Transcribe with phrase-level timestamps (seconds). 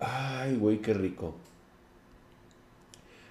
[0.00, 1.34] Ay, güey, qué rico.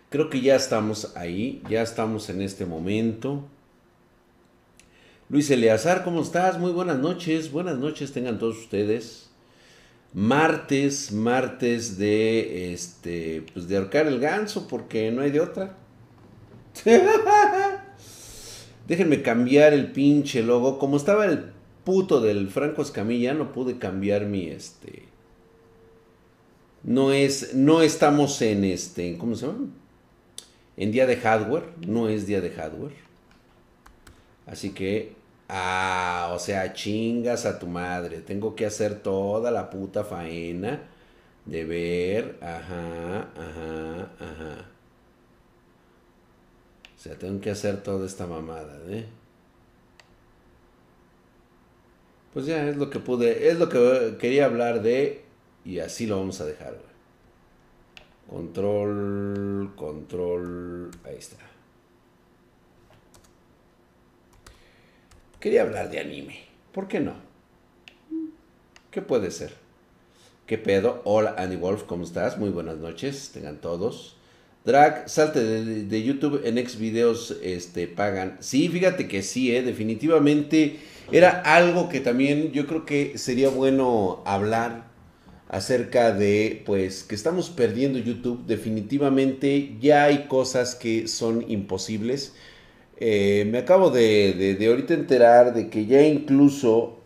[0.09, 3.43] Creo que ya estamos ahí, ya estamos en este momento.
[5.29, 6.59] Luis Eleazar, ¿cómo estás?
[6.59, 9.31] Muy buenas noches, buenas noches tengan todos ustedes.
[10.13, 15.75] Martes, martes de este, pues de ahorcar el ganso, porque no hay de otra.
[18.87, 20.77] Déjenme cambiar el pinche logo.
[20.77, 21.45] Como estaba el
[21.83, 25.12] puto del Franco Escamilla, no pude cambiar mi este.
[26.83, 29.67] No es, no estamos en este, ¿cómo se llama?
[30.75, 32.95] En día de hardware, no es día de hardware.
[34.45, 35.15] Así que,
[35.47, 38.19] ah, o sea, chingas a tu madre.
[38.21, 40.81] Tengo que hacer toda la puta faena
[41.45, 44.65] de ver, ajá, ajá, ajá.
[46.95, 49.05] O sea, tengo que hacer toda esta mamada, ¿eh?
[52.33, 55.22] Pues ya es lo que pude, es lo que quería hablar de
[55.65, 56.77] y así lo vamos a dejar.
[58.29, 61.37] Control, control, ahí está.
[65.39, 66.39] Quería hablar de anime,
[66.71, 67.15] ¿por qué no?
[68.91, 69.53] ¿Qué puede ser?
[70.45, 71.01] ¿Qué pedo?
[71.03, 72.37] Hola Andy Wolf, ¿cómo estás?
[72.37, 74.15] Muy buenas noches, tengan todos.
[74.65, 78.37] Drag, salte de, YouTube en ex videos este, pagan.
[78.39, 79.61] Sí, fíjate que sí, ¿eh?
[79.61, 80.79] definitivamente
[81.11, 84.92] era algo que también yo creo que sería bueno hablar
[85.53, 88.43] acerca de, pues, que estamos perdiendo YouTube.
[88.47, 92.33] Definitivamente ya hay cosas que son imposibles.
[92.97, 96.97] Eh, me acabo de, de, ahorita enterar de que ya incluso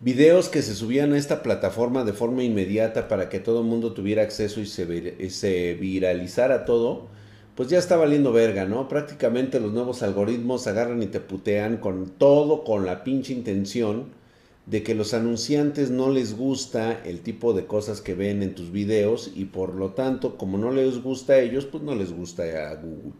[0.00, 3.92] videos que se subían a esta plataforma de forma inmediata para que todo el mundo
[3.92, 7.08] tuviera acceso y se, viralizara todo,
[7.54, 8.88] pues ya está valiendo verga, ¿no?
[8.88, 14.23] Prácticamente los nuevos algoritmos agarran y te putean con todo, con la pinche intención
[14.66, 18.72] de que los anunciantes no les gusta el tipo de cosas que ven en tus
[18.72, 22.70] videos y por lo tanto, como no les gusta a ellos, pues no les gusta
[22.70, 23.12] a Google.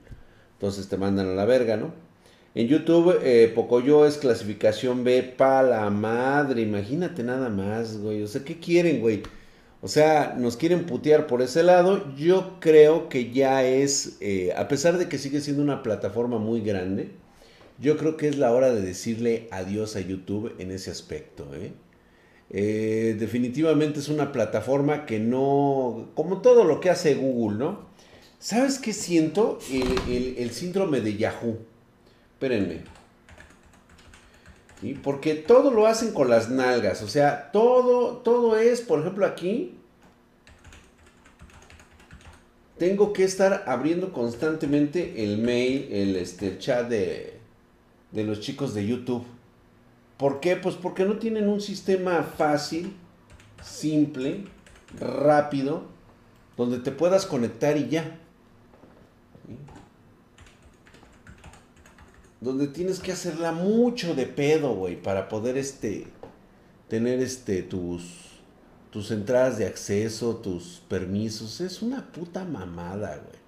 [0.55, 1.93] Entonces te mandan a la verga, ¿no?
[2.55, 6.63] En YouTube, eh, Pocoyo es clasificación B pa' la madre.
[6.63, 8.23] Imagínate nada más, güey.
[8.23, 9.23] O sea, ¿qué quieren, güey?
[9.83, 12.15] O sea, nos quieren putear por ese lado.
[12.17, 16.61] Yo creo que ya es, eh, a pesar de que sigue siendo una plataforma muy
[16.61, 17.11] grande,
[17.79, 21.49] yo creo que es la hora de decirle adiós a YouTube en ese aspecto.
[21.55, 21.73] ¿eh?
[22.51, 27.95] eh definitivamente es una plataforma que no, como todo lo que hace Google, ¿no?
[28.39, 29.59] ¿Sabes qué siento?
[29.71, 31.59] el síndrome de Yahoo.
[32.35, 32.83] Espérenme.
[34.81, 34.99] ¿Sí?
[35.03, 37.03] Porque todo lo hacen con las nalgas.
[37.03, 39.79] O sea, todo, todo es, por ejemplo, aquí.
[42.77, 47.34] Tengo que estar abriendo constantemente el mail, el, este, chat de,
[48.15, 49.25] de los chicos de YouTube.
[50.17, 50.57] ¿Por qué?
[50.57, 52.95] Pues porque no tienen un sistema fácil,
[53.63, 54.45] simple,
[54.99, 55.83] rápido,
[56.57, 58.21] donde te puedas conectar y ya.
[62.45, 66.07] donde tienes que hacerla mucho de pedo, güey, para poder este
[66.89, 68.03] tener este tus
[68.91, 73.44] tus entradas de acceso, tus permisos, es una puta mamada, güey.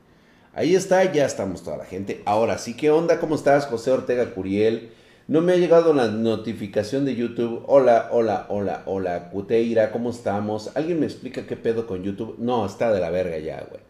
[0.57, 2.23] Ahí está, ya estamos toda la gente.
[2.25, 3.21] Ahora sí, ¿qué onda?
[3.21, 4.91] ¿Cómo estás, José Ortega Curiel?
[5.29, 7.63] No me ha llegado la notificación de YouTube.
[7.67, 9.29] Hola, hola, hola, hola.
[9.31, 10.71] Cuteira, ¿cómo estamos?
[10.75, 12.37] ¿Alguien me explica qué pedo con YouTube?
[12.39, 13.83] No, está de la verga ya, güey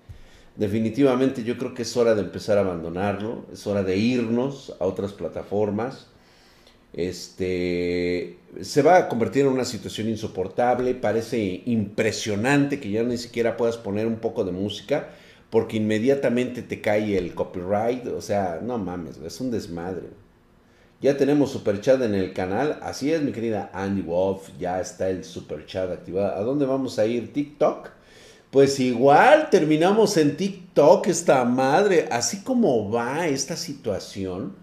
[0.57, 4.87] definitivamente yo creo que es hora de empezar a abandonarlo, es hora de irnos a
[4.87, 6.09] otras plataformas.
[6.93, 13.57] Este se va a convertir en una situación insoportable, parece impresionante que ya ni siquiera
[13.57, 15.11] puedas poner un poco de música
[15.51, 20.09] porque inmediatamente te cae el copyright, o sea, no mames, es un desmadre.
[21.01, 25.11] Ya tenemos super chat en el canal, así es mi querida Andy Wolf, ya está
[25.11, 26.35] el super chat activado.
[26.35, 27.33] ¿A dónde vamos a ir?
[27.33, 27.91] TikTok.
[28.51, 34.55] Pues igual terminamos en TikTok esta madre, así como va esta situación.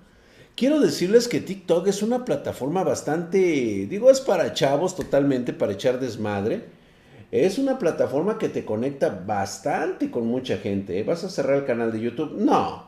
[0.56, 3.38] Quiero decirles que TikTok es una plataforma bastante,
[3.88, 6.66] digo, es para chavos totalmente, para echar desmadre.
[7.33, 11.00] Es una plataforma que te conecta bastante con mucha gente.
[11.00, 11.03] ¿eh?
[11.03, 12.35] ¿Vas a cerrar el canal de YouTube?
[12.38, 12.83] No.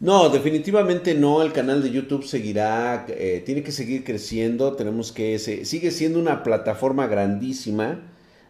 [0.00, 1.42] No, definitivamente no.
[1.42, 4.72] El canal de YouTube seguirá, eh, tiene que seguir creciendo.
[4.74, 8.00] Tenemos que, sigue siendo una plataforma grandísima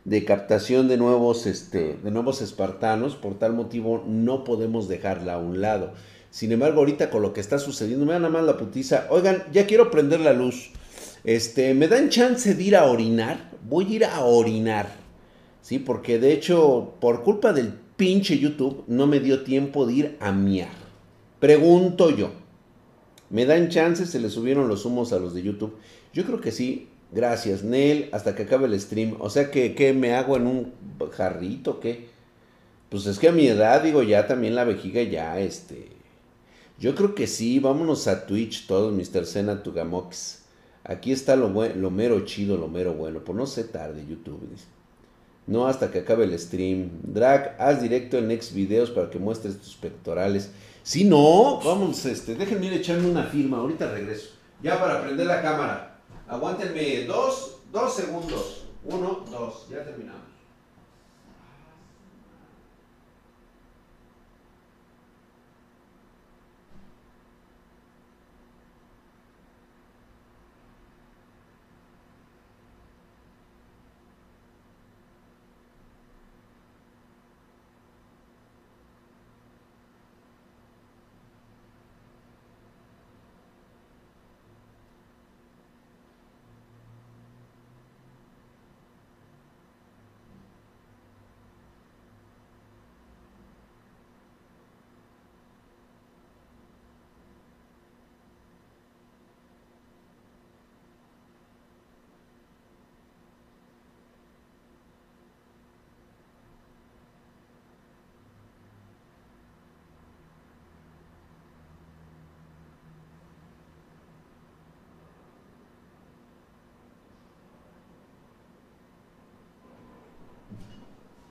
[0.07, 5.39] de captación de nuevos, este, de nuevos espartanos, por tal motivo no podemos dejarla a
[5.39, 5.93] un lado.
[6.31, 9.09] Sin embargo, ahorita con lo que está sucediendo, me da nada más la putiza.
[9.11, 10.71] Oigan, ya quiero prender la luz.
[11.27, 13.51] Este, ¿me dan chance de ir a orinar?
[13.69, 14.89] Voy a ir a orinar.
[15.61, 20.17] Sí, porque de hecho, por culpa del pinche YouTube, no me dio tiempo de ir
[20.21, 20.73] a miar.
[21.39, 22.31] Pregunto yo.
[23.29, 24.07] ¿Me dan chance?
[24.07, 25.77] ¿Se le subieron los humos a los de YouTube?
[26.15, 29.17] Yo creo que sí, Gracias, Nel, hasta que acabe el stream.
[29.21, 30.73] O sea que, ¿qué me hago en un
[31.13, 31.81] jarrito?
[31.81, 32.09] ¿Qué?
[32.89, 35.89] Pues es que a mi edad, digo, ya también la vejiga ya, este...
[36.79, 39.25] Yo creo que sí, vámonos a Twitch todos, Mr.
[39.25, 40.43] Sena Tugamox.
[40.89, 43.21] Aquí está lo, mero chido, lo mero bueno.
[43.25, 44.41] Pues no sé tarde, YouTube.
[45.49, 46.91] No hasta que acabe el stream.
[47.03, 50.53] Drag, haz directo en next videos para que muestres tus pectorales.
[50.85, 54.31] Si no, vamos, este, déjenme ir echarme una firma, ahorita regreso.
[54.63, 55.99] Ya para prender la cámara.
[56.29, 58.67] Aguántenme dos, dos segundos.
[58.85, 60.26] Uno, dos, ya terminamos.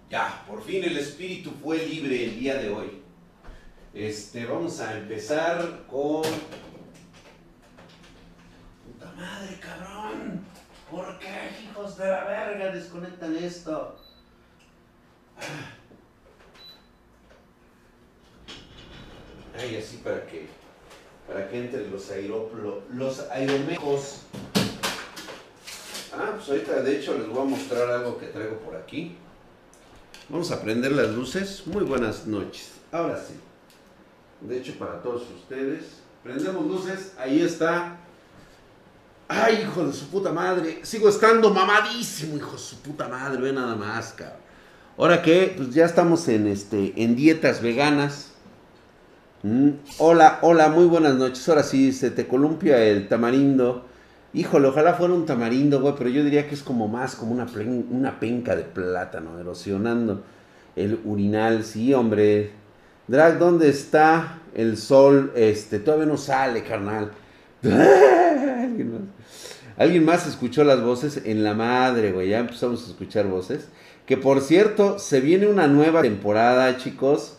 [0.09, 3.01] Ya, por fin el espíritu fue libre el día de hoy.
[3.93, 6.21] Este, vamos a empezar con.
[8.83, 10.45] ¡Puta madre, cabrón!
[10.91, 13.97] ¿Por qué, hijos de la verga, desconectan esto?
[19.57, 20.47] Ay, así para que.
[21.27, 22.75] Para que entren los aeróplanos.
[22.91, 24.21] Los aeromejos.
[26.13, 29.17] Ah, pues ahorita de hecho les voy a mostrar algo que traigo por aquí.
[30.27, 31.63] Vamos a prender las luces.
[31.67, 32.71] Muy buenas noches.
[32.91, 33.35] Ahora sí.
[34.41, 35.83] De hecho, para todos ustedes.
[36.23, 37.13] Prendemos luces.
[37.19, 37.97] Ahí está.
[39.27, 40.79] Ay, hijo de su puta madre.
[40.83, 43.39] Sigo estando mamadísimo, hijo de su puta madre.
[43.39, 44.39] Ve nada más, cabrón.
[44.97, 48.31] Ahora que, pues ya estamos en este, en dietas veganas.
[49.43, 51.47] Mm, hola, hola, muy buenas noches.
[51.47, 53.85] Ahora sí, se te columpia el tamarindo.
[54.35, 57.47] Híjole, ojalá fuera un tamarindo, güey, pero yo diría que es como más como una,
[57.89, 60.25] una penca de plátano erosionando
[60.75, 61.63] el urinal.
[61.63, 62.51] Sí, hombre.
[63.07, 65.31] Drag, ¿dónde está el sol?
[65.37, 67.11] Este, todavía no sale, carnal.
[67.63, 69.01] ¿Alguien más?
[69.77, 71.21] ¿Alguien más escuchó las voces?
[71.23, 73.69] En la madre, güey, ya empezamos a escuchar voces.
[74.05, 77.37] Que por cierto, se viene una nueva temporada, chicos.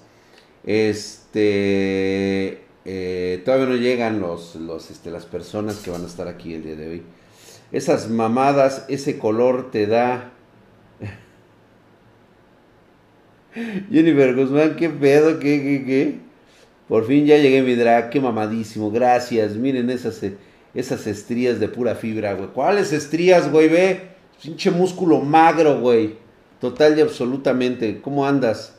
[0.65, 6.55] Este eh, todavía no llegan los, los, este, las personas que van a estar aquí
[6.55, 7.03] el día de hoy.
[7.73, 10.31] Esas mamadas, ese color te da.
[13.91, 16.19] Jennifer Guzmán, qué pedo, qué, qué, qué.
[16.87, 19.57] Por fin ya llegué mi drag, qué mamadísimo, gracias.
[19.57, 20.23] Miren esas,
[20.73, 22.51] esas estrías de pura fibra, güey.
[22.51, 23.69] ¿Cuáles estrías, güey?
[23.69, 24.03] Ve,
[24.41, 26.15] pinche músculo magro, güey.
[26.61, 28.01] Total y absolutamente.
[28.01, 28.76] ¿Cómo andas?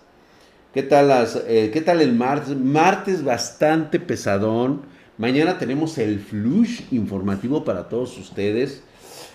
[0.77, 2.56] ¿Qué tal, las, eh, ¿Qué tal el martes?
[2.56, 4.81] Martes bastante pesadón.
[5.18, 8.83] Mañana tenemos el flush informativo para todos ustedes.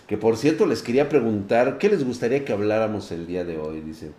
[0.06, 3.80] Que por cierto les quería preguntar, ¿qué les gustaría que habláramos el día de hoy?
[3.80, 4.12] Dice,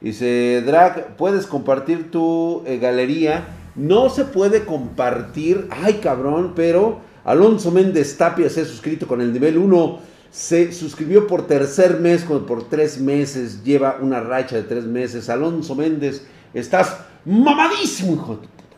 [0.00, 3.44] dice Drag, ¿puedes compartir tu eh, galería?
[3.76, 9.32] No se puede compartir, ay cabrón, pero Alonso Méndez Tapia se ha suscrito con el
[9.32, 10.00] nivel 1.
[10.30, 15.28] Se suscribió por tercer mes, por tres meses, lleva una racha de tres meses.
[15.28, 18.76] Alonso Méndez, Estás mamadísimo, hijo de puta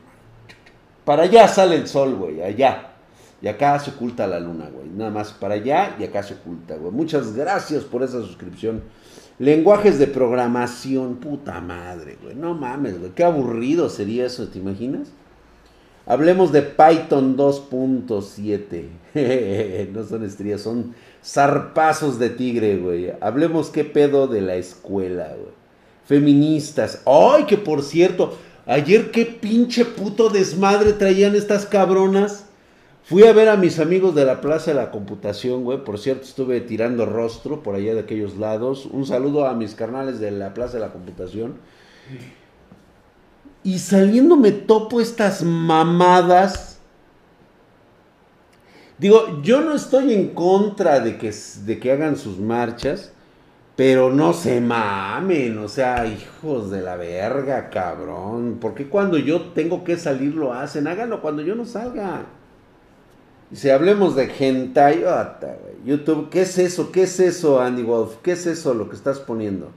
[1.04, 2.88] Para allá sale el sol, güey, allá.
[3.42, 4.88] Y acá se oculta la luna, güey.
[4.88, 6.92] Nada más para allá y acá se oculta, güey.
[6.92, 8.82] Muchas gracias por esa suscripción.
[9.38, 12.34] Lenguajes de programación, puta madre, güey.
[12.34, 13.12] No mames, güey.
[13.12, 15.08] Qué aburrido sería eso, ¿te imaginas?
[16.10, 18.88] Hablemos de Python 2.7.
[19.92, 23.12] no son estrías, son zarpazos de tigre, güey.
[23.20, 25.60] Hablemos qué pedo de la escuela, güey
[26.10, 27.02] feministas.
[27.06, 28.36] Ay, que por cierto,
[28.66, 32.46] ayer qué pinche puto desmadre traían estas cabronas.
[33.04, 35.84] Fui a ver a mis amigos de la Plaza de la Computación, güey.
[35.84, 38.86] Por cierto, estuve tirando rostro por allá de aquellos lados.
[38.86, 41.54] Un saludo a mis carnales de la Plaza de la Computación.
[43.62, 46.78] Y saliendo me topo estas mamadas.
[48.98, 51.32] Digo, yo no estoy en contra de que,
[51.64, 53.12] de que hagan sus marchas.
[53.76, 58.58] Pero no se mamen, o sea, hijos de la verga, cabrón.
[58.60, 60.86] Porque cuando yo tengo que salir lo hacen?
[60.86, 62.26] Háganlo cuando yo no salga.
[63.50, 65.02] Y si hablemos de hentai,
[65.84, 66.92] YouTube, ¿qué es eso?
[66.92, 68.16] ¿Qué es eso, Andy Wolf?
[68.22, 69.70] ¿Qué es eso lo que estás poniendo?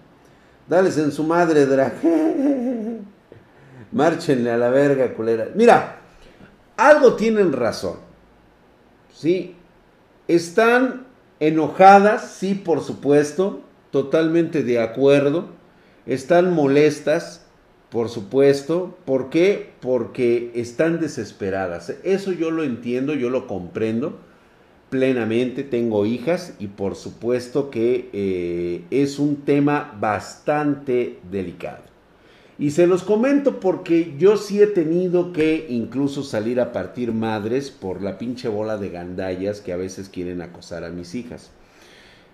[0.68, 1.94] Dales en su madre, drag.
[3.94, 5.50] Márchenle a la verga, culera.
[5.56, 6.00] Mira,
[6.78, 7.98] algo tienen razón.
[9.14, 9.56] ¿Sí?
[10.28, 11.06] Están
[11.40, 13.62] enojadas, sí, por supuesto.
[13.92, 15.50] Totalmente de acuerdo.
[16.08, 17.46] Están molestas,
[17.90, 18.98] por supuesto.
[19.06, 19.74] ¿Por qué?
[19.80, 21.94] Porque están desesperadas.
[22.04, 24.18] Eso yo lo entiendo, yo lo comprendo
[24.90, 25.64] plenamente.
[25.64, 31.93] Tengo hijas y por supuesto que eh, es un tema bastante delicado.
[32.64, 37.70] Y se los comento porque yo sí he tenido que incluso salir a partir madres
[37.72, 41.52] por la pinche bola de gandallas que a veces quieren acosar a mis hijas.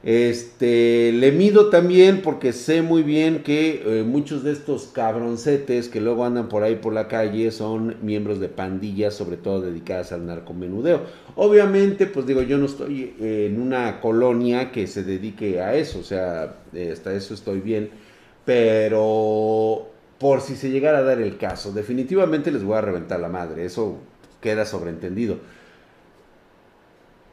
[0.03, 6.00] Este, le mido también porque sé muy bien que eh, muchos de estos cabroncetes que
[6.00, 10.27] luego andan por ahí por la calle son miembros de pandillas, sobre todo dedicadas al
[10.27, 11.05] narcomenudeo.
[11.38, 16.03] Obviamente, pues digo, yo no estoy en una colonia que se dedique a eso, o
[16.03, 16.57] sea,
[16.93, 17.89] hasta eso estoy bien,
[18.45, 21.71] pero por si se llegara a dar el caso.
[21.71, 23.99] Definitivamente les voy a reventar la madre, eso
[24.41, 25.39] queda sobreentendido.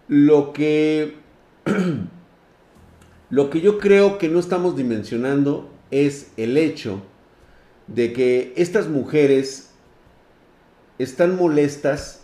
[0.09, 1.17] Lo que,
[3.31, 7.03] lo que yo creo que no estamos dimensionando es el hecho
[7.89, 9.71] de que estas mujeres
[10.99, 12.23] están molestas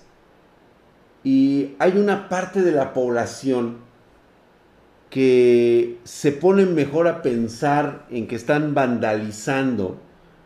[1.24, 3.78] y hay una parte de la población
[5.10, 10.00] que se pone mejor a pensar en que están vandalizando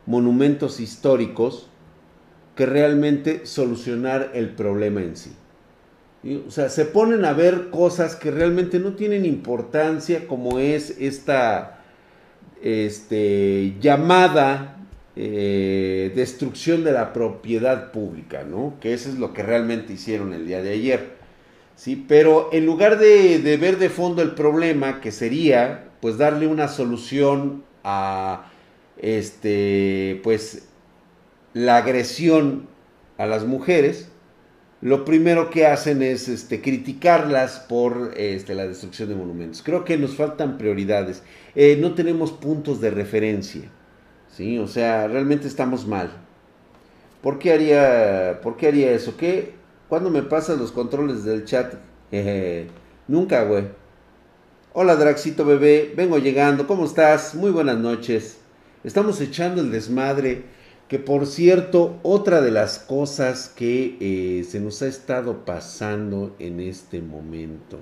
[0.06, 1.68] monumentos históricos
[2.54, 5.32] que realmente solucionar el problema en sí.
[6.46, 11.84] O sea, se ponen a ver cosas que realmente no tienen importancia, como es esta
[12.62, 14.76] este, llamada
[15.14, 18.75] eh, destrucción de la propiedad pública, ¿no?
[18.80, 21.16] Que eso es lo que realmente hicieron el día de ayer.
[21.76, 22.04] ¿sí?
[22.08, 26.68] Pero en lugar de, de ver de fondo el problema, que sería pues darle una
[26.68, 28.50] solución a
[28.98, 30.68] este, pues,
[31.54, 32.68] la agresión
[33.18, 34.08] a las mujeres,
[34.80, 39.62] lo primero que hacen es este, criticarlas por este, la destrucción de monumentos.
[39.62, 41.22] Creo que nos faltan prioridades.
[41.54, 43.70] Eh, no tenemos puntos de referencia.
[44.36, 44.58] ¿sí?
[44.58, 46.10] O sea, realmente estamos mal.
[47.22, 49.16] ¿Por qué haría, por qué haría eso?
[49.16, 49.54] ¿Qué?
[49.88, 51.74] ¿Cuándo me pasan los controles del chat?
[53.08, 53.64] nunca, güey.
[54.72, 55.92] Hola, Draxito bebé.
[55.96, 56.66] Vengo llegando.
[56.66, 57.34] ¿Cómo estás?
[57.34, 58.38] Muy buenas noches.
[58.85, 60.45] Estamos echando el desmadre.
[60.88, 66.61] Que por cierto, otra de las cosas que eh, se nos ha estado pasando en
[66.61, 67.80] este momento.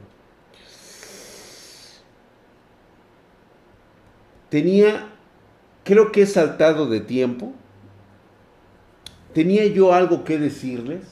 [4.49, 5.09] Tenía,
[5.85, 7.53] creo que he saltado de tiempo.
[9.35, 11.03] Tenía yo algo que decirles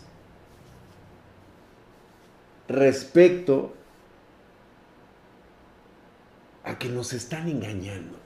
[2.68, 3.74] respecto
[6.64, 8.21] a que nos están engañando.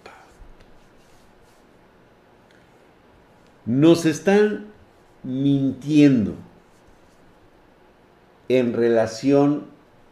[3.66, 4.66] Nos están
[5.22, 6.34] mintiendo
[8.48, 9.64] en relación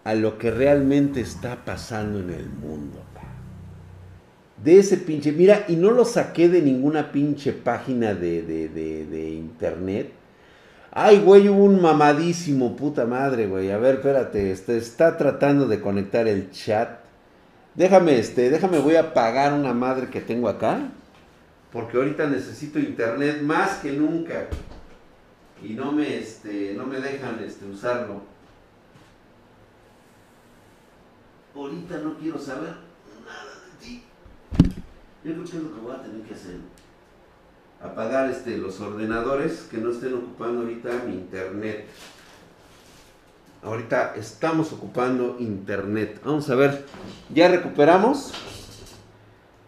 [0.03, 3.01] a lo que realmente está pasando en el mundo.
[4.63, 10.13] De ese pinche, mira, y no lo saqué de ninguna pinche página de, internet.
[10.91, 13.71] Ay, güey, hubo un mamadísimo, puta madre, güey.
[13.71, 17.01] A ver, espérate, este, está tratando de conectar el chat.
[17.75, 20.89] Déjame, este, déjame, voy a apagar una madre que tengo acá
[21.75, 24.47] porque ahorita necesito internet más que nunca
[25.61, 28.23] y no me, este, no me dejan este, usarlo.
[31.52, 32.75] Ahorita no quiero saber
[33.26, 34.04] nada de ti.
[35.25, 36.59] Yo creo que es lo que voy a tener que hacer.
[37.83, 41.88] Apagar este, los ordenadores que no estén ocupando ahorita mi internet.
[43.64, 46.21] Ahorita estamos ocupando internet.
[46.25, 46.87] Vamos a ver.
[47.31, 48.33] ¿Ya recuperamos?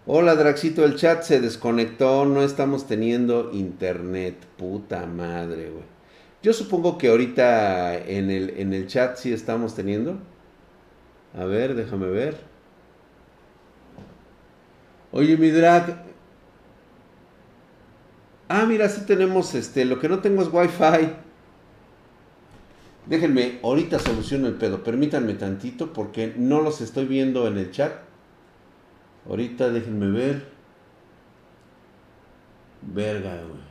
[0.08, 4.36] Hola Draxito, el chat se desconectó, no estamos teniendo internet.
[4.56, 5.82] Puta madre, güey.
[6.44, 10.16] Yo supongo que ahorita en el, en el chat sí estamos teniendo.
[11.36, 12.36] A ver, déjame ver.
[15.10, 16.04] Oye, mi drag.
[18.48, 19.84] Ah, mira, sí tenemos este.
[19.84, 21.14] Lo que no tengo es wifi.
[23.06, 24.84] Déjenme, ahorita soluciono el pedo.
[24.84, 28.05] Permítanme tantito porque no los estoy viendo en el chat.
[29.28, 30.48] Ahorita déjenme ver.
[32.82, 33.66] Verga, güey.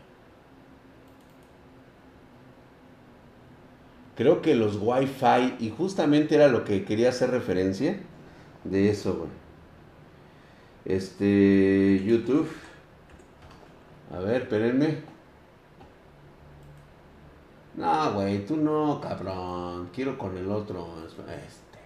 [4.15, 7.97] Creo que los Wi-Fi, y justamente era lo que quería hacer referencia
[8.63, 9.29] de eso, güey.
[10.85, 12.47] Este, YouTube.
[14.13, 14.99] A ver, espérenme.
[17.75, 19.89] No, güey, tú no, cabrón.
[19.93, 20.87] Quiero con el otro.
[21.05, 21.79] Este.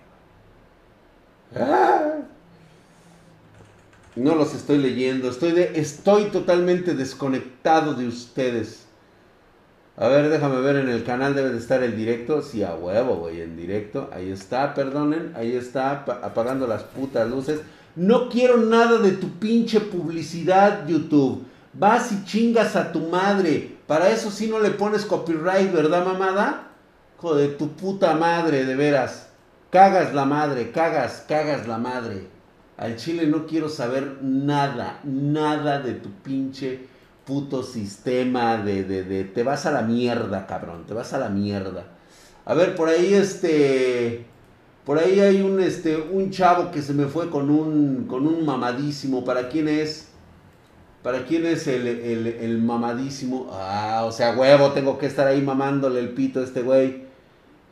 [1.60, 2.20] Ah.
[4.20, 5.30] No los estoy leyendo.
[5.30, 8.86] Estoy, de, estoy totalmente desconectado de ustedes.
[9.96, 11.36] A ver, déjame ver en el canal.
[11.36, 12.42] Debe de estar el directo.
[12.42, 14.10] Sí, a huevo, güey, en directo.
[14.12, 15.32] Ahí está, perdonen.
[15.38, 17.62] Ahí está, apagando las putas luces.
[17.96, 21.46] No quiero nada de tu pinche publicidad, YouTube.
[21.72, 23.78] Vas y chingas a tu madre.
[23.88, 26.68] Para eso sí no le pones copyright, ¿verdad, mamada?
[27.18, 29.30] Joder, tu puta madre, de veras.
[29.70, 32.38] Cagas la madre, cagas, cagas la madre.
[32.80, 36.80] Al chile no quiero saber nada, nada de tu pinche
[37.26, 41.28] puto sistema de, de, de, te vas a la mierda, cabrón, te vas a la
[41.28, 41.88] mierda.
[42.46, 44.26] A ver, por ahí este,
[44.86, 48.46] por ahí hay un, este, un chavo que se me fue con un, con un
[48.46, 49.26] mamadísimo.
[49.26, 50.08] ¿Para quién es?
[51.04, 53.50] ¿Para quién es el, el, el mamadísimo?
[53.52, 57.09] Ah, o sea, huevo, tengo que estar ahí mamándole el pito a este güey.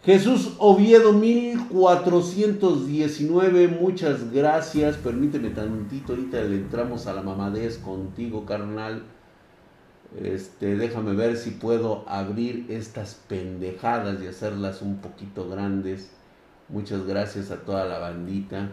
[0.08, 4.96] Jesús Oviedo 1419, muchas gracias.
[4.96, 9.04] Permíteme tantito, ahorita le entramos a la mamadez contigo, carnal.
[10.24, 16.10] Este, déjame ver si puedo abrir estas pendejadas y hacerlas un poquito grandes.
[16.70, 18.70] Muchas gracias a toda la bandita.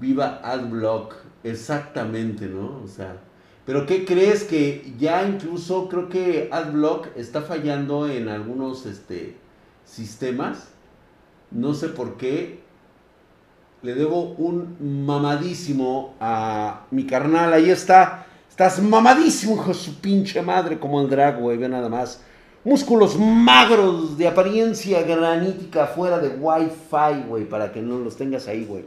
[0.00, 2.82] Viva Adblock, exactamente, ¿no?
[2.84, 3.16] O sea,
[3.64, 9.44] pero ¿qué crees que ya incluso creo que Adblock está fallando en algunos este
[9.86, 10.68] sistemas.
[11.50, 12.60] No sé por qué.
[13.82, 17.52] Le debo un mamadísimo a mi carnal.
[17.52, 18.26] Ahí está.
[18.50, 21.56] Estás mamadísimo, hijo de su pinche madre, como el drag, güey.
[21.56, 22.20] Ve nada más.
[22.64, 28.64] Músculos magros de apariencia granítica fuera de Wi-Fi, güey, para que no los tengas ahí,
[28.64, 28.84] güey.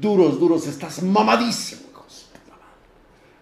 [0.00, 2.04] Duros, duros, estás mamadísimo, hijo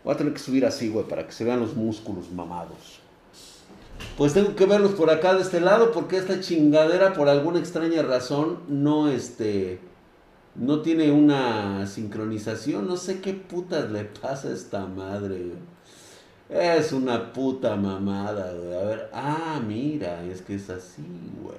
[0.02, 2.97] Voy a tener que subir así, güey, para que se vean los músculos mamados
[4.16, 8.02] pues tengo que verlos por acá de este lado porque esta chingadera por alguna extraña
[8.02, 9.80] razón no este
[10.58, 15.52] no tiene una sincronización, no sé qué putas le pasa a esta madre.
[16.48, 18.74] Es una puta mamada, güey.
[18.74, 21.04] A ver, ah, mira, es que es así,
[21.42, 21.58] güey.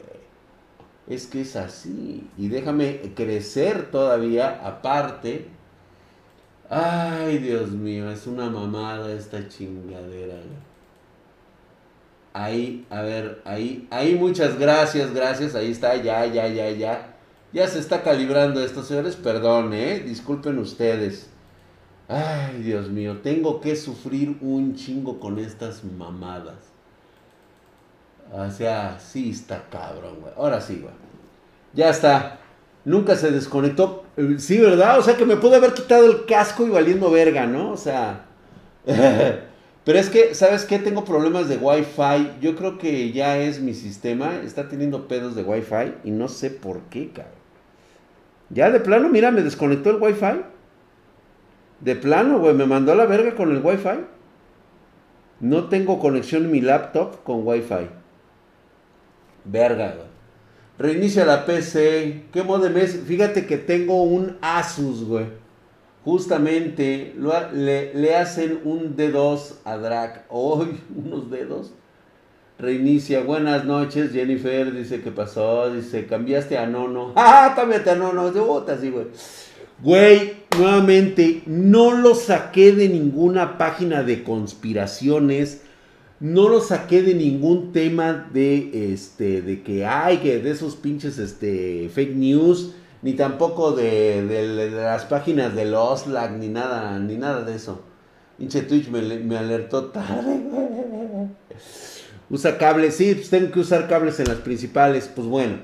[1.08, 2.28] Es que es así.
[2.38, 5.48] Y déjame crecer todavía aparte.
[6.70, 10.69] Ay, Dios mío, es una mamada esta chingadera, güey.
[12.40, 17.16] Ahí, a ver, ahí, ahí muchas gracias, gracias, ahí está, ya, ya, ya, ya.
[17.52, 21.30] Ya se está calibrando esto, señores, perdón, eh, disculpen ustedes.
[22.08, 26.56] Ay, Dios mío, tengo que sufrir un chingo con estas mamadas.
[28.32, 30.34] O sea, sí está cabrón, güey.
[30.38, 30.94] Ahora sí, güey.
[31.74, 32.40] Ya está.
[32.86, 34.06] Nunca se desconectó.
[34.38, 34.98] Sí, ¿verdad?
[34.98, 37.72] O sea que me pude haber quitado el casco y valiendo verga, ¿no?
[37.72, 38.28] O sea.
[39.90, 40.78] Pero es que, ¿sabes qué?
[40.78, 42.34] Tengo problemas de Wi-Fi.
[42.42, 44.36] Yo creo que ya es mi sistema.
[44.36, 47.34] Está teniendo pedos de Wi-Fi y no sé por qué, cabrón.
[48.52, 50.44] Ya de plano, mira, me desconectó el Wi-Fi.
[51.80, 54.06] De plano, güey, me mandó a la verga con el Wi-Fi.
[55.40, 57.90] No tengo conexión en mi laptop con Wi-Fi.
[59.46, 60.08] Verga, güey.
[60.78, 62.26] Reinicia la PC.
[62.32, 62.96] ¿Qué modem es?
[63.08, 65.49] Fíjate que tengo un Asus, güey
[66.04, 67.14] justamente
[67.54, 70.26] le, hacen un D2 a Drac.
[70.30, 71.74] Hoy, unos dedos.
[72.58, 73.22] Reinicia.
[73.22, 74.74] Buenas noches, Jennifer.
[74.74, 75.74] Dice que pasó.
[75.74, 77.14] Dice, cambiaste a Nono.
[77.16, 77.54] ¡Ah!
[77.56, 78.32] Cámbiate a Nono.
[78.32, 79.08] De botas, sí, güey.
[79.82, 85.62] Güey, nuevamente, no lo saqué de ninguna página de conspiraciones.
[86.20, 91.18] No lo saqué de ningún tema de este de que hay que de esos pinches
[91.18, 97.44] este fake news ni tampoco de, las páginas de los lag, ni nada, ni nada
[97.44, 97.82] de eso.
[98.38, 100.42] Pinche Twitch me, alertó tarde.
[102.30, 105.10] Usa cables, sí, pues tengo que usar cables en las principales.
[105.14, 105.58] Pues bueno.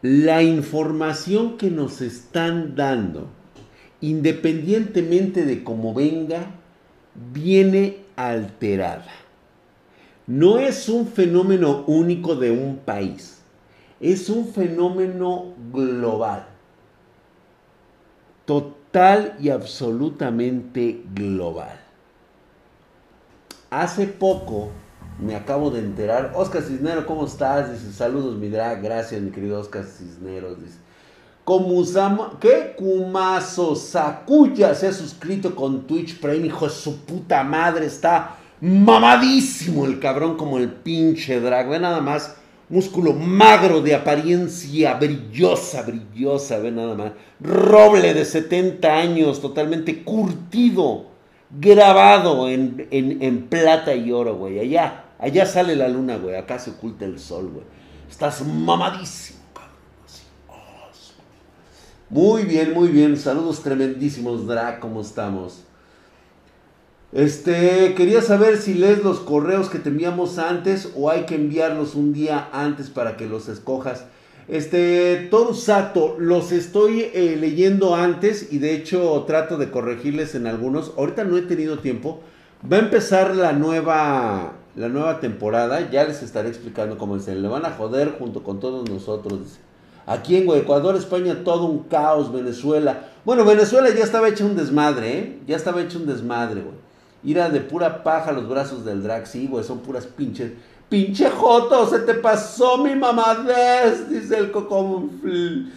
[0.00, 3.28] La información que nos están dando,
[4.00, 6.52] independientemente de cómo venga,
[7.32, 9.10] viene alterada.
[10.26, 13.37] No es un fenómeno único de un país
[14.00, 16.46] es un fenómeno global.
[18.44, 21.80] Total y absolutamente global.
[23.70, 24.70] Hace poco
[25.20, 26.32] me acabo de enterar.
[26.34, 27.72] Oscar Cisneros, ¿cómo estás?
[27.72, 28.82] Dice, saludos, mi drag.
[28.82, 30.58] Gracias, mi querido Oscar Cisneros.
[30.62, 30.78] Dice,
[32.40, 32.74] ¿qué?
[32.76, 36.46] Kumaso Sakuya se ha suscrito con Twitch Prime.
[36.46, 41.68] Hijo de su puta madre, está mamadísimo el cabrón como el pinche drag.
[41.68, 42.36] Ve nada más
[42.68, 47.12] músculo magro de apariencia brillosa, brillosa, ve nada más.
[47.40, 51.06] Roble de 70 años, totalmente curtido,
[51.50, 54.58] grabado en, plata y oro, güey.
[54.60, 56.36] Allá, allá sale la luna, güey.
[56.36, 57.64] Acá se oculta el sol, güey.
[58.10, 59.76] Estás mamadísimo, cabrón.
[62.10, 63.16] Muy bien, muy bien.
[63.16, 65.64] Saludos tremendísimos, Drac, ¿cómo estamos?
[67.12, 71.94] Este, quería saber si lees los correos que te enviamos antes o hay que enviarlos
[71.94, 74.04] un día antes para que los escojas.
[74.46, 80.92] Este, Torusato, los estoy eh, leyendo antes y de hecho trato de corregirles en algunos.
[80.98, 82.20] Ahorita no he tenido tiempo.
[82.70, 85.90] Va a empezar la nueva, la nueva temporada.
[85.90, 87.26] Ya les estaré explicando cómo es.
[87.26, 89.58] Le van a joder junto con todos nosotros.
[90.06, 92.32] Aquí en Ecuador, España, todo un caos.
[92.32, 93.08] Venezuela.
[93.24, 95.38] Bueno, Venezuela ya estaba hecho un desmadre, ¿eh?
[95.46, 96.87] Ya estaba hecho un desmadre, güey.
[97.24, 99.26] Ira de pura paja los brazos del drag.
[99.26, 100.52] Sí, güey, son puras pinches.
[100.88, 105.70] Pinche Joto, se te pasó mi mamadez, dice el Cocomonfil.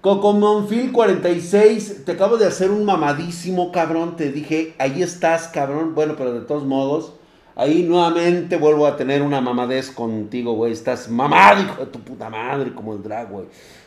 [0.00, 4.16] Cocomonfil 46, te acabo de hacer un mamadísimo, cabrón.
[4.16, 5.94] Te dije, ahí estás, cabrón.
[5.94, 7.12] Bueno, pero de todos modos,
[7.56, 10.72] ahí nuevamente vuelvo a tener una mamadez contigo, güey.
[10.72, 13.46] Estás mamado, hijo de tu puta madre, como el drag, güey.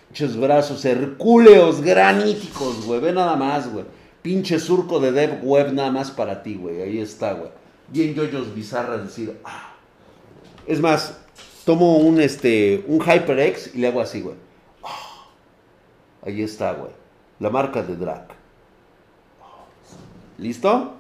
[0.10, 3.00] Pinches brazos hercúleos, graníticos, güey.
[3.00, 3.86] Ve nada más, güey.
[4.28, 6.82] Pinche surco de dev web nada más para ti, güey.
[6.82, 7.50] Ahí está, güey.
[7.88, 9.74] Bien yoyos bizarras decir, ah.
[10.66, 11.18] Es más,
[11.64, 14.36] tomo un, este, un HyperX y le hago así, güey.
[14.84, 15.30] Ah.
[16.26, 16.92] Ahí está, güey.
[17.40, 18.28] La marca de drag.
[20.38, 20.96] ¿Listo?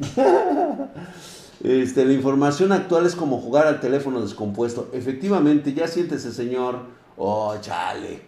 [1.62, 4.88] Este, la información actual es como jugar al teléfono descompuesto.
[4.94, 6.80] Efectivamente, ya siéntese, señor.
[7.16, 8.20] Oh, chale.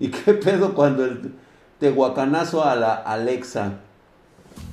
[0.00, 1.32] ¿Y qué pedo cuando el,
[1.90, 3.74] guacanazo a la Alexa.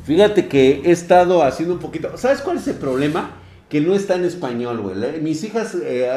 [0.06, 2.18] Fíjate que he estado haciendo un poquito.
[2.18, 3.32] ¿Sabes cuál es el problema?
[3.70, 5.22] Que no está en español, güey.
[5.22, 6.10] Mis hijas eh,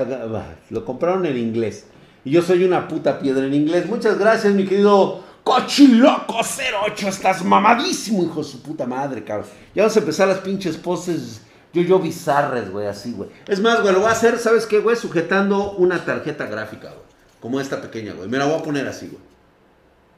[0.71, 1.87] lo compraron en inglés.
[2.25, 3.87] Y yo soy una puta piedra en inglés.
[3.87, 6.41] Muchas gracias, mi querido Cochiloco
[6.87, 7.09] 08.
[7.09, 9.49] Estás mamadísimo, hijo de su puta madre, cabrón.
[9.75, 13.31] Ya vamos a empezar las pinches poses yo, yo bizarres, güey, así, güey.
[13.47, 14.95] Es más, güey, lo voy a hacer, ¿sabes qué, güey?
[14.95, 17.03] Sujetando una tarjeta gráfica, güey.
[17.41, 18.29] Como esta pequeña, güey.
[18.29, 19.32] Me la voy a poner así, güey.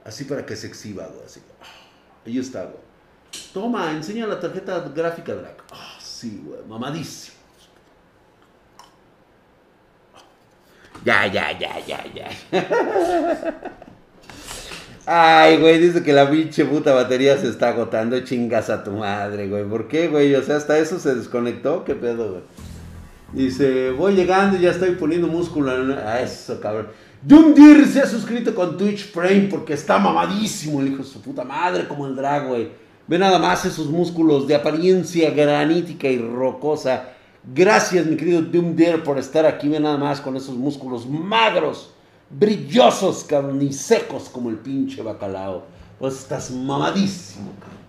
[0.04, 1.24] Así para que se exhiba, güey.
[1.24, 1.40] Así.
[2.26, 2.84] Ahí está, güey.
[3.52, 5.64] Toma, enseña la tarjeta gráfica, Drac.
[5.72, 6.60] Ah, sí, güey.
[6.68, 7.34] Mamadísimo.
[11.04, 12.30] Ya, ya, ya, ya, ya.
[15.06, 18.18] Ay, güey, dice que la pinche puta batería se está agotando.
[18.20, 19.64] Chingas a tu madre, güey.
[19.64, 20.34] ¿Por qué, güey?
[20.34, 21.84] O sea, hasta eso se desconectó.
[21.84, 22.42] ¿Qué pedo, güey?
[23.32, 25.72] Dice, voy llegando y ya estoy poniendo músculo.
[25.94, 26.88] A eso, cabrón.
[27.26, 31.42] Doomdir se ha suscrito con Twitch Frame porque está mamadísimo el hijo de su puta
[31.42, 32.68] madre como el drag, güey.
[33.06, 37.08] Ve nada más esos músculos de apariencia granítica y rocosa.
[37.54, 39.68] Gracias, mi querido Doomdir, por estar aquí.
[39.68, 41.94] Ve nada más con esos músculos magros,
[42.28, 43.66] brillosos, cabrón,
[44.30, 45.64] como el pinche bacalao.
[45.98, 47.84] Pues estás mamadísimo, cabrón.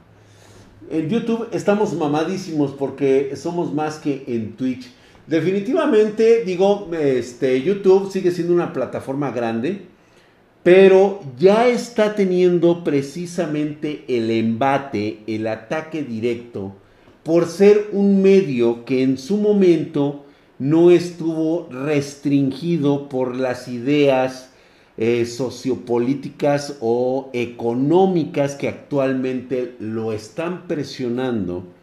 [0.89, 4.89] En YouTube estamos mamadísimos porque somos más que en Twitch.
[5.27, 9.81] Definitivamente, digo, este, YouTube sigue siendo una plataforma grande,
[10.61, 16.75] pero ya está teniendo precisamente el embate, el ataque directo,
[17.23, 20.25] por ser un medio que en su momento
[20.59, 24.51] no estuvo restringido por las ideas
[24.97, 31.74] eh, sociopolíticas o económicas que actualmente lo están presionando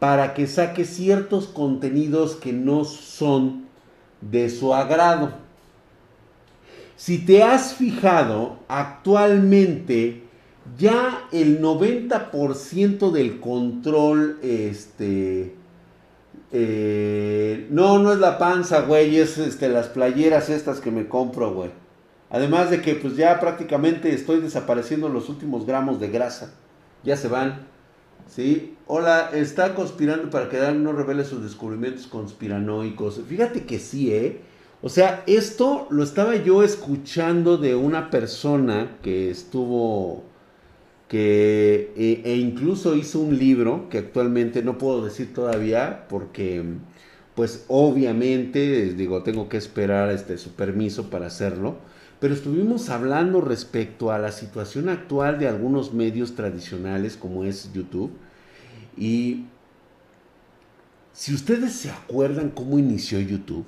[0.00, 3.66] para que saque ciertos contenidos que no son
[4.20, 5.30] de su agrado.
[6.96, 10.24] Si te has fijado, actualmente
[10.76, 15.54] ya el 90% del control, este...
[16.52, 21.54] Eh, no, no es la panza, güey, es este, las playeras estas que me compro,
[21.54, 21.70] güey.
[22.28, 26.54] Además de que pues ya prácticamente estoy desapareciendo los últimos gramos de grasa.
[27.04, 27.69] Ya se van.
[28.30, 28.76] ¿Sí?
[28.86, 33.20] Hola, está conspirando para que Dan no revele sus descubrimientos conspiranoicos.
[33.28, 34.40] Fíjate que sí, ¿eh?
[34.82, 40.22] O sea, esto lo estaba yo escuchando de una persona que estuvo,
[41.08, 46.62] que e, e incluso hizo un libro que actualmente no puedo decir todavía porque,
[47.34, 51.78] pues obviamente, digo, tengo que esperar este, su permiso para hacerlo.
[52.20, 58.10] Pero estuvimos hablando respecto a la situación actual de algunos medios tradicionales como es YouTube.
[58.96, 59.46] Y
[61.14, 63.64] si ustedes se acuerdan cómo inició YouTube,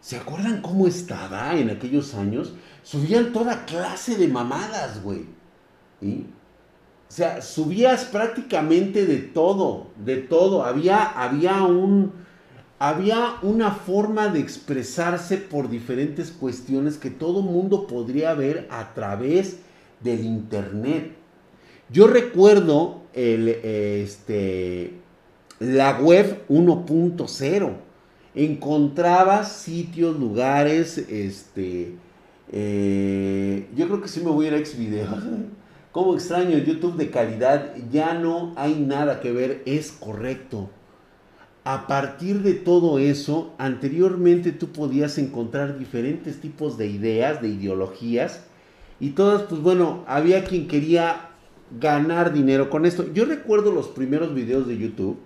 [0.00, 2.54] ¿se acuerdan cómo estaba en aquellos años?
[2.82, 5.26] Subían toda clase de mamadas, güey.
[6.02, 10.64] O sea, subías prácticamente de todo, de todo.
[10.64, 12.12] Había, había un,
[12.80, 19.58] había una forma de expresarse por diferentes cuestiones que todo mundo podría ver a través
[20.02, 21.12] del internet.
[21.90, 24.94] Yo recuerdo el, este,
[25.58, 27.70] la web 1.0.
[28.34, 31.96] Encontraba sitios, lugares, este,
[32.50, 35.22] eh, yo creo que sí me voy a ir a Xvideos.
[35.92, 40.70] Como extraño YouTube de calidad, ya no hay nada que ver, es correcto.
[41.64, 48.44] A partir de todo eso, anteriormente tú podías encontrar diferentes tipos de ideas, de ideologías,
[48.98, 51.30] y todas, pues bueno, había quien quería
[51.78, 53.12] ganar dinero con esto.
[53.12, 55.18] Yo recuerdo los primeros videos de YouTube,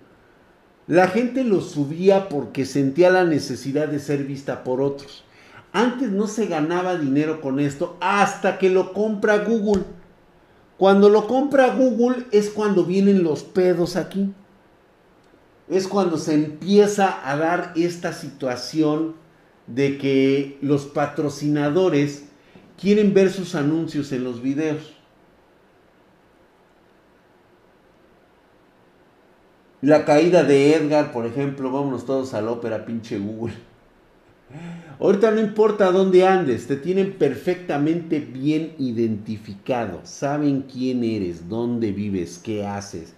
[0.87, 5.25] la gente los subía porque sentía la necesidad de ser vista por otros.
[5.73, 9.85] Antes no se ganaba dinero con esto hasta que lo compra Google.
[10.77, 14.33] Cuando lo compra Google es cuando vienen los pedos aquí.
[15.69, 19.15] Es cuando se empieza a dar esta situación
[19.67, 22.25] de que los patrocinadores
[22.81, 24.95] quieren ver sus anuncios en los videos.
[29.81, 33.55] La caída de Edgar, por ejemplo, vámonos todos al ópera, pinche Google.
[34.99, 40.01] Ahorita no importa dónde andes, te tienen perfectamente bien identificado.
[40.05, 43.15] Saben quién eres, dónde vives, qué haces,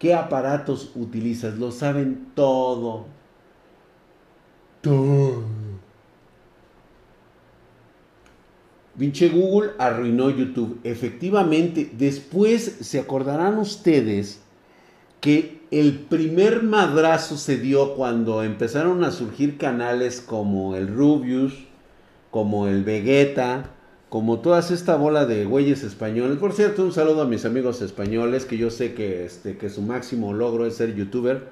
[0.00, 1.56] qué aparatos utilizas.
[1.58, 3.06] Lo saben todo.
[4.80, 5.44] Todo.
[8.98, 10.80] Pinche Google arruinó YouTube.
[10.82, 14.40] Efectivamente, después se acordarán ustedes
[15.20, 21.54] que el primer madrazo se dio cuando empezaron a surgir canales como el Rubius,
[22.30, 23.70] como el Vegeta,
[24.10, 26.36] como toda esta bola de güeyes españoles.
[26.38, 29.82] Por cierto, un saludo a mis amigos españoles, que yo sé que, este, que su
[29.82, 31.48] máximo logro es ser youtuber.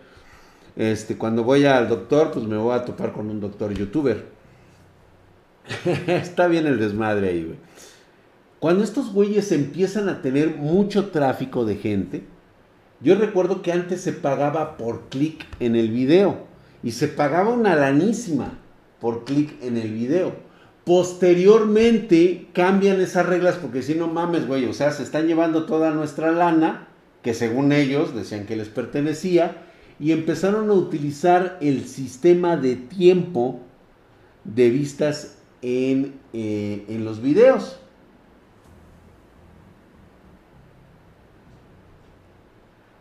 [0.75, 4.27] Este, cuando voy al doctor, pues me voy a topar con un doctor youtuber.
[6.09, 7.59] Está bien el desmadre ahí, güey.
[8.59, 12.25] Cuando estos güeyes empiezan a tener mucho tráfico de gente,
[13.01, 16.49] yo recuerdo que antes se pagaba por clic en el video
[16.83, 18.59] y se pagaba una lanísima
[19.01, 20.48] por clic en el video.
[20.89, 25.91] Posteriormente cambian esas reglas porque si no mames, güey, o sea, se están llevando toda
[25.91, 26.89] nuestra lana,
[27.21, 29.65] que según ellos decían que les pertenecía,
[30.01, 33.61] y empezaron a utilizar el sistema de tiempo
[34.45, 37.79] de vistas en, eh, en los videos.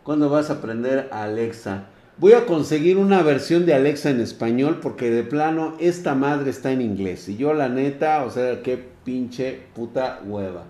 [0.02, 1.86] ¿Cuándo vas a aprender a Alexa?
[2.20, 6.72] Voy a conseguir una versión de Alexa en español porque de plano esta madre está
[6.72, 7.28] en inglés.
[7.28, 10.64] Y yo la neta, o sea, qué pinche puta hueva.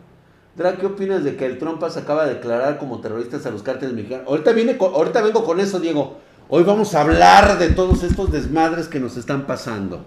[0.57, 3.63] Dra, ¿qué opinas de que el Trump se acaba de declarar como terroristas a los
[3.63, 4.27] cárteles mexicanos?
[4.29, 6.19] Ahorita, viene, ahorita vengo con eso, Diego.
[6.51, 10.05] Hoy vamos a hablar de todos estos desmadres que nos están pasando.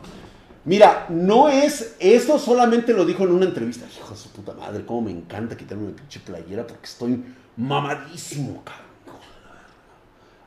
[0.64, 3.88] Mira, no es, eso solamente lo dijo en una entrevista.
[3.98, 7.24] Hijo de su puta madre, cómo me encanta quitarme una pinche playera porque estoy
[7.58, 8.91] mamadísimo, cabrón.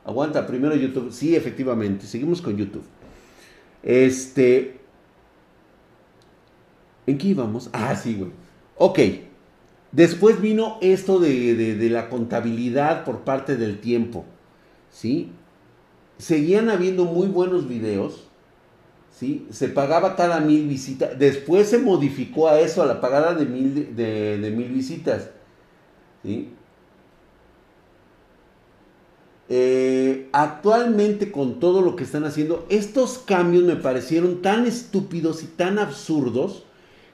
[0.05, 1.11] Aguanta, primero YouTube.
[1.11, 2.05] Sí, efectivamente.
[2.05, 2.83] Seguimos con YouTube.
[3.81, 4.79] Este.
[7.07, 7.69] ¿En qué íbamos?
[7.73, 8.31] Ah, sí, güey.
[8.77, 8.99] Ok.
[9.91, 14.25] Después vino esto de, la contabilidad por parte del tiempo.
[14.91, 15.31] ¿Sí?
[16.17, 18.27] Seguían habiendo muy buenos videos.
[19.11, 19.47] ¿Sí?
[19.49, 21.17] Se pagaba cada mil visitas.
[21.17, 25.31] Después se modificó a eso, a la pagada de mil, de, de mil visitas.
[26.21, 26.49] ¿Sí?
[29.47, 35.47] Eh, actualmente con todo lo que están haciendo, estos cambios me parecieron tan estúpidos y
[35.47, 36.63] tan absurdos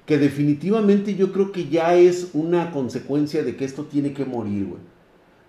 [0.06, 4.67] que definitivamente yo creo que ya es una consecuencia de que esto tiene que morir.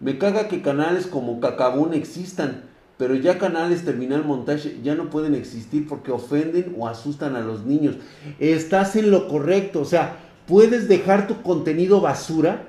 [0.00, 2.64] Me caga que canales como Cacabún existan,
[2.98, 7.64] pero ya canales terminal montaje ya no pueden existir porque ofenden o asustan a los
[7.64, 7.96] niños.
[8.40, 10.16] Estás en lo correcto, o sea,
[10.46, 12.66] puedes dejar tu contenido basura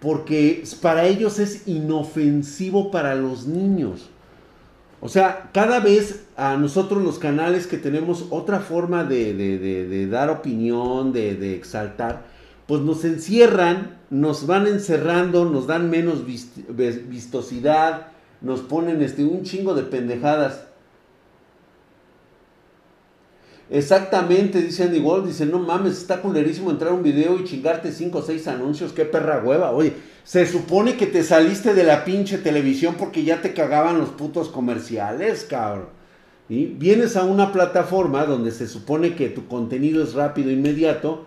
[0.00, 4.08] porque para ellos es inofensivo para los niños.
[5.02, 11.12] O sea, cada vez a nosotros los canales que tenemos otra forma de, dar opinión,
[11.12, 12.24] de, exaltar,
[12.66, 18.08] pues nos encierran, nos van encerrando, nos dan menos vistosidad,
[18.42, 20.66] nos ponen este, un chingo de pendejadas.
[23.70, 28.18] Exactamente, dice Andy Wall, dice, no mames, está culerísimo entrar un video y chingarte 5
[28.18, 29.70] o 6 anuncios, qué perra hueva.
[29.70, 29.92] Oye,
[30.24, 34.48] se supone que te saliste de la pinche televisión porque ya te cagaban los putos
[34.48, 35.86] comerciales, cabrón.
[36.48, 41.26] Y vienes a una plataforma donde se supone que tu contenido es rápido, inmediato,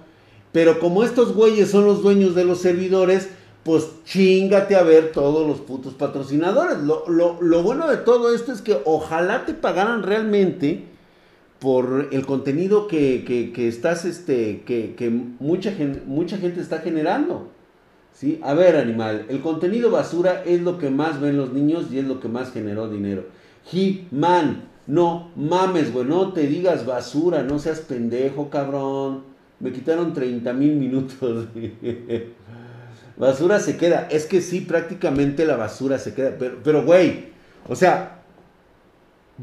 [0.51, 3.29] pero como estos güeyes son los dueños de los servidores,
[3.63, 6.79] pues chingate a ver todos los putos patrocinadores.
[6.79, 10.91] Lo, lo bueno de todo esto es que ojalá te pagaran realmente
[11.63, 15.73] por el contenido que, estás, este, que, mucha,
[16.05, 17.51] mucha gente está generando.
[18.11, 18.37] ¿Sí?
[18.43, 22.05] A ver, animal, el contenido basura es lo que más ven los niños y es
[22.05, 23.27] lo que más generó dinero.
[23.71, 29.23] He-Man, no mames, güey, no te digas basura, no seas pendejo, cabrón.
[29.61, 31.47] Me quitaron 30 mil minutos.
[33.17, 34.09] basura se queda.
[34.11, 36.35] Es que sí, prácticamente la basura se queda.
[36.37, 37.27] Pero, pero, güey,
[37.69, 38.19] o sea,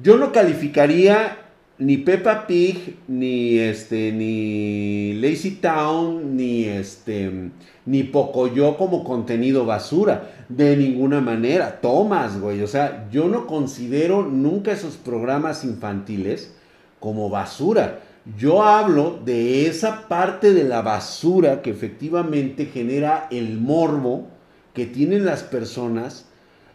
[0.02, 1.46] yo no calificaría
[1.81, 7.51] ni Peppa Pig, ni este, ni Lazy Town, ni este,
[7.87, 10.31] ni Pocoyo como contenido basura.
[10.49, 11.81] De ninguna manera.
[11.81, 12.62] Tomas, güey.
[12.62, 16.55] O sea, yo no considero nunca esos programas infantiles
[17.01, 18.01] como basura.
[18.37, 24.29] Yo hablo de esa parte de la basura que efectivamente genera el morbo
[24.75, 26.27] que tienen las personas,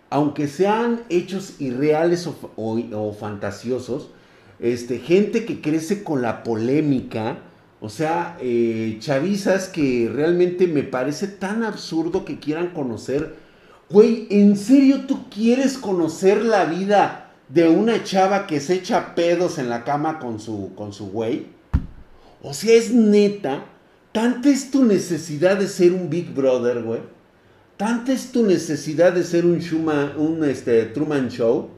[0.10, 4.10] aunque sean hechos irreales o, fantasiosos,
[4.60, 7.40] este, gente que crece con la polémica,
[7.82, 13.36] o sea, eh, chavizas que realmente me parece tan absurdo que quieran conocer.
[13.90, 19.58] Güey, ¿en serio tú quieres conocer la vida de una chava que se echa pedos
[19.58, 21.48] en la cama con su, con su güey.
[22.42, 23.66] O sea, es neta.
[24.12, 27.02] Tanta es tu necesidad de ser un Big Brother, güey.
[27.78, 29.60] Tanta es tu necesidad de ser un,
[30.18, 31.70] un este, Truman Show.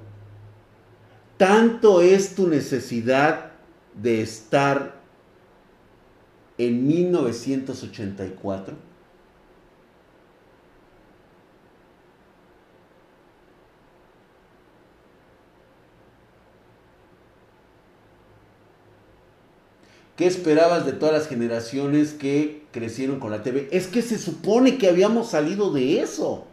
[1.37, 3.51] Tanto es tu necesidad
[3.93, 4.97] de estar
[6.57, 8.87] en 1984
[20.17, 23.69] ¿Qué esperabas de todas las generaciones que crecieron con la TV?
[23.71, 26.47] Es que se supone que habíamos salido de eso.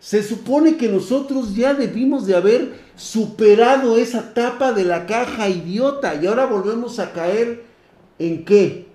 [0.00, 6.14] Se supone que nosotros ya debimos de haber superado esa tapa de la caja idiota
[6.14, 7.64] y ahora volvemos a caer
[8.18, 8.86] en qué?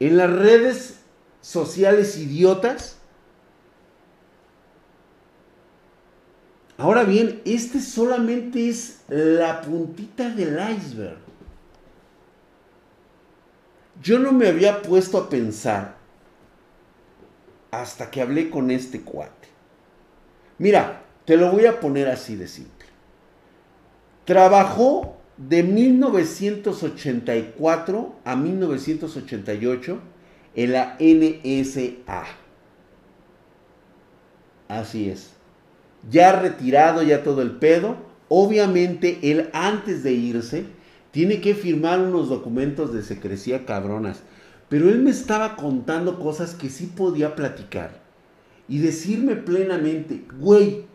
[0.00, 1.00] En las redes
[1.42, 2.96] sociales idiotas.
[6.78, 11.18] Ahora bien, este solamente es la puntita del iceberg.
[14.02, 16.01] Yo no me había puesto a pensar
[17.72, 19.48] hasta que hablé con este cuate.
[20.58, 22.86] Mira, te lo voy a poner así de simple.
[24.24, 29.98] Trabajó de 1984 a 1988
[30.54, 32.24] en la NSA.
[34.68, 35.30] Así es.
[36.10, 37.96] Ya retirado, ya todo el pedo.
[38.28, 40.64] Obviamente él antes de irse
[41.10, 44.22] tiene que firmar unos documentos de secrecía cabronas.
[44.72, 47.90] Pero él me estaba contando cosas que sí podía platicar.
[48.66, 50.86] Y decirme plenamente, güey,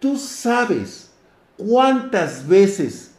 [0.00, 1.12] tú sabes
[1.56, 3.12] cuántas veces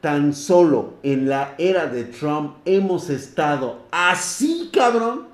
[0.00, 5.28] tan solo en la era de Trump hemos estado así, cabrón,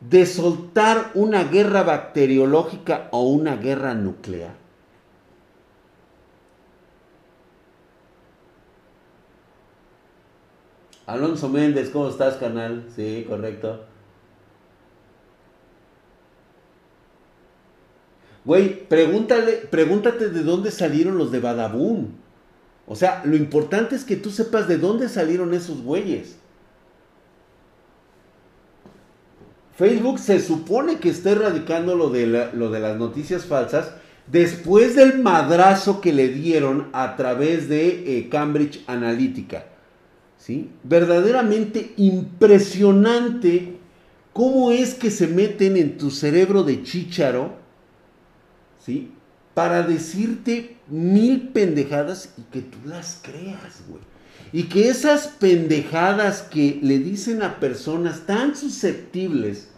[0.00, 4.54] de soltar una guerra bacteriológica o una guerra nuclear.
[11.06, 12.84] Alonso Méndez, ¿cómo estás, canal?
[12.94, 13.84] Sí, correcto.
[18.44, 22.08] Güey, pregúntale, pregúntate de dónde salieron los de Badaboom.
[22.86, 26.36] O sea, lo importante es que tú sepas de dónde salieron esos güeyes.
[29.76, 33.92] Facebook se supone que está erradicando lo de, lo de las noticias falsas
[34.26, 39.75] después del madrazo que le dieron a través de eh, Cambridge Analytica.
[40.84, 43.78] Verdaderamente impresionante
[44.32, 47.56] cómo es que se meten en tu cerebro de chícharo,
[48.84, 49.12] ¿sí?
[49.54, 54.02] Para decirte mil pendejadas y que tú las creas, güey.
[54.52, 59.68] Y que esas pendejadas que le dicen a personas tan susceptibles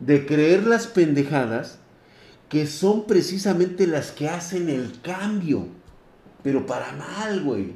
[0.00, 1.78] de creer las pendejadas,
[2.48, 5.68] que son precisamente las que hacen el cambio.
[6.42, 7.72] Pero para mal, güey.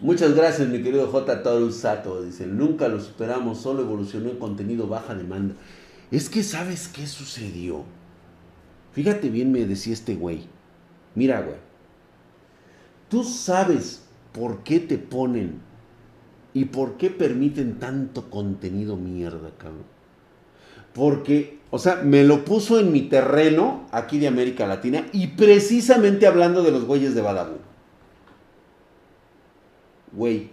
[0.00, 1.42] Muchas gracias, mi querido J.
[1.72, 2.22] Sato.
[2.22, 5.54] Dice, nunca lo superamos, solo evolucionó en contenido baja demanda.
[6.10, 7.84] Es que, ¿sabes qué sucedió?
[8.92, 10.46] Fíjate bien, me decía este güey.
[11.14, 11.58] Mira, güey.
[13.10, 15.60] Tú sabes por qué te ponen
[16.54, 19.84] y por qué permiten tanto contenido mierda, cabrón.
[20.94, 26.26] Porque, o sea, me lo puso en mi terreno aquí de América Latina y precisamente
[26.26, 27.69] hablando de los güeyes de Badabú
[30.12, 30.50] güey,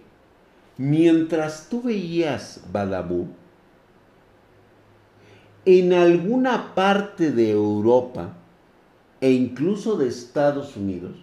[0.76, 3.28] mientras tú veías Badabú,
[5.64, 8.34] en alguna parte de Europa
[9.20, 11.16] e incluso de Estados Unidos,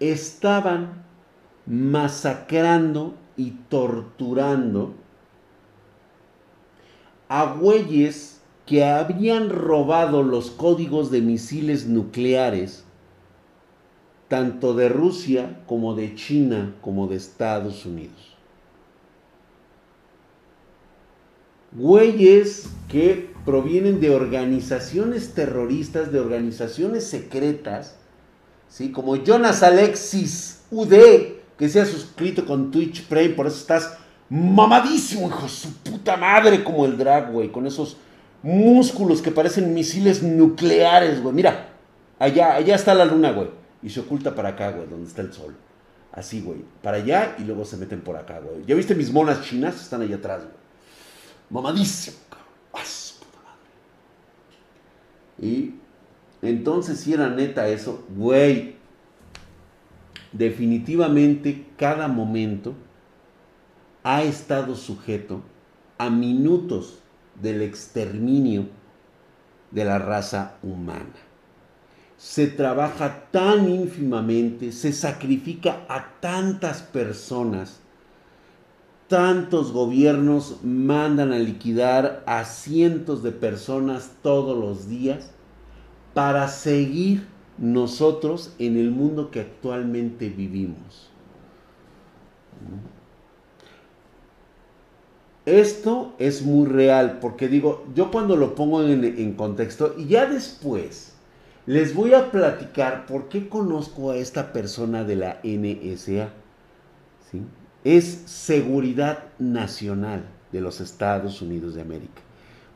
[0.00, 1.04] estaban
[1.66, 4.94] masacrando y torturando
[7.28, 12.84] a güeyes que habían robado los códigos de misiles nucleares
[14.28, 18.36] tanto de Rusia como de China como de Estados Unidos.
[21.72, 27.96] Güeyes que provienen de organizaciones terroristas, de organizaciones secretas,
[28.68, 28.90] ¿sí?
[28.92, 30.92] como Jonas Alexis UD,
[31.58, 33.98] que se ha suscrito con Twitch Prime, por eso estás
[34.28, 37.96] mamadísimo, hijo su puta madre, como el drag, güey, con esos
[38.42, 41.34] músculos que parecen misiles nucleares, güey.
[41.34, 41.70] Mira,
[42.18, 43.48] allá, allá está la luna, güey,
[43.82, 45.54] y se oculta para acá, güey, donde está el sol.
[46.12, 48.64] Así, güey, para allá y luego se meten por acá, güey.
[48.66, 49.80] ¿Ya viste mis monas chinas?
[49.80, 50.54] Están allá atrás, güey.
[51.50, 52.48] Mamadísimo, cabrón.
[53.18, 53.60] puta madre.
[55.38, 55.74] Y
[56.42, 58.76] entonces, si era neta eso, güey,
[60.32, 62.74] definitivamente cada momento
[64.02, 65.42] ha estado sujeto
[65.98, 67.00] a minutos
[67.40, 68.66] del exterminio
[69.70, 71.27] de la raza humana.
[72.18, 77.80] Se trabaja tan ínfimamente, se sacrifica a tantas personas,
[79.06, 85.30] tantos gobiernos mandan a liquidar a cientos de personas todos los días
[86.12, 91.10] para seguir nosotros en el mundo que actualmente vivimos.
[95.46, 101.07] Esto es muy real, porque digo, yo cuando lo pongo en, contexto, y ya después
[101.68, 106.30] les voy a platicar por qué conozco a esta persona de la NSA.
[107.84, 112.22] Es Seguridad Nacional de los Estados Unidos de América.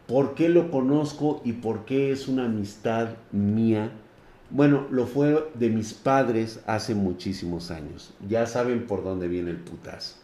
[0.07, 3.93] ¿Por qué lo conozco y por qué es una amistad mía?
[4.51, 8.13] Bueno, lo fue de mis padres hace muchísimos años.
[8.29, 10.17] Ya saben por dónde viene el putazo.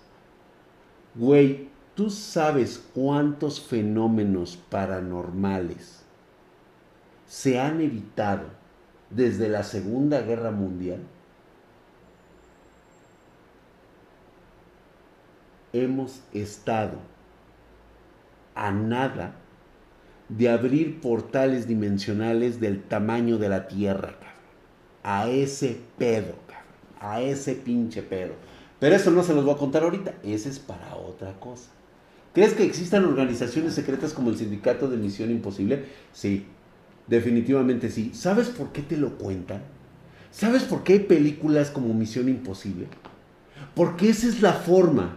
[1.14, 6.02] Güey, ¿Tú sabes cuántos fenómenos paranormales
[7.26, 8.57] se han evitado
[9.10, 11.00] desde la Segunda Guerra Mundial?
[15.72, 16.98] Hemos estado
[18.54, 19.34] a nada
[20.28, 24.14] de abrir portales dimensionales del tamaño de la Tierra,
[25.02, 26.34] A ese pedo,
[27.00, 28.34] A ese pinche pedo.
[28.80, 30.14] Pero eso no se los voy a contar ahorita.
[30.22, 31.70] Ese es para otra cosa.
[32.34, 35.86] ¿Crees que existan organizaciones secretas como el Sindicato de Misión Imposible?
[36.12, 36.46] Sí,
[37.08, 38.12] definitivamente sí.
[38.14, 39.62] ¿Sabes por qué te lo cuentan?
[40.30, 42.86] ¿Sabes por qué hay películas como Misión Imposible?
[43.74, 45.16] Porque esa es la forma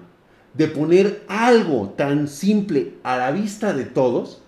[0.53, 4.41] de poner algo tan simple a la vista de todos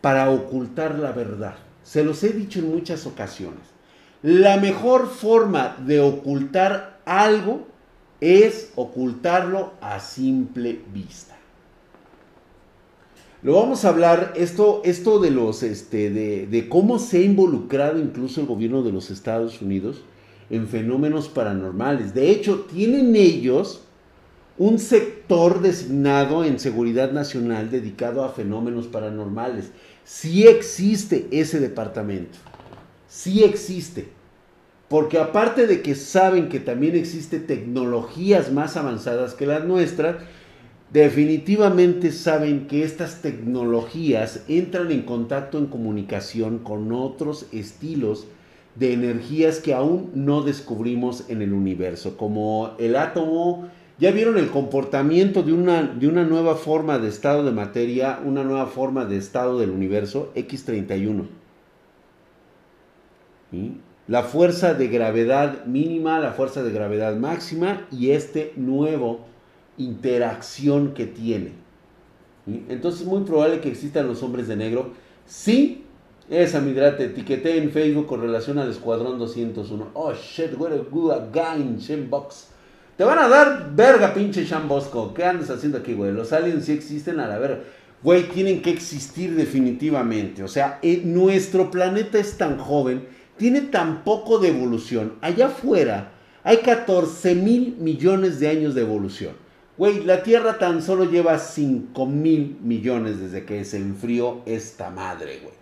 [0.00, 1.56] para ocultar la verdad.
[1.82, 3.60] Se los he dicho en muchas ocasiones.
[4.22, 7.66] La mejor forma de ocultar algo
[8.20, 11.36] es ocultarlo a simple vista.
[13.42, 17.98] Lo vamos a hablar, esto, esto de los, este, de, de cómo se ha involucrado
[17.98, 20.02] incluso el gobierno de los Estados Unidos
[20.48, 22.14] en fenómenos paranormales.
[22.14, 23.82] De hecho, tienen ellos
[24.58, 29.72] un sector designado en seguridad nacional dedicado a fenómenos paranormales.
[30.04, 32.38] Sí existe ese departamento.
[33.08, 34.08] Sí existe.
[34.88, 40.16] Porque aparte de que saben que también existe tecnologías más avanzadas que las nuestras,
[40.92, 48.26] definitivamente saben que estas tecnologías entran en contacto, en comunicación con otros estilos
[48.74, 53.68] de energías que aún no descubrimos en el universo, como el átomo.
[53.98, 58.42] Ya vieron el comportamiento de una, de una nueva forma de estado de materia, una
[58.42, 61.26] nueva forma de estado del universo, X31
[64.08, 69.26] la fuerza de gravedad mínima, la fuerza de gravedad máxima y este nuevo
[69.84, 71.52] interacción que tiene.
[72.68, 74.92] Entonces es muy probable que existan los hombres de negro.
[75.26, 75.84] Sí,
[76.28, 79.90] esa midra te etiqueté en Facebook con relación al Escuadrón 201.
[79.94, 81.78] Oh shit, what a good guy in.
[82.96, 85.14] Te van a dar verga, pinche Shambosco.
[85.14, 86.12] ¿Qué andas haciendo aquí, güey?
[86.12, 87.60] Los aliens sí existen a la verga.
[88.02, 90.42] Güey, tienen que existir definitivamente.
[90.42, 93.06] O sea, eh, nuestro planeta es tan joven
[93.36, 95.14] tiene tan poco de evolución.
[95.20, 96.12] Allá afuera
[96.44, 99.34] hay 14 mil millones de años de evolución.
[99.78, 105.40] Güey, la Tierra tan solo lleva 5 mil millones desde que se enfrió esta madre,
[105.42, 105.54] güey.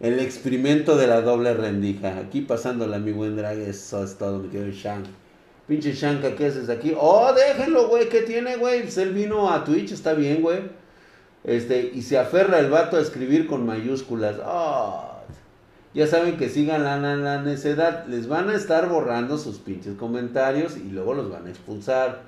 [0.00, 2.18] El experimento de la doble rendija.
[2.18, 3.58] Aquí pasándola, mi buen drag.
[3.58, 5.06] Eso es todo, mi querido Shank.
[5.66, 6.94] Pinche Shanka, ¿qué haces aquí?
[6.98, 8.08] Oh, déjenlo, güey.
[8.08, 8.84] ¿Qué tiene, güey?
[8.96, 10.62] Él vino a Twitch, está bien, güey.
[11.44, 14.36] Este, y se aferra el vato a escribir con mayúsculas.
[14.44, 15.07] Oh,
[15.94, 18.06] ya saben que sigan la, la, necedad.
[18.06, 22.22] Les van a estar borrando sus pinches comentarios y luego los van a expulsar.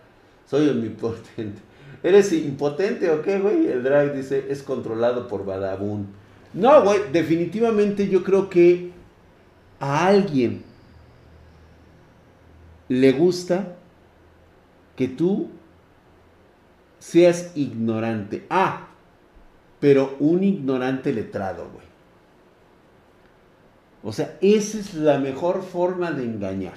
[0.47, 1.61] Soy omnipotente.
[2.03, 3.67] ¿Eres impotente o qué, güey?
[3.67, 6.07] El drag dice, es controlado por Badabun.
[6.55, 8.93] No, güey, definitivamente yo creo que
[9.79, 10.65] a alguien
[12.89, 13.77] le gusta
[14.97, 15.51] que tú
[16.99, 18.47] seas ignorante.
[18.51, 18.89] Ah,
[19.79, 21.90] pero un ignorante letrado, güey.
[24.03, 26.75] O sea, esa es la mejor forma de engañar.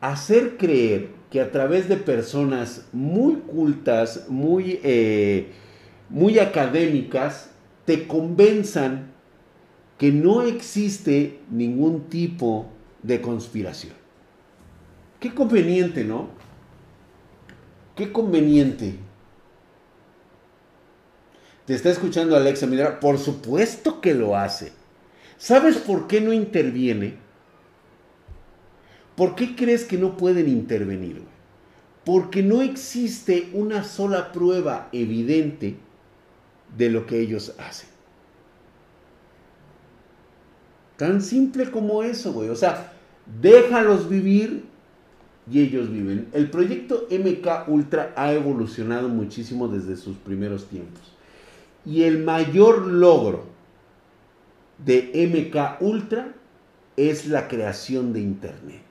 [0.00, 5.50] Hacer creer que a través de personas muy cultas, muy, eh,
[6.08, 7.50] muy académicas,
[7.84, 9.12] te convenzan
[9.98, 12.66] que no existe ningún tipo
[13.02, 13.94] de conspiración.
[15.18, 16.28] Qué conveniente, ¿no?
[17.96, 18.96] Qué conveniente.
[21.64, 24.72] Te está escuchando Alexa Mira, por supuesto que lo hace.
[25.38, 27.14] ¿Sabes por qué no interviene?
[29.16, 31.22] ¿Por qué crees que no pueden intervenir?
[32.04, 35.76] Porque no existe una sola prueba evidente
[36.76, 37.88] de lo que ellos hacen.
[40.96, 42.48] Tan simple como eso, güey.
[42.48, 42.92] O sea,
[43.40, 44.64] déjalos vivir
[45.50, 46.28] y ellos viven.
[46.32, 51.02] El proyecto MK Ultra ha evolucionado muchísimo desde sus primeros tiempos.
[51.84, 53.55] Y el mayor logro
[54.78, 56.32] de MK Ultra
[56.96, 58.86] es la creación de Internet.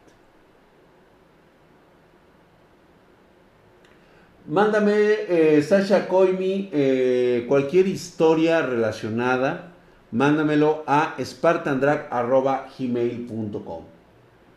[4.48, 4.94] Mándame,
[5.28, 9.72] eh, Sasha Koimi, eh, cualquier historia relacionada,
[10.12, 13.84] mándamelo a spartandrag.gmail.com.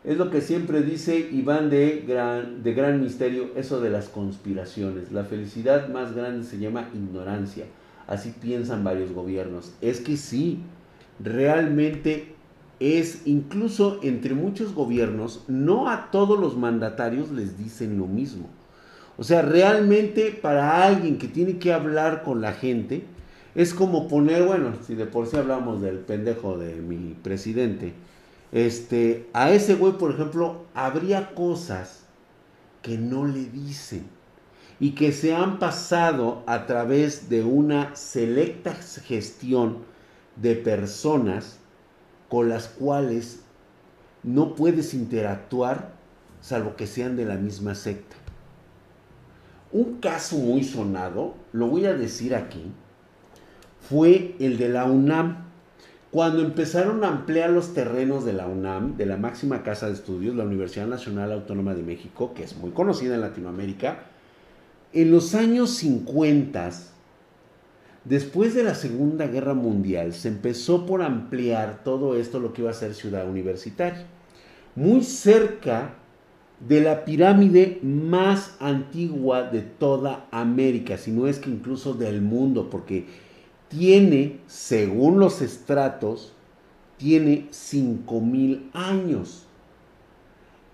[0.03, 5.11] Es lo que siempre dice Iván de gran, de gran Misterio, eso de las conspiraciones.
[5.11, 7.65] La felicidad más grande se llama ignorancia.
[8.07, 9.73] Así piensan varios gobiernos.
[9.81, 10.59] Es que sí,
[11.19, 12.35] realmente
[12.79, 18.49] es, incluso entre muchos gobiernos, no a todos los mandatarios les dicen lo mismo.
[19.17, 23.03] O sea, realmente para alguien que tiene que hablar con la gente,
[23.53, 27.93] es como poner, bueno, si de por sí hablamos del pendejo de mi presidente,
[28.51, 32.05] este, a ese güey, por ejemplo, habría cosas
[32.81, 34.03] que no le dicen
[34.79, 39.88] y que se han pasado a través de una selecta gestión
[40.41, 41.59] de personas
[42.29, 43.41] con las cuales
[44.23, 45.99] no puedes interactuar
[46.41, 48.15] salvo que sean de la misma secta.
[49.71, 52.71] Un caso muy sonado, lo voy a decir aquí,
[53.87, 55.49] fue el de la UNAM.
[56.11, 60.35] Cuando empezaron a ampliar los terrenos de la UNAM, de la máxima casa de estudios,
[60.35, 64.05] la Universidad Nacional Autónoma de México, que es muy conocida en Latinoamérica,
[64.91, 66.71] en los años 50,
[68.05, 72.71] después de la Segunda Guerra Mundial, se empezó por ampliar todo esto, lo que iba
[72.71, 74.05] a ser ciudad universitaria.
[74.75, 75.95] Muy cerca
[76.67, 82.69] de la pirámide más antigua de toda América, si no es que incluso del mundo,
[82.69, 83.05] porque
[83.69, 86.33] tiene, según los estratos,
[86.97, 89.45] tiene 5000 años.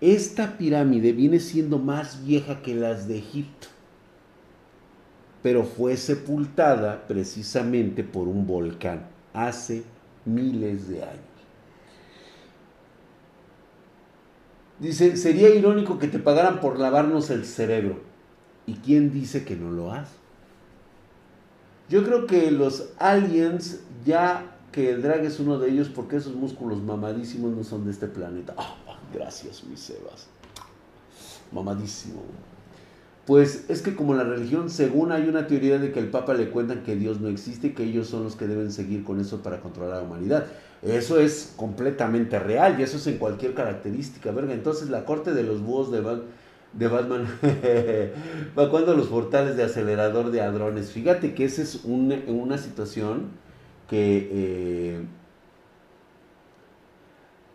[0.02, 3.68] Esta pirámide viene siendo más vieja que las de Egipto,
[5.46, 9.84] pero fue sepultada precisamente por un volcán hace
[10.26, 11.20] miles de años.
[14.80, 18.00] Dice, sería irónico que te pagaran por lavarnos el cerebro.
[18.66, 20.16] ¿Y quién dice que no lo hace?
[21.90, 26.34] Yo creo que los aliens, ya que el drag es uno de ellos, porque esos
[26.34, 28.56] músculos mamadísimos no son de este planeta.
[28.58, 30.26] Ah, gracias, mis Sebas.
[31.52, 32.24] Mamadísimo.
[33.26, 36.52] Pues es que como la religión, según hay una teoría de que el Papa le
[36.52, 39.62] cuentan que Dios no existe que ellos son los que deben seguir con eso para
[39.62, 40.46] controlar a la humanidad.
[40.84, 44.54] Eso es completamente real y eso es en cualquier característica, verga.
[44.54, 46.04] Entonces la corte de los búhos de,
[46.74, 47.28] de Batman
[48.58, 50.92] va cuando los portales de acelerador de hadrones.
[50.92, 53.30] Fíjate que esa es una situación
[53.90, 54.30] que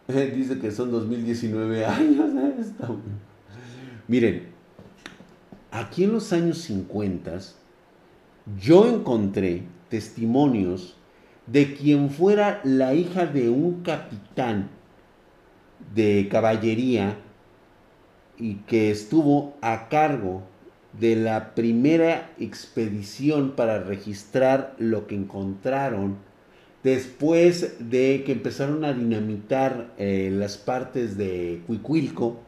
[0.08, 2.30] eh, dice que son 2019 años.
[4.08, 4.49] Miren,
[5.70, 7.38] aquí en los años 50
[8.60, 10.96] yo encontré testimonios
[11.46, 14.70] de quien fuera la hija de un capitán
[15.94, 17.18] de caballería
[18.38, 20.42] y que estuvo a cargo
[20.98, 26.16] de la primera expedición para registrar lo que encontraron
[26.82, 32.40] después de que empezaron a dinamitar eh, las partes de Cuicuilco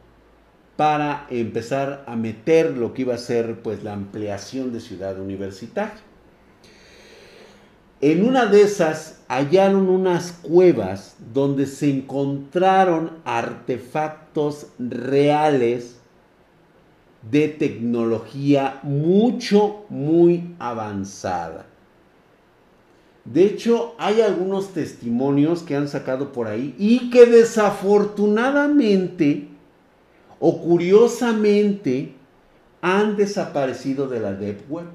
[0.75, 6.01] para empezar a meter lo que iba a ser pues la ampliación de ciudad universitaria.
[8.01, 15.99] En una de esas hallaron unas cuevas donde se encontraron artefactos reales
[17.31, 21.65] de tecnología mucho, muy avanzada.
[23.23, 29.52] De hecho, hay algunos testimonios que han sacado por ahí y que desafortunadamente
[30.45, 32.13] o curiosamente
[32.81, 34.87] han desaparecido de la Deep Web.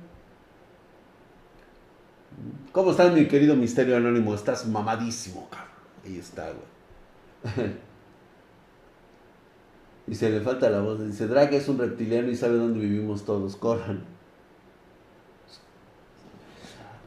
[2.70, 4.34] ¿Cómo estás, mi querido Misterio Anónimo?
[4.34, 5.70] Estás mamadísimo, cabrón.
[6.04, 7.66] Ahí está, güey.
[10.06, 11.00] y se le falta la voz.
[11.00, 13.56] Dice, Drag es un reptiliano y sabe dónde vivimos todos.
[13.56, 14.04] Corran.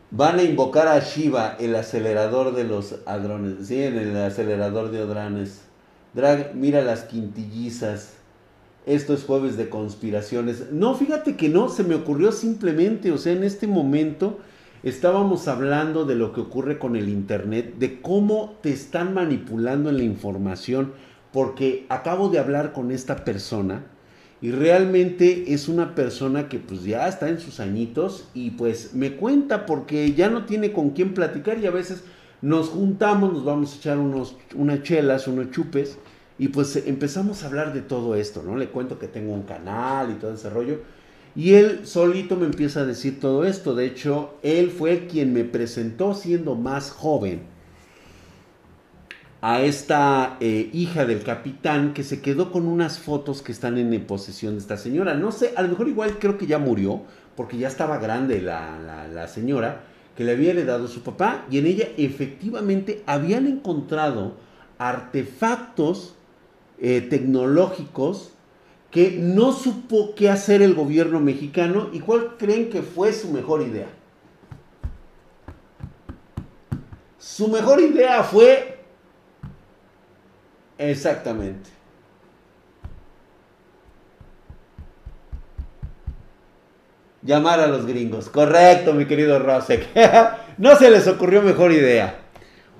[0.09, 3.67] Van a invocar a Shiva, el acelerador de los hadrones.
[3.67, 5.61] Sí, en el acelerador de hadrones.
[6.15, 8.15] Drag, mira las quintillizas.
[8.85, 10.71] Esto es jueves de conspiraciones.
[10.71, 14.39] No, fíjate que no, se me ocurrió simplemente, o sea, en este momento
[14.83, 19.97] estábamos hablando de lo que ocurre con el Internet, de cómo te están manipulando en
[19.97, 20.93] la información,
[21.31, 23.85] porque acabo de hablar con esta persona
[24.41, 29.15] y realmente es una persona que pues ya está en sus añitos y pues me
[29.15, 32.03] cuenta porque ya no tiene con quién platicar y a veces
[32.41, 35.99] nos juntamos, nos vamos a echar unos, unas chelas, unos chupes
[36.41, 38.57] y pues empezamos a hablar de todo esto, ¿no?
[38.57, 40.79] Le cuento que tengo un canal y todo ese rollo.
[41.35, 43.75] Y él solito me empieza a decir todo esto.
[43.75, 47.43] De hecho, él fue quien me presentó siendo más joven
[49.41, 54.03] a esta eh, hija del capitán que se quedó con unas fotos que están en
[54.05, 55.13] posesión de esta señora.
[55.13, 57.03] No sé, a lo mejor igual creo que ya murió,
[57.35, 59.83] porque ya estaba grande la, la señora,
[60.17, 64.37] que le había heredado su papá, y en ella efectivamente habían encontrado
[64.79, 66.15] artefactos
[66.83, 68.31] eh, tecnológicos
[68.89, 73.61] que no supo qué hacer el gobierno mexicano y cuál creen que fue su mejor
[73.61, 73.87] idea.
[77.19, 78.79] Su mejor idea fue
[80.79, 81.69] exactamente.
[87.21, 88.27] Llamar a los gringos.
[88.27, 89.87] Correcto, mi querido Rosek.
[90.57, 92.20] no se les ocurrió mejor idea.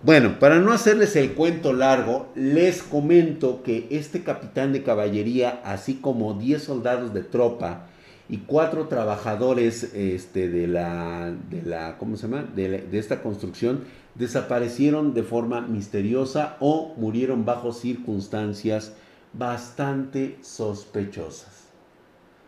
[0.03, 5.95] Bueno, para no hacerles el cuento largo, les comento que este capitán de caballería, así
[5.95, 7.85] como 10 soldados de tropa
[8.27, 12.41] y 4 trabajadores este, de, la, de la, ¿cómo se llama?
[12.41, 13.83] De esta construcción,
[14.15, 18.93] desaparecieron de forma misteriosa o murieron bajo circunstancias
[19.33, 21.65] bastante sospechosas.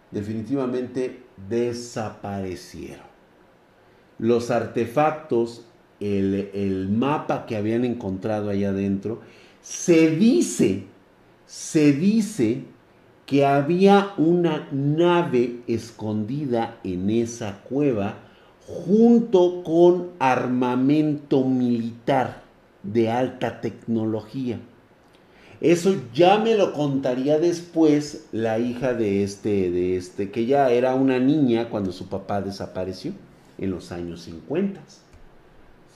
[0.09, 3.13] Definitivamente desaparecieron.
[4.17, 5.67] Los artefactos
[6.03, 9.21] el, mapa que habían encontrado allá adentro,
[9.61, 10.83] se dice,
[11.45, 12.63] se dice
[13.25, 18.17] que había una nave escondida en esa cueva
[18.67, 22.43] junto con armamento militar
[22.83, 24.59] de alta tecnología.
[25.61, 30.93] Eso ya me lo contaría después la hija de este, de este, que ya era
[30.93, 33.13] una niña cuando su papá desapareció
[33.57, 34.81] en los años 50.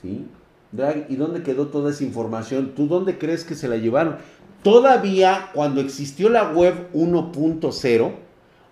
[0.02, 0.26] ¿Sí?
[0.72, 2.74] Drag, ¿y dónde quedó toda esa información?
[2.74, 4.16] ¿Tú dónde crees que se la llevaron?
[4.62, 8.12] Todavía cuando existió la web 1.0,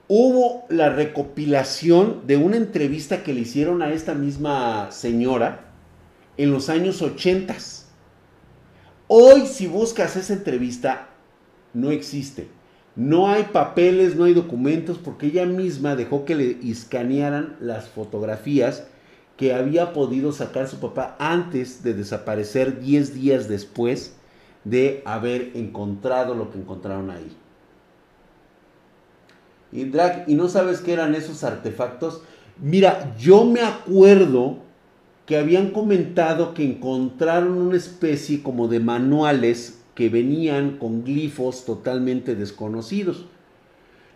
[0.09, 5.73] hubo la recopilación de una entrevista que le hicieron a esta misma señora
[6.37, 7.57] en los años 80.
[9.09, 11.09] Hoy si buscas esa entrevista,
[11.73, 12.49] no existe.
[12.95, 18.87] No hay papeles, no hay documentos, porque ella misma dejó que le escanearan las fotografías
[19.37, 24.15] que había podido sacar su papá antes de desaparecer 10 días después
[24.65, 27.37] de haber encontrado lo que encontraron ahí.
[29.73, 32.23] Y Drag, ¿y no sabes qué eran esos artefactos?
[32.61, 34.59] Mira, yo me acuerdo
[35.27, 42.35] que habían comentado que encontraron una especie como de manuales que venían con glifos totalmente
[42.37, 43.27] desconocidos.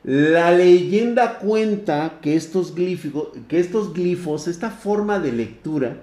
[0.03, 5.99] La leyenda cuenta que estos, glifos, que estos glifos, esta forma de lectura,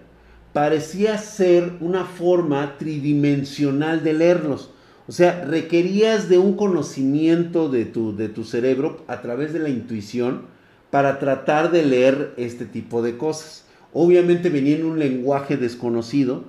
[0.54, 4.70] parecía ser una forma tridimensional de leerlos.
[5.08, 9.70] O sea, requerías de un conocimiento de tu, de tu cerebro a través de la
[9.70, 10.44] intuición
[10.92, 13.66] para tratar de leer este tipo de cosas.
[13.94, 16.44] Obviamente venía en un lenguaje desconocido.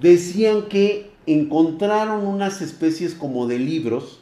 [0.00, 4.20] Decían que encontraron unas especies como de libros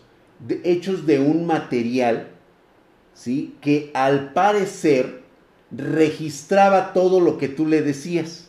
[0.64, 2.28] hechos de un material
[3.18, 3.56] ¿sí?
[3.60, 5.22] que al parecer
[5.70, 8.48] registraba todo lo que tú le decías.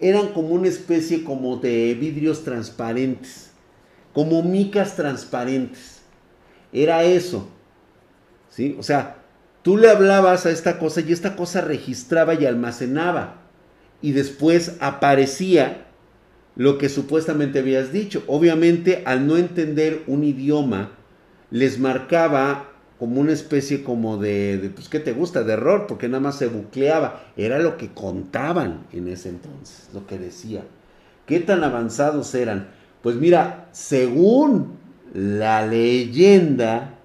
[0.00, 3.50] Eran como una especie como de vidrios transparentes,
[4.12, 6.00] como micas transparentes.
[6.72, 7.48] Era eso.
[8.48, 8.74] ¿Sí?
[8.78, 9.18] O sea,
[9.62, 13.42] tú le hablabas a esta cosa y esta cosa registraba y almacenaba.
[14.00, 15.86] Y después aparecía
[16.56, 18.24] lo que supuestamente habías dicho.
[18.26, 20.92] Obviamente, al no entender un idioma,
[21.50, 25.42] les marcaba como una especie como de, de, pues, ¿qué te gusta?
[25.42, 27.22] De error, porque nada más se bucleaba.
[27.36, 30.62] Era lo que contaban en ese entonces, lo que decía.
[31.26, 32.68] ¿Qué tan avanzados eran?
[33.02, 34.78] Pues mira, según
[35.12, 36.98] la leyenda,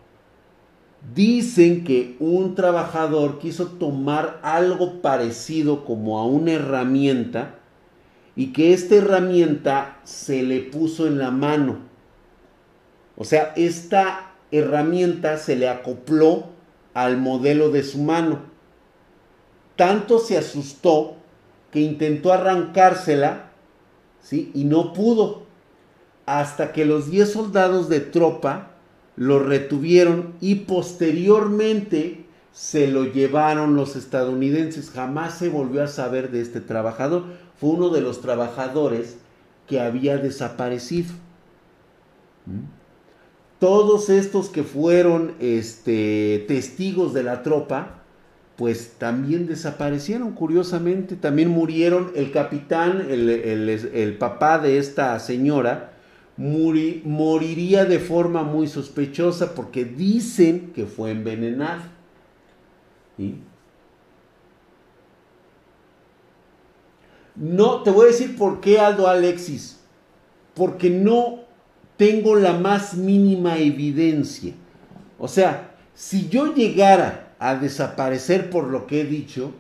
[1.16, 7.56] dicen que un trabajador quiso tomar algo parecido como a una herramienta
[8.36, 11.80] y que esta herramienta se le puso en la mano.
[13.18, 16.48] O sea, esta herramienta se le acopló
[16.94, 18.40] al modelo de su mano.
[19.76, 21.16] Tanto se asustó
[21.72, 23.52] que intentó arrancársela,
[24.22, 24.52] ¿sí?
[24.54, 25.44] Y no pudo.
[26.26, 28.72] Hasta que los 10 soldados de tropa
[29.16, 34.92] lo retuvieron y posteriormente se lo llevaron los estadounidenses.
[34.92, 37.24] Jamás se volvió a saber de este trabajador.
[37.60, 39.18] Fue uno de los trabajadores
[39.68, 41.14] que había desaparecido.
[42.46, 42.79] ¿Mm?
[43.60, 48.00] Todos estos que fueron este, testigos de la tropa,
[48.56, 52.12] pues también desaparecieron, curiosamente, también murieron.
[52.16, 55.94] El capitán, el, papá de esta señora,
[56.38, 61.84] moriría de forma muy sospechosa porque dicen que fue envenenado.
[67.36, 69.80] No, te voy a decir por qué Aldo Alexis.
[70.54, 71.49] Porque no
[72.00, 74.54] tengo la más mínima evidencia.
[75.20, 79.52] O sea, si yo llegara a desaparecer por lo que he dicho,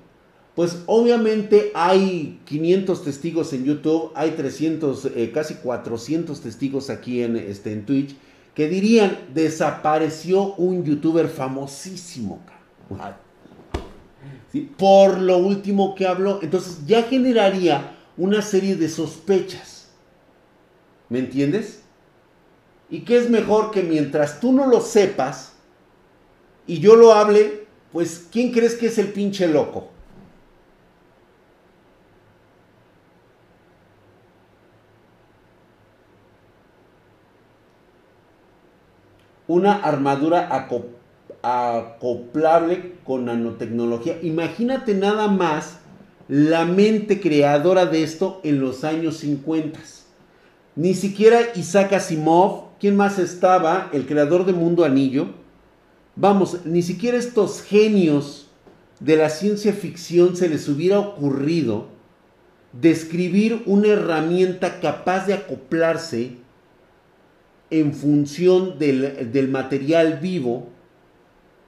[0.55, 7.35] pues obviamente hay 500 testigos en YouTube, hay 300, eh, casi 400 testigos aquí en,
[7.35, 8.15] este, en Twitch,
[8.55, 12.39] que dirían, desapareció un youtuber famosísimo.
[14.77, 16.39] Por lo último que habló.
[16.41, 19.89] Entonces ya generaría una serie de sospechas.
[21.09, 21.83] ¿Me entiendes?
[22.89, 25.53] ¿Y qué es mejor que mientras tú no lo sepas
[26.65, 29.89] y yo lo hable, pues ¿quién crees que es el pinche loco?
[39.47, 40.49] Una armadura
[41.41, 44.19] acoplable con nanotecnología.
[44.21, 45.79] Imagínate nada más
[46.27, 49.79] la mente creadora de esto en los años 50.
[50.75, 53.89] Ni siquiera Isaac Asimov ¿Quién más estaba?
[53.91, 55.27] El creador de Mundo Anillo.
[56.15, 58.49] Vamos, ni siquiera estos genios
[58.99, 61.87] de la ciencia ficción se les hubiera ocurrido
[62.73, 66.37] describir una herramienta capaz de acoplarse
[67.69, 70.69] en función del, material vivo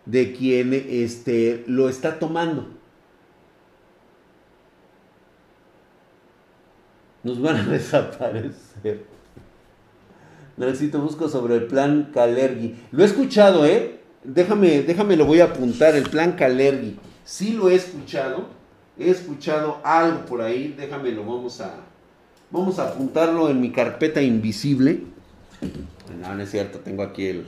[0.06, 2.68] de quien este, lo está tomando.
[7.24, 9.21] Nos van a desaparecer.
[10.62, 12.76] Necesito busco sobre el plan Calergi.
[12.92, 14.00] Lo he escuchado, ¿eh?
[14.24, 17.00] Déjame, déjame, lo voy a apuntar, el plan Calergi.
[17.26, 18.46] Sí lo he escuchado.
[19.00, 20.76] He escuchado algo por ahí.
[20.78, 21.78] Déjame, lo vamos a...
[22.52, 25.02] Vamos a apuntarlo en mi carpeta invisible.
[26.22, 27.48] No, no es cierto, tengo aquí el...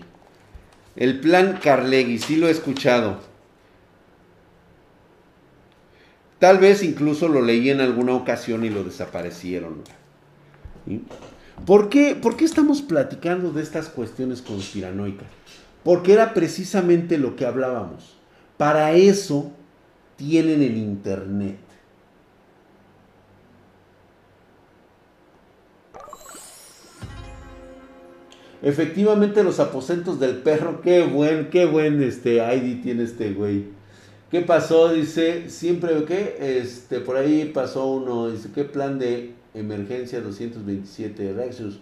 [0.95, 3.19] El plan Carlegui, sí lo he escuchado.
[6.39, 9.81] Tal vez incluso lo leí en alguna ocasión y lo desaparecieron.
[10.87, 11.03] ¿Sí?
[11.65, 15.27] ¿Por qué, ¿Por qué estamos platicando de estas cuestiones conspiranoicas?
[15.83, 18.15] Porque era precisamente lo que hablábamos.
[18.57, 19.51] Para eso
[20.17, 21.57] tienen el Internet.
[28.61, 33.65] Efectivamente, los aposentos del perro, qué buen, qué buen este ID tiene este güey.
[34.31, 34.91] ¿Qué pasó?
[34.93, 36.37] Dice, siempre, ¿qué?
[36.39, 41.79] Este, por ahí pasó uno, dice, ¿qué plan de emergencia 227 Rexus.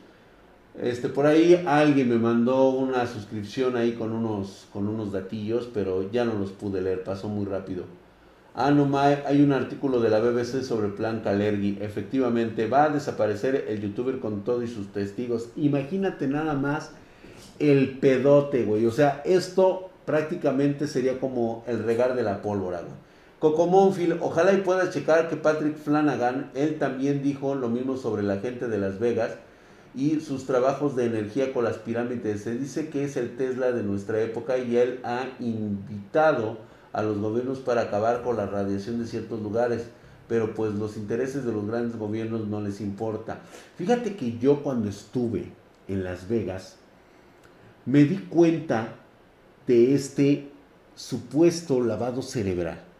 [0.80, 6.10] Este, por ahí alguien me mandó una suscripción ahí con unos, con unos datillos, pero
[6.12, 7.84] ya no los pude leer, pasó muy rápido.
[8.54, 11.78] Ah, no, hay un artículo de la BBC sobre plan Calergi.
[11.80, 15.50] Efectivamente, va a desaparecer el youtuber con todos sus testigos.
[15.56, 16.92] Imagínate nada más
[17.60, 18.86] el pedote, güey.
[18.86, 23.11] O sea, esto prácticamente sería como el regar de la pólvora, güey.
[23.42, 28.22] Coco Monfield, ojalá y puedas checar que Patrick Flanagan, él también dijo lo mismo sobre
[28.22, 29.32] la gente de Las Vegas
[29.96, 32.44] y sus trabajos de energía con las pirámides.
[32.44, 36.60] Se dice que es el Tesla de nuestra época y él ha invitado
[36.94, 39.88] a los gobiernos para acabar con la radiación de ciertos lugares,
[40.28, 43.40] pero pues los intereses de los grandes gobiernos no les importa.
[43.76, 45.52] Fíjate que yo cuando estuve
[45.88, 46.76] en Las Vegas
[47.88, 48.98] me di cuenta
[49.66, 50.52] de este
[50.94, 52.91] supuesto lavado cerebral.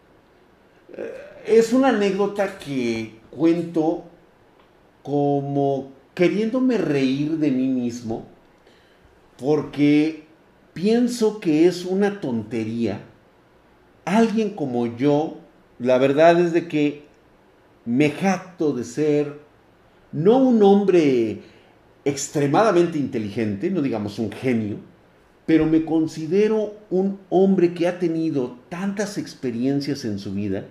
[0.98, 1.14] Eh,
[1.46, 4.04] es una anécdota que cuento
[5.04, 8.26] como queriéndome reír de mí mismo,
[9.38, 10.26] porque
[10.74, 13.02] pienso que es una tontería.
[14.06, 15.38] Alguien como yo,
[15.80, 17.06] la verdad es de que
[17.86, 19.40] me jacto de ser
[20.12, 21.42] no un hombre
[22.06, 24.78] extremadamente inteligente, no digamos un genio,
[25.46, 30.66] pero me considero un hombre que ha tenido tantas experiencias en su vida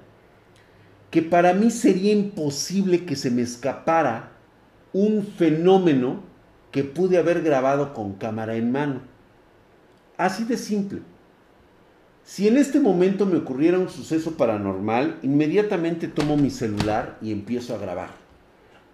[1.10, 4.32] que para mí sería imposible que se me escapara
[4.92, 6.22] un fenómeno
[6.70, 9.00] que pude haber grabado con cámara en mano.
[10.16, 11.00] Así de simple.
[12.22, 17.74] Si en este momento me ocurriera un suceso paranormal, inmediatamente tomo mi celular y empiezo
[17.74, 18.10] a grabar.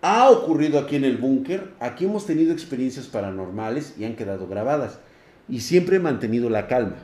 [0.00, 5.00] Ha ocurrido aquí en el búnker, aquí hemos tenido experiencias paranormales y han quedado grabadas.
[5.48, 6.96] Y siempre he mantenido la calma.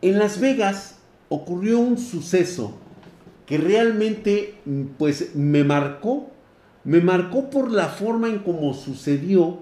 [0.00, 2.78] En Las Vegas ocurrió un suceso
[3.46, 4.54] que realmente
[4.98, 6.30] pues me marcó.
[6.84, 9.58] Me marcó por la forma en cómo sucedió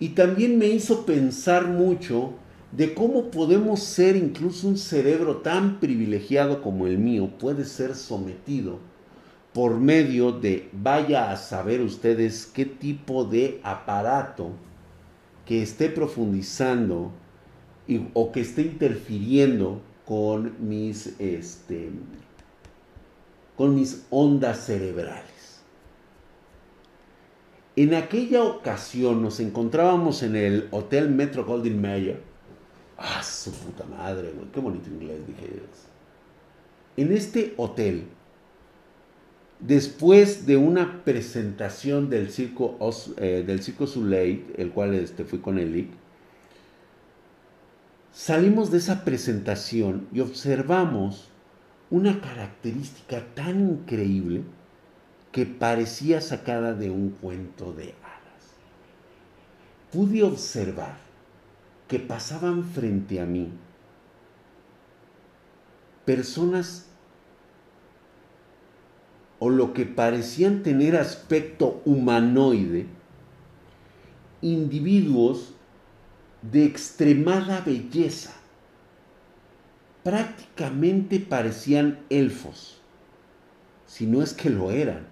[0.00, 2.34] y también me hizo pensar mucho
[2.72, 8.80] de cómo podemos ser incluso un cerebro tan privilegiado como el mío puede ser sometido
[9.52, 14.50] por medio de, vaya a saber ustedes qué tipo de aparato
[15.46, 17.12] que esté profundizando
[18.12, 21.90] o que esté interfiriendo con mis, este,
[23.56, 25.60] con mis ondas cerebrales.
[27.74, 32.22] En aquella ocasión nos encontrábamos en el Hotel Metro Golden Mayer.
[32.96, 34.50] Ah, su puta madre, güey.
[34.50, 35.60] Qué bonito inglés dije.
[36.96, 38.06] En este hotel
[39.60, 42.76] Después de una presentación del circo,
[43.16, 45.88] eh, circo Soleil, el cual este, fui con el
[48.12, 51.28] salimos de esa presentación y observamos
[51.90, 54.42] una característica tan increíble
[55.32, 58.56] que parecía sacada de un cuento de hadas.
[59.92, 60.96] Pude observar
[61.88, 63.50] que pasaban frente a mí
[66.04, 66.86] personas
[69.38, 72.86] o lo que parecían tener aspecto humanoide,
[74.40, 75.52] individuos
[76.40, 78.32] de extremada belleza.
[80.06, 82.80] Prácticamente parecían elfos,
[83.86, 85.04] si no es que lo eran.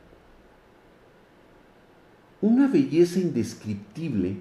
[2.41, 4.37] Una belleza indescriptible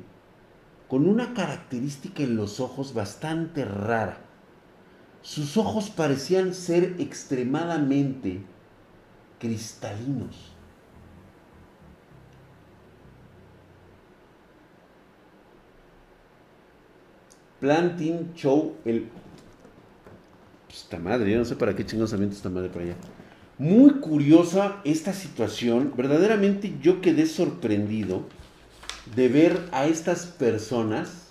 [0.88, 4.20] con una característica en los ojos bastante rara.
[5.24, 8.44] Sus ojos parecían ser extremadamente
[9.40, 10.52] cristalinos.
[17.60, 19.10] Planting Show, el...
[20.74, 22.96] Esta madre, yo no sé para qué chingados esta madre para allá.
[23.60, 25.94] Muy curiosa esta situación.
[25.96, 28.24] Verdaderamente yo quedé sorprendido
[29.16, 31.24] de ver a estas personas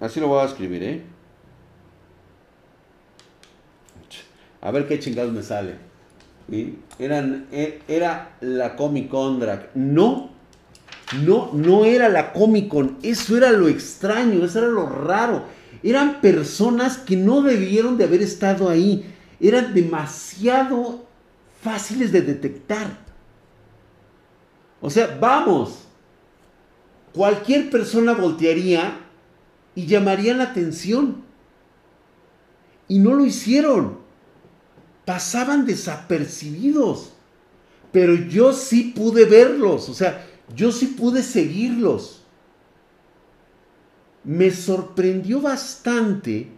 [0.00, 1.02] Así lo voy a escribir, ¿eh?
[4.60, 5.76] A ver qué chingados me sale.
[6.98, 9.70] Eran, e, era la Comic Con Drag.
[9.74, 10.30] No,
[11.16, 12.98] no, no era la Comic Con.
[13.02, 15.44] Eso era lo extraño, eso era lo raro.
[15.82, 19.14] Eran personas que no debieron de haber estado ahí.
[19.40, 21.06] Eran demasiado
[21.62, 22.98] fáciles de detectar.
[24.80, 25.84] O sea, vamos.
[27.12, 29.00] Cualquier persona voltearía
[29.74, 31.22] y llamarían la atención.
[32.86, 33.98] Y no lo hicieron.
[35.04, 37.12] Pasaban desapercibidos.
[37.92, 39.88] Pero yo sí pude verlos.
[39.88, 42.22] O sea, yo sí pude seguirlos.
[44.24, 46.48] Me sorprendió bastante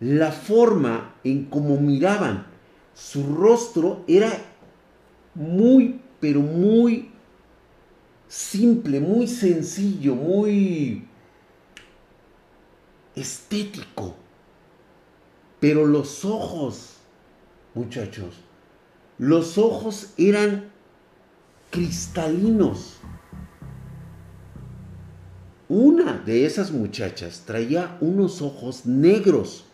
[0.00, 2.46] la forma en cómo miraban.
[2.94, 4.30] Su rostro era
[5.34, 7.10] muy, pero muy
[8.28, 11.06] simple, muy sencillo, muy
[13.14, 14.14] estético.
[15.60, 16.96] Pero los ojos,
[17.74, 18.34] muchachos,
[19.18, 20.67] los ojos eran
[21.70, 22.98] cristalinos.
[25.68, 29.64] Una de esas muchachas traía unos ojos negros.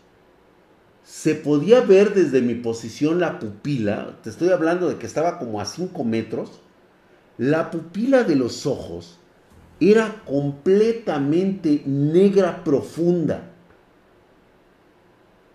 [1.05, 5.61] Se podía ver desde mi posición la pupila, te estoy hablando de que estaba como
[5.61, 6.61] a 5 metros,
[7.37, 9.19] la pupila de los ojos
[9.79, 13.51] era completamente negra profunda.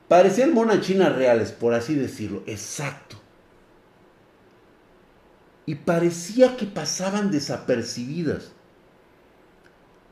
[0.08, 3.19] Parecían monas chinas reales, por así decirlo, exacto.
[5.70, 8.50] Y parecía que pasaban desapercibidas.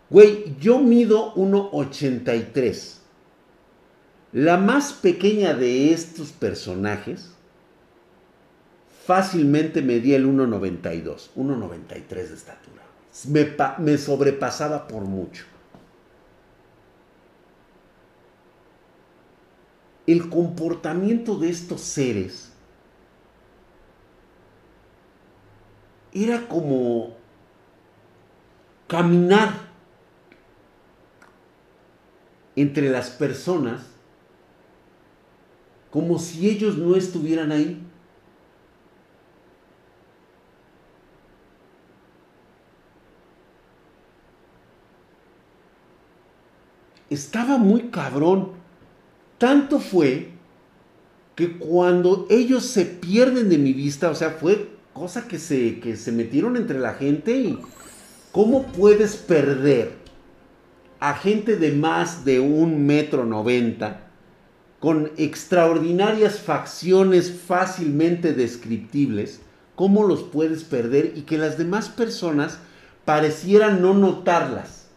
[0.09, 2.99] Güey, yo mido 1,83.
[4.35, 7.31] La más pequeña de estos personajes
[9.05, 13.79] fácilmente medía el 1,92, 1,93 de estatura.
[13.81, 15.45] Me, sobrepasaba por mucho.
[20.07, 22.48] El comportamiento de estos seres
[26.25, 27.17] era como
[28.87, 29.69] caminar
[32.57, 33.83] entre las personas
[35.91, 37.83] como si ellos no estuvieran ahí.
[47.09, 48.53] Estaba muy cabrón.
[49.39, 50.33] Tanto fue
[51.35, 55.97] que cuando ellos se pierden de mi vista, o sea, fue cosa que se, que
[55.97, 57.59] se metieron entre la gente y
[58.33, 59.93] ¿cómo puedes perder
[61.01, 64.09] a gente de más de un metro noventa,
[64.81, 69.41] con extraordinarias facciones fácilmente descriptibles,
[69.77, 72.59] ¿cómo los puedes perder y que las demás personas
[73.05, 74.88] parecieran no notarlas?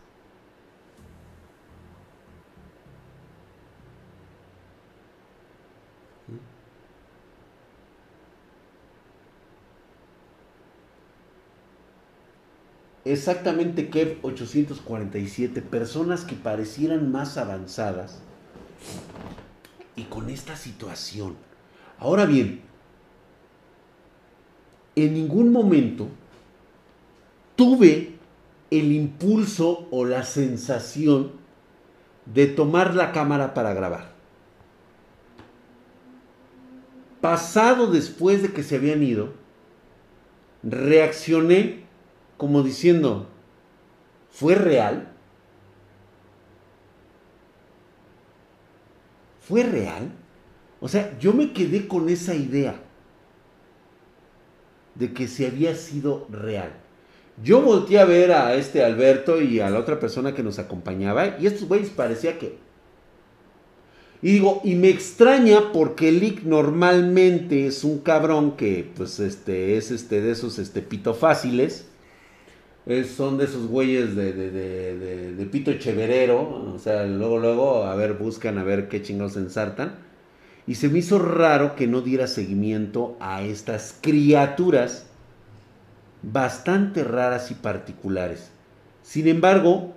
[13.06, 18.22] Exactamente Kev 847, personas que parecieran más avanzadas
[19.96, 21.36] y con esta situación.
[22.00, 22.62] Ahora bien,
[24.96, 26.08] en ningún momento
[27.56, 28.16] tuve
[28.72, 31.32] el impulso o la sensación
[32.26, 34.12] de tomar la cámara para grabar.
[37.20, 39.34] Pasado después de que se habían ido,
[40.64, 41.84] reaccioné
[42.42, 43.28] como diciendo,
[44.32, 45.10] ¿fue real?
[49.42, 50.12] ¿Fue real?
[50.80, 52.82] O sea, yo me quedé con esa idea
[54.96, 56.72] de que se había sido real.
[57.44, 61.38] Yo volteé a ver a este Alberto y a la otra persona que nos acompañaba
[61.40, 62.58] y estos güeyes parecía que...
[64.24, 69.92] Y digo, y me extraña porque Lick normalmente es un cabrón que pues este es
[69.92, 71.91] este de esos este pito fáciles
[73.16, 76.74] son de esos güeyes de, de, pito cheverero.
[76.74, 79.96] O sea, luego, luego, a ver, buscan a ver qué chingados ensartan.
[80.68, 85.08] Y se me hizo raro que no diera seguimiento a estas criaturas
[86.24, 88.52] bastante raras y particulares.
[89.04, 89.94] Sin embargo,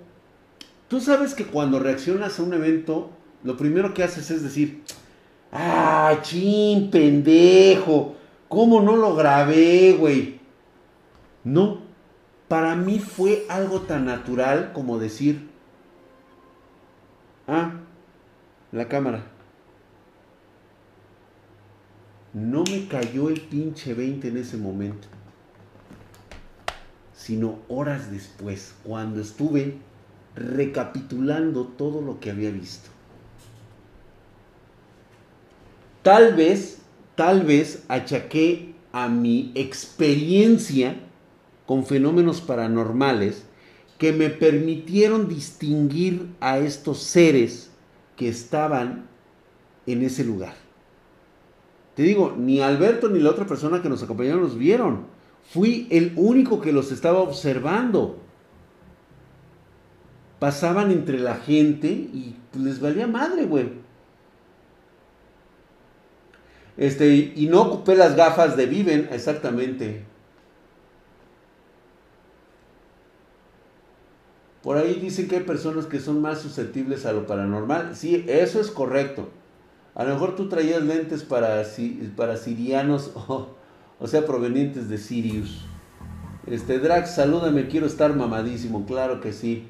[0.87, 3.11] tú sabes que cuando reaccionas a un evento,
[3.43, 4.83] lo primero que haces es decir,
[5.51, 8.15] ah, chin, pendejo,
[8.47, 10.39] ¿cómo no lo grabé, güey?
[11.43, 11.84] No,
[12.47, 15.49] para mí fue algo tan natural como decir,
[17.47, 17.73] ah,
[18.71, 19.23] la cámara.
[22.33, 25.07] No me cayó el pinche 20 en ese momento,
[27.13, 29.77] sino horas después, cuando estuve
[30.35, 32.89] recapitulando todo lo que había visto.
[36.03, 36.79] Tal vez,
[37.15, 41.04] tal vez achaqué a mi experiencia
[41.65, 43.45] con fenómenos paranormales
[43.97, 47.71] que me permitieron distinguir a estos seres
[48.17, 49.07] que estaban
[49.85, 50.53] en ese lugar.
[51.95, 55.05] Te digo, ni Alberto ni la otra persona que nos acompañaron los vieron.
[55.49, 58.19] Fui el único que los estaba observando.
[60.39, 63.85] Pasaban entre la gente y les valía madre, güey.
[66.75, 70.03] Este, y no ocupé las gafas de Viven, exactamente.
[74.65, 77.95] Por ahí dicen que hay personas que son más susceptibles a lo paranormal.
[77.95, 79.29] Sí, eso es correcto.
[79.93, 83.11] A lo mejor tú traías lentes para, sirianos
[83.99, 85.65] o, sea, provenientes de Sirius.
[86.47, 89.67] Este, Drax, salúdame, quiero estar mamadísimo, claro que sí.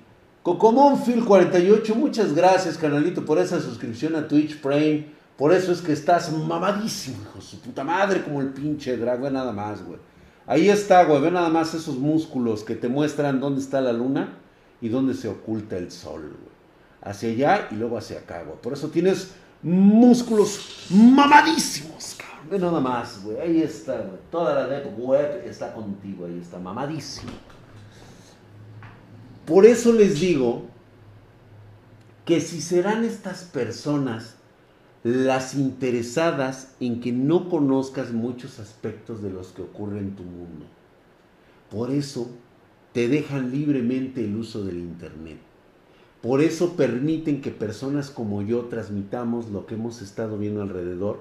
[1.05, 5.07] Phil 48 muchas gracias, canalito, por esa suscripción a Twitch Prime.
[5.35, 9.29] Por eso es que estás mamadísimo, hijo su puta madre, como el pinche drag, ve
[9.29, 9.99] nada más, güey.
[10.47, 14.39] Ahí está, güey, ve nada más esos músculos que te muestran dónde está la luna
[14.81, 16.35] y dónde se oculta el sol,
[17.01, 18.57] Hacia allá y luego hacia acá, güey.
[18.59, 22.49] Por eso tienes músculos mamadísimos, cabrón.
[22.49, 23.39] Ve nada más, güey.
[23.39, 24.19] Ahí está, güey.
[24.31, 27.31] Toda la web está contigo, ahí está, mamadísimo.
[29.45, 30.63] Por eso les digo
[32.25, 34.35] que si serán estas personas
[35.03, 40.65] las interesadas en que no conozcas muchos aspectos de los que ocurren en tu mundo.
[41.69, 42.31] Por eso
[42.95, 45.37] te dejan libremente el uso del Internet.
[46.21, 51.19] Por eso permiten que personas como yo transmitamos lo que hemos estado viendo alrededor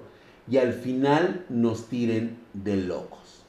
[0.48, 3.42] y al final nos tiren de locos.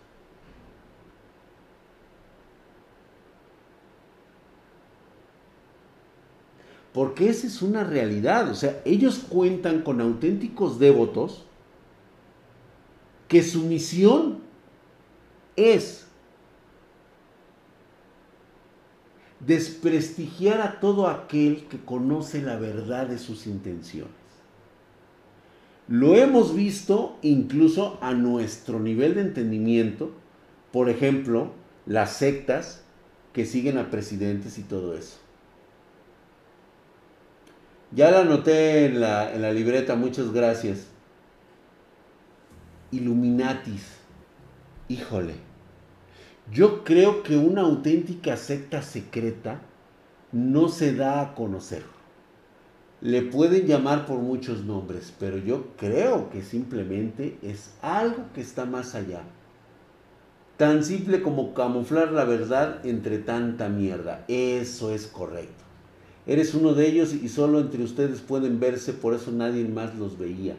[6.93, 8.49] Porque esa es una realidad.
[8.49, 11.43] O sea, ellos cuentan con auténticos devotos
[13.27, 14.39] que su misión
[15.55, 16.04] es
[19.45, 24.13] desprestigiar a todo aquel que conoce la verdad de sus intenciones.
[25.87, 30.11] Lo hemos visto incluso a nuestro nivel de entendimiento,
[30.71, 31.51] por ejemplo,
[31.85, 32.83] las sectas
[33.33, 35.17] que siguen a presidentes y todo eso.
[37.91, 40.87] Ya la anoté en la, en la libreta, muchas gracias.
[42.91, 43.83] Illuminatis.
[44.87, 45.35] Híjole.
[46.51, 49.61] Yo creo que una auténtica secta secreta
[50.31, 51.81] no se da a conocer.
[53.01, 58.65] Le pueden llamar por muchos nombres, pero yo creo que simplemente es algo que está
[58.65, 59.23] más allá.
[60.57, 64.23] Tan simple como camuflar la verdad entre tanta mierda.
[64.27, 65.63] Eso es correcto.
[66.27, 70.19] Eres uno de ellos y solo entre ustedes pueden verse, por eso nadie más los
[70.19, 70.55] veía.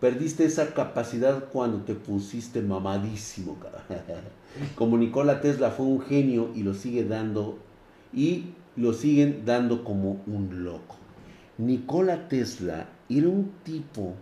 [0.00, 3.56] Perdiste esa capacidad cuando te pusiste mamadísimo.
[4.74, 7.58] Como Nikola Tesla fue un genio y lo sigue dando
[8.12, 8.46] y
[8.76, 10.96] lo siguen dando como un loco.
[11.58, 14.14] Nikola Tesla era un tipo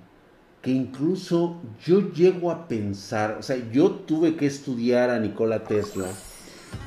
[0.63, 6.09] que incluso yo llego a pensar, o sea, yo tuve que estudiar a Nikola Tesla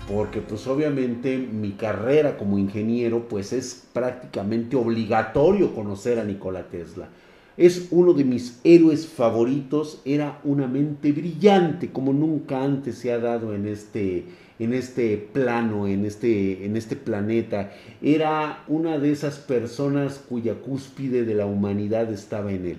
[0.08, 7.08] porque pues obviamente mi carrera como ingeniero pues es prácticamente obligatorio conocer a Nikola Tesla.
[7.56, 13.20] Es uno de mis héroes favoritos, era una mente brillante como nunca antes se ha
[13.20, 14.26] dado en este,
[14.58, 17.72] en este plano, en este, en este planeta.
[18.02, 22.78] Era una de esas personas cuya cúspide de la humanidad estaba en él.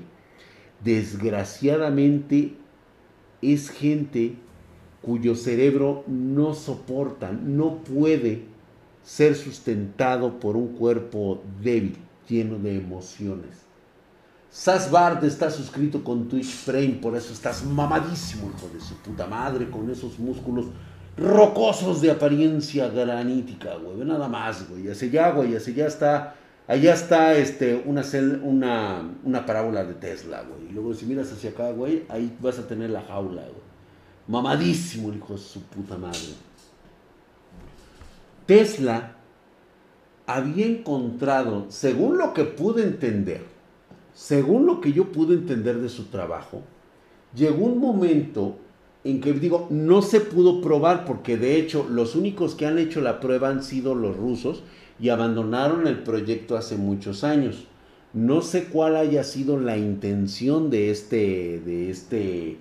[0.82, 2.54] Desgraciadamente
[3.42, 4.34] es gente
[5.02, 8.42] cuyo cerebro no soporta, no puede
[9.04, 11.96] ser sustentado por un cuerpo débil,
[12.28, 13.63] lleno de emociones.
[14.54, 19.68] Sasbard está suscrito con Twitch Frame, por eso estás mamadísimo, hijo de su puta madre,
[19.68, 20.66] con esos músculos
[21.16, 24.06] rocosos de apariencia granítica, güey.
[24.06, 24.88] Nada más, güey.
[24.88, 26.36] Hacia allá, güey, hacia allá está,
[26.68, 28.04] allá está este, una,
[28.44, 30.70] una, una parábola de Tesla, güey.
[30.70, 33.64] Y luego si miras hacia acá, güey, ahí vas a tener la jaula, güey.
[34.28, 36.20] Mamadísimo, hijo de su puta madre.
[38.46, 39.16] Tesla
[40.28, 43.53] había encontrado, según lo que pude entender,
[44.14, 46.62] según lo que yo pude entender de su trabajo,
[47.34, 48.56] llegó un momento
[49.02, 53.02] en que digo, no se pudo probar porque de hecho los únicos que han hecho
[53.02, 54.62] la prueba han sido los rusos
[54.98, 57.66] y abandonaron el proyecto hace muchos años.
[58.14, 62.56] No sé cuál haya sido la intención de este, de este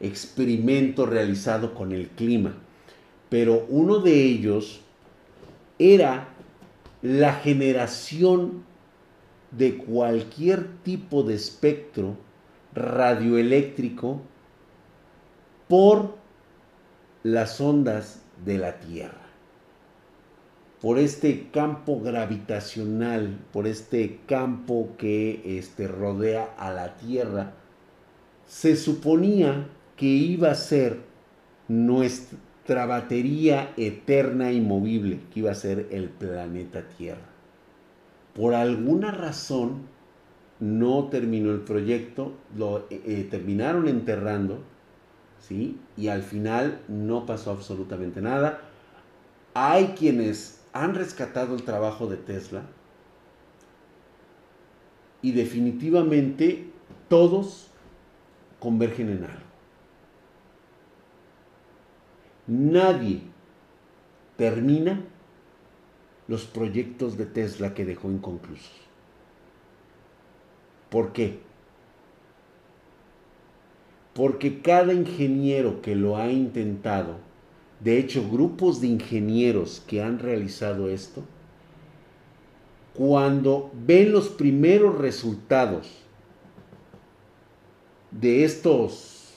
[0.00, 2.54] experimento realizado con el clima,
[3.30, 4.80] pero uno de ellos
[5.78, 6.28] era
[7.02, 8.64] la generación
[9.50, 12.16] de cualquier tipo de espectro
[12.74, 14.20] radioeléctrico
[15.68, 16.16] por
[17.22, 19.26] las ondas de la Tierra,
[20.80, 27.54] por este campo gravitacional, por este campo que este, rodea a la Tierra,
[28.46, 31.00] se suponía que iba a ser
[31.66, 37.35] nuestra batería eterna y movible, que iba a ser el planeta Tierra
[38.36, 39.86] por alguna razón
[40.60, 44.58] no terminó el proyecto, lo eh, eh, terminaron enterrando,
[45.40, 45.78] ¿sí?
[45.96, 48.60] Y al final no pasó absolutamente nada.
[49.54, 52.62] Hay quienes han rescatado el trabajo de Tesla
[55.22, 56.70] y definitivamente
[57.08, 57.68] todos
[58.60, 59.46] convergen en algo.
[62.46, 63.22] Nadie
[64.36, 65.00] termina
[66.28, 68.72] los proyectos de Tesla que dejó inconclusos.
[70.90, 71.38] ¿Por qué?
[74.14, 77.16] Porque cada ingeniero que lo ha intentado,
[77.80, 81.22] de hecho grupos de ingenieros que han realizado esto,
[82.94, 86.06] cuando ven los primeros resultados
[88.10, 89.34] de estos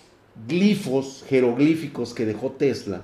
[0.47, 3.03] glifos jeroglíficos que dejó Tesla,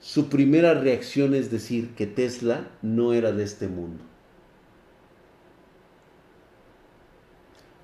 [0.00, 4.02] su primera reacción es decir que Tesla no era de este mundo.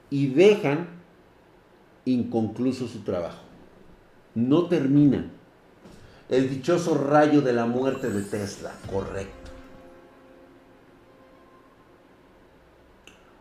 [0.09, 0.89] Y dejan
[2.05, 3.43] inconcluso su trabajo.
[4.35, 5.33] No terminan.
[6.29, 9.47] El dichoso rayo de la muerte de Tesla, correcto.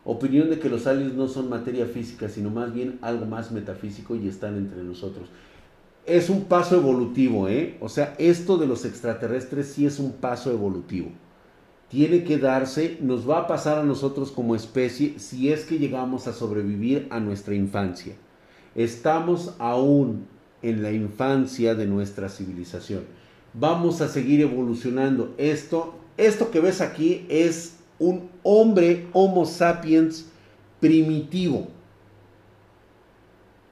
[0.06, 4.14] opinión de que los aliens no son materia física, sino más bien algo más metafísico
[4.14, 5.28] y están entre nosotros.
[6.06, 7.76] Es un paso evolutivo, ¿eh?
[7.80, 11.08] O sea, esto de los extraterrestres sí es un paso evolutivo.
[11.88, 16.28] Tiene que darse, nos va a pasar a nosotros como especie si es que llegamos
[16.28, 18.14] a sobrevivir a nuestra infancia.
[18.76, 20.28] Estamos aún
[20.62, 23.02] en la infancia de nuestra civilización.
[23.52, 25.34] Vamos a seguir evolucionando.
[25.38, 30.26] Esto, esto que ves aquí es un hombre Homo sapiens
[30.78, 31.68] primitivo.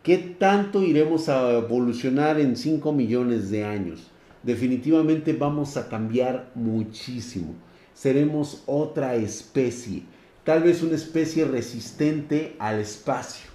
[0.05, 4.11] ¿Qué tanto iremos a evolucionar en 5 millones de años?
[4.43, 7.55] Definitivamente vamos a cambiar muchísimo.
[7.95, 10.03] Seremos otra especie.
[10.45, 13.49] Tal vez una especie resistente al espacio.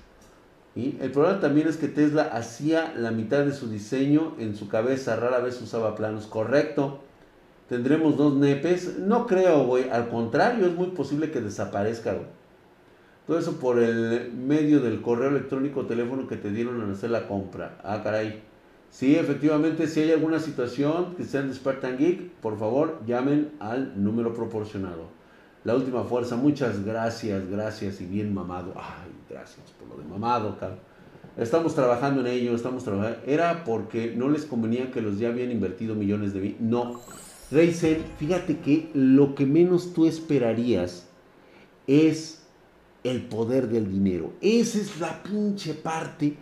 [0.76, 5.18] El problema también es que Tesla hacía la mitad de su diseño en su cabeza,
[5.18, 6.26] rara vez usaba planos.
[6.26, 7.02] Correcto.
[7.70, 8.98] Tendremos dos nepes.
[8.98, 9.88] No creo, güey.
[9.92, 12.18] Al contrario, es muy posible que desaparezca,
[13.30, 17.12] Todo eso por el medio del correo electrónico o teléfono que te dieron a hacer
[17.12, 17.78] la compra.
[17.84, 18.42] Ah, caray.
[18.90, 24.04] Sí, efectivamente, si hay alguna situación que sean de Spartan Geek, por favor, llamen al
[24.04, 25.10] número proporcionado.
[25.64, 28.74] La última fuerza, muchas gracias, gracias y bien mamado.
[28.76, 30.80] Ay, gracias por lo de mamado, cabrón.
[31.38, 33.20] Estamos trabajando en ello, estamos trabajando.
[33.28, 36.56] Era porque no les convenía que los ya habían invertido millones de...
[36.60, 37.00] No.
[37.52, 41.08] Reisen, fíjate que lo que menos tú esperarías
[41.86, 42.39] es
[43.04, 44.34] el poder del dinero.
[44.42, 46.36] Esa es la pinche parte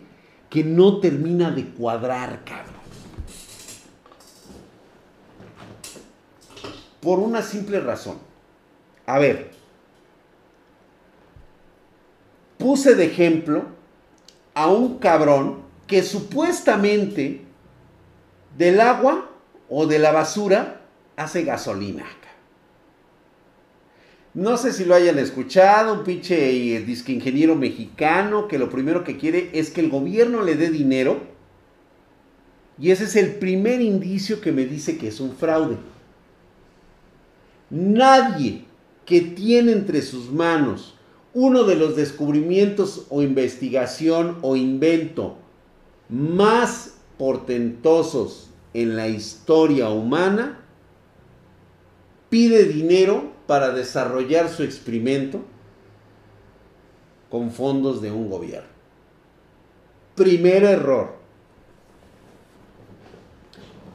[0.50, 2.78] que no termina de cuadrar, cabrón.
[7.00, 8.18] Por una simple razón.
[9.06, 9.50] A ver,
[12.58, 13.64] puse de ejemplo
[14.54, 17.44] a un cabrón que supuestamente
[18.56, 19.30] del agua
[19.68, 20.82] o de la basura
[21.16, 22.04] hace gasolina.
[24.38, 29.02] No sé si lo hayan escuchado, un pinche eh, disque ingeniero mexicano que lo primero
[29.02, 31.18] que quiere es que el gobierno le dé dinero.
[32.78, 35.76] Y ese es el primer indicio que me dice que es un fraude.
[37.70, 38.64] Nadie
[39.04, 40.94] que tiene entre sus manos
[41.34, 45.36] uno de los descubrimientos o investigación o invento
[46.08, 50.60] más portentosos en la historia humana,
[52.28, 55.42] pide dinero para desarrollar su experimento
[57.30, 58.68] con fondos de un gobierno.
[60.14, 61.16] Primer error.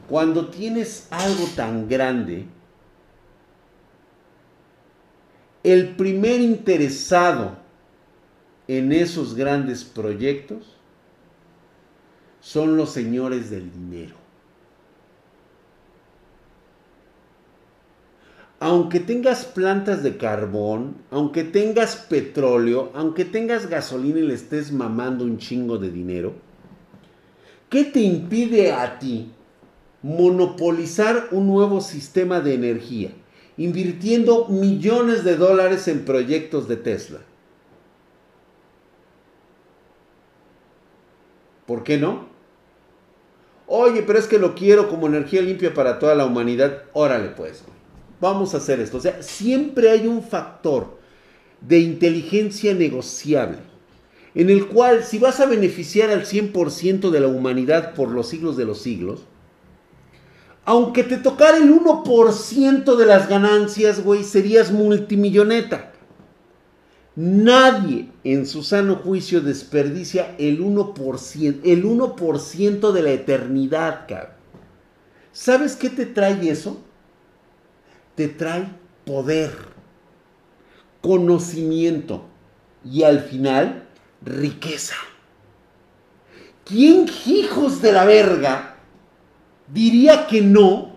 [0.08, 2.46] Cuando tienes algo tan grande,
[5.62, 7.56] el primer interesado
[8.68, 10.76] en esos grandes proyectos
[12.40, 14.23] son los señores del dinero.
[18.64, 25.22] Aunque tengas plantas de carbón, aunque tengas petróleo, aunque tengas gasolina y le estés mamando
[25.22, 26.32] un chingo de dinero,
[27.68, 29.30] ¿qué te impide a ti
[30.00, 33.10] monopolizar un nuevo sistema de energía?
[33.58, 37.20] invirtiendo millones de dólares en proyectos de Tesla.
[41.66, 42.28] ¿Por qué no?
[43.66, 46.84] Oye, pero es que lo quiero como energía limpia para toda la humanidad.
[46.94, 47.62] Órale pues,
[48.24, 48.96] vamos a hacer esto.
[48.96, 50.98] O sea, siempre hay un factor
[51.60, 53.58] de inteligencia negociable
[54.34, 58.56] en el cual si vas a beneficiar al 100% de la humanidad por los siglos
[58.56, 59.24] de los siglos,
[60.64, 65.92] aunque te tocara el 1% de las ganancias, güey, serías multimilloneta.
[67.16, 74.32] Nadie en su sano juicio desperdicia el 1%, el 1% de la eternidad, cabrón.
[75.32, 76.80] ¿Sabes qué te trae eso?
[78.14, 78.68] Te trae
[79.04, 79.52] poder,
[81.00, 82.24] conocimiento
[82.84, 83.88] y al final
[84.22, 84.96] riqueza.
[86.64, 88.76] ¿Quién hijos de la verga
[89.68, 90.94] diría que no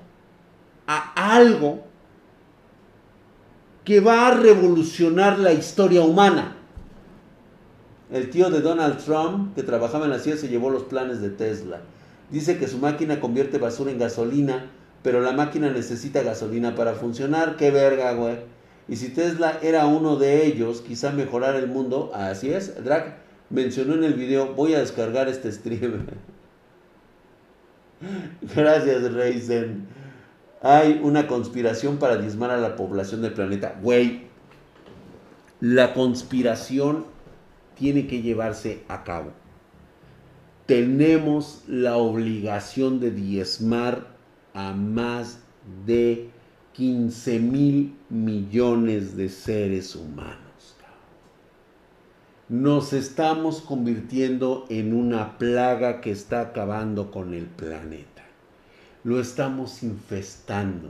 [0.88, 1.84] a algo
[3.84, 6.58] que va a revolucionar la historia humana.
[8.12, 11.30] El tío de Donald Trump, que trabajaba en la CIA, se llevó los planes de
[11.30, 11.80] Tesla.
[12.30, 14.66] Dice que su máquina convierte basura en gasolina,
[15.08, 17.56] pero la máquina necesita gasolina para funcionar.
[17.56, 18.40] ¡Qué verga, güey!
[18.90, 22.12] Y si Tesla era uno de ellos, quizá mejorar el mundo.
[22.14, 22.84] Así es.
[22.84, 23.16] Drag
[23.50, 26.08] mencionó en el video, voy a descargar este stream.
[28.54, 29.88] Gracias, Reisen.
[30.62, 33.80] Hay una conspiración para diezmar a la población del planeta.
[33.82, 34.24] Güey,
[35.62, 37.06] la conspiración
[37.76, 39.32] tiene que llevarse a cabo.
[40.66, 44.17] Tenemos la obligación de diezmar
[44.58, 45.38] a más
[45.86, 46.32] de
[46.74, 50.76] 15 mil millones de seres humanos.
[52.50, 58.24] Nos estamos convirtiendo en una plaga que está acabando con el planeta.
[59.04, 60.90] Lo estamos infestando.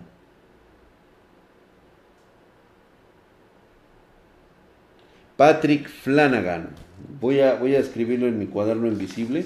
[5.35, 6.69] Patrick Flanagan.
[7.19, 9.45] Voy a, voy a escribirlo en mi cuaderno invisible.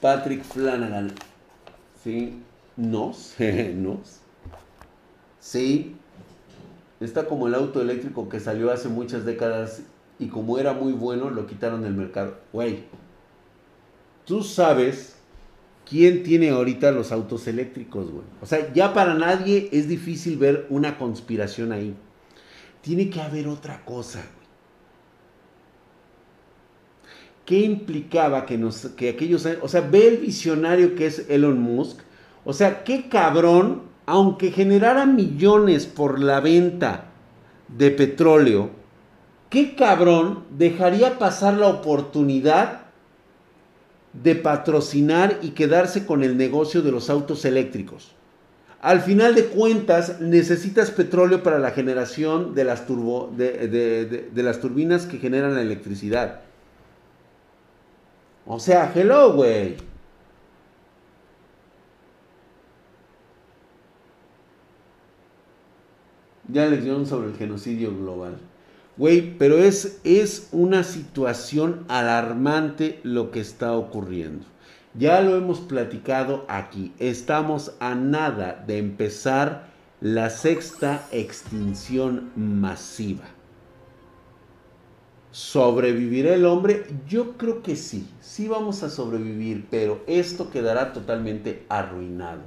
[0.00, 1.12] Patrick Flanagan.
[2.02, 2.40] Sí,
[2.76, 3.34] nos,
[3.74, 4.20] nos.
[5.40, 5.96] Sí,
[7.00, 9.82] está como el auto eléctrico que salió hace muchas décadas
[10.18, 12.38] y como era muy bueno lo quitaron del mercado.
[12.52, 12.84] Güey,
[14.24, 15.16] tú sabes
[15.88, 18.24] quién tiene ahorita los autos eléctricos, güey.
[18.42, 21.94] O sea, ya para nadie es difícil ver una conspiración ahí.
[22.82, 24.46] Tiene que haber otra cosa, güey.
[27.46, 29.46] ¿Qué implicaba que, nos, que aquellos...
[29.62, 32.00] O sea, ve el visionario que es Elon Musk.
[32.44, 37.04] O sea, qué cabrón, aunque generara millones por la venta
[37.68, 38.70] de petróleo,
[39.48, 42.82] ¿qué cabrón dejaría pasar la oportunidad
[44.12, 48.16] de patrocinar y quedarse con el negocio de los autos eléctricos?
[48.80, 55.06] Al final de cuentas, necesitas petróleo para la generación de las, turbo, de, las turbinas
[55.06, 56.42] que generan la electricidad.
[58.46, 59.76] O sea, hello, güey.
[66.48, 68.38] Ya lección sobre el genocidio global.
[68.96, 74.46] Güey, pero es, es una situación alarmante lo que está ocurriendo.
[74.94, 76.94] Ya lo hemos platicado aquí.
[76.98, 79.66] Estamos a nada de empezar
[80.00, 83.24] la sexta extinción masiva.
[85.36, 86.86] ¿Sobrevivirá el hombre?
[87.06, 92.40] Yo creo que sí, sí vamos a sobrevivir, pero esto quedará totalmente arruinado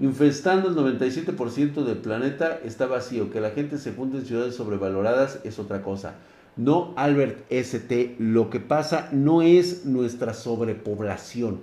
[0.00, 3.30] infestando el 97% del planeta, está vacío.
[3.30, 6.14] Que la gente se junte en ciudades sobrevaloradas es otra cosa.
[6.56, 11.60] No, Albert ST, lo que pasa no es nuestra sobrepoblación,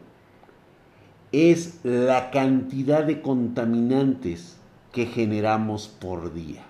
[1.31, 4.57] es la cantidad de contaminantes
[4.91, 6.64] que generamos por día.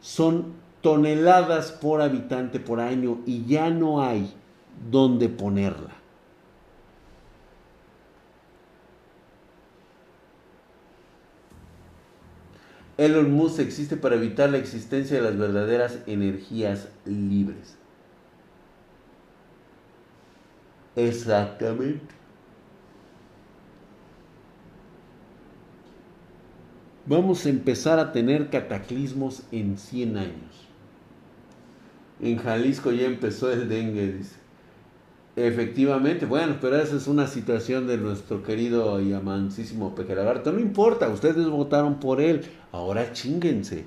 [0.00, 4.32] Son toneladas por habitante por año y ya no hay
[4.90, 5.96] donde ponerla.
[12.98, 17.76] Elon Musk existe para evitar la existencia de las verdaderas energías libres.
[20.96, 22.14] Exactamente.
[27.04, 30.65] Vamos a empezar a tener cataclismos en 100 años.
[32.20, 34.36] En Jalisco ya empezó el dengue, dice.
[35.36, 40.50] Efectivamente, bueno, pero esa es una situación de nuestro querido y amancísimo Peje Lagarto.
[40.50, 43.84] No importa, ustedes votaron por él, ahora chinguense.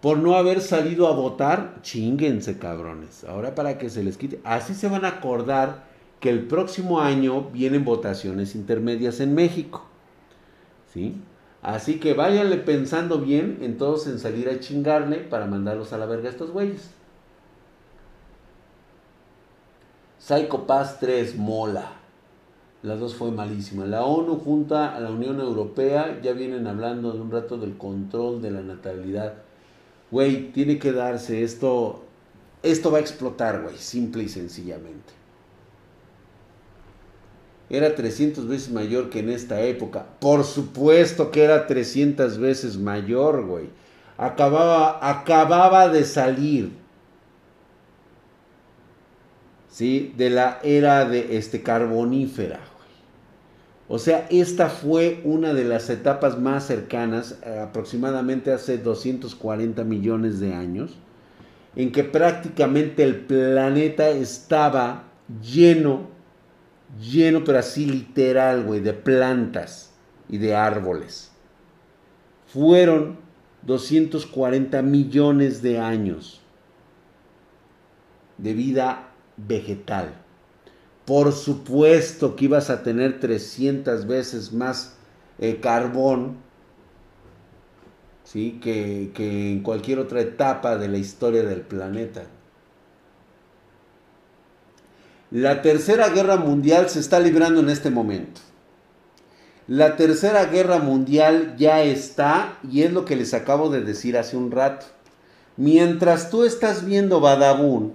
[0.00, 3.24] Por no haber salido a votar, chinguense, cabrones.
[3.24, 4.40] Ahora para que se les quite.
[4.44, 5.84] Así se van a acordar
[6.20, 9.84] que el próximo año vienen votaciones intermedias en México.
[10.94, 11.16] ¿Sí?
[11.62, 16.06] Así que váyanle pensando bien en todos en salir a chingarle para mandarlos a la
[16.06, 16.90] verga a estos güeyes.
[20.18, 21.92] Psycho Pass 3, mola.
[22.82, 23.86] Las dos fue malísima.
[23.86, 28.40] La ONU junta a la Unión Europea ya vienen hablando de un rato del control
[28.40, 29.34] de la natalidad.
[30.10, 32.04] Güey, tiene que darse esto.
[32.62, 35.17] Esto va a explotar, güey, simple y sencillamente.
[37.70, 40.06] Era 300 veces mayor que en esta época.
[40.20, 43.66] Por supuesto que era 300 veces mayor, güey.
[44.16, 46.72] Acababa, acababa de salir
[49.78, 52.60] de la era de este, carbonífera.
[53.86, 60.40] O sea, esta fue una de las etapas más cercanas, eh, aproximadamente hace 240 millones
[60.40, 60.96] de años,
[61.76, 65.04] en que prácticamente el planeta estaba
[65.42, 66.08] lleno,
[67.00, 69.92] lleno, pero así literal, güey, de plantas
[70.28, 71.30] y de árboles.
[72.46, 73.18] Fueron
[73.62, 76.40] 240 millones de años
[78.38, 80.14] de vida vegetal.
[81.04, 84.96] Por supuesto que ibas a tener 300 veces más
[85.38, 86.36] eh, carbón
[88.24, 88.58] ¿sí?
[88.62, 92.24] que, que en cualquier otra etapa de la historia del planeta.
[95.30, 98.40] La tercera guerra mundial se está librando en este momento.
[99.66, 104.38] La tercera guerra mundial ya está y es lo que les acabo de decir hace
[104.38, 104.86] un rato.
[105.58, 107.92] Mientras tú estás viendo Badabun,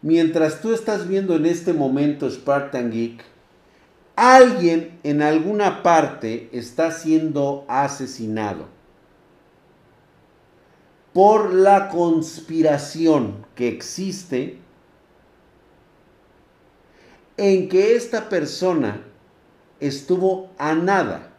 [0.00, 3.22] mientras tú estás viendo en este momento Spartan Geek,
[4.16, 8.68] alguien en alguna parte está siendo asesinado
[11.12, 14.58] por la conspiración que existe
[17.40, 19.00] en que esta persona
[19.80, 21.30] estuvo a nada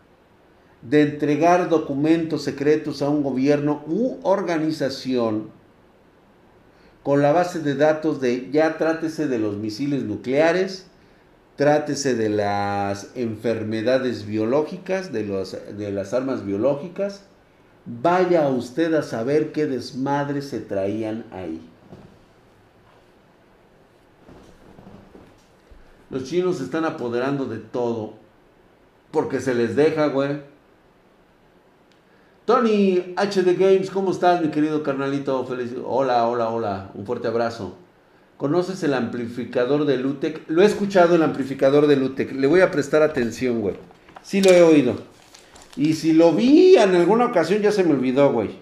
[0.81, 5.51] de entregar documentos secretos a un gobierno u organización
[7.03, 10.87] con la base de datos de ya trátese de los misiles nucleares,
[11.55, 17.25] trátese de las enfermedades biológicas, de, las armas biológicas,
[17.85, 21.70] vaya usted a saber qué desmadre se traían ahí.
[26.11, 28.15] Los chinos se están apoderando de todo
[29.11, 30.41] porque se les deja, güey.
[32.43, 35.45] Tony HD Games, ¿cómo estás, mi querido carnalito?
[35.45, 35.73] Feliz...
[35.85, 36.91] Hola, hola, hola.
[36.95, 37.77] Un fuerte abrazo.
[38.35, 40.49] ¿Conoces el amplificador de Lutec?
[40.49, 42.33] Lo he escuchado el amplificador de Lutec.
[42.33, 43.75] Le voy a prestar atención, güey.
[44.21, 44.95] Sí lo he oído.
[45.77, 48.59] Y si lo vi en alguna ocasión ya se me olvidó, güey.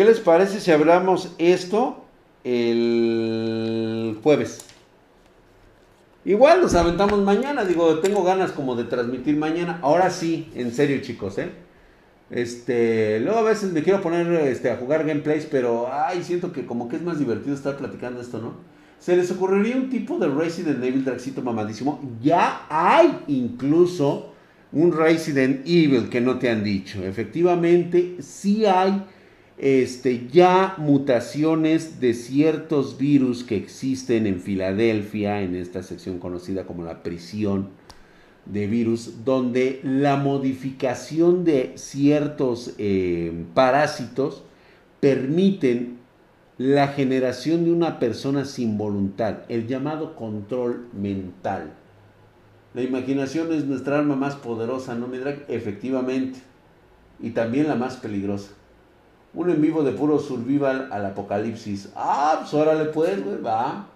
[0.00, 2.02] ¿Qué les parece si hablamos esto
[2.42, 4.64] el jueves.
[6.24, 9.78] Igual nos aventamos mañana, digo, tengo ganas como de transmitir mañana.
[9.82, 11.50] Ahora sí, en serio, chicos, ¿eh?
[12.30, 16.64] Este, luego a veces me quiero poner este, a jugar gameplays, pero ay, siento que
[16.64, 18.54] como que es más divertido estar platicando esto, ¿no?
[18.98, 22.00] Se les ocurriría un tipo de Resident Evil Draxito mamadísimo.
[22.22, 24.32] Ya hay incluso
[24.72, 27.04] un Resident Evil que no te han dicho.
[27.04, 29.04] Efectivamente, sí hay
[29.60, 36.82] este, ya mutaciones de ciertos virus que existen en Filadelfia, en esta sección conocida como
[36.82, 37.68] la prisión
[38.46, 44.44] de virus, donde la modificación de ciertos eh, parásitos
[44.98, 45.98] permiten
[46.56, 51.74] la generación de una persona sin voluntad, el llamado control mental.
[52.72, 55.44] La imaginación es nuestra arma más poderosa, ¿no, Midrag?
[55.48, 56.38] Efectivamente.
[57.18, 58.52] Y también la más peligrosa.
[59.32, 61.90] Un en vivo de puro survival al apocalipsis.
[61.94, 63.86] Ah, pues órale pues, güey, va.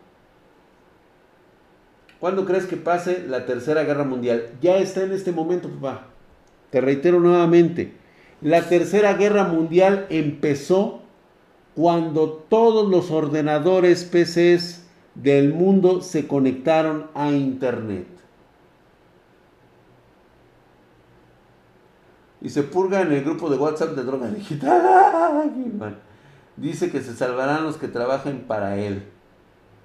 [2.20, 4.46] ¿Cuándo crees que pase la tercera guerra mundial?
[4.62, 6.06] Ya está en este momento, papá.
[6.70, 7.94] Te reitero nuevamente.
[8.40, 11.02] La tercera guerra mundial empezó
[11.74, 18.13] cuando todos los ordenadores PCs del mundo se conectaron a Internet.
[22.44, 25.98] Y se purga en el grupo de WhatsApp de droga digital.
[26.58, 29.02] Dice que se salvarán los que trabajen para él.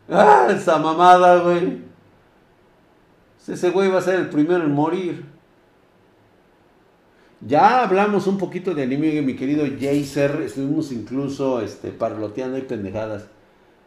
[0.09, 0.45] ¡Ah!
[0.51, 1.83] Esa mamada, güey.
[3.47, 5.25] Ese güey va a ser el primero en morir.
[7.39, 10.41] Ya hablamos un poquito de anime, mi querido Jacer.
[10.41, 13.27] Estuvimos incluso este, parloteando y pendejadas.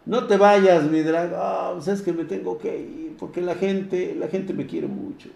[0.07, 1.35] No te vayas, mi drag.
[1.36, 3.16] Ah, pues es que me tengo que ir.
[3.19, 5.28] Porque la gente, la gente me quiere mucho.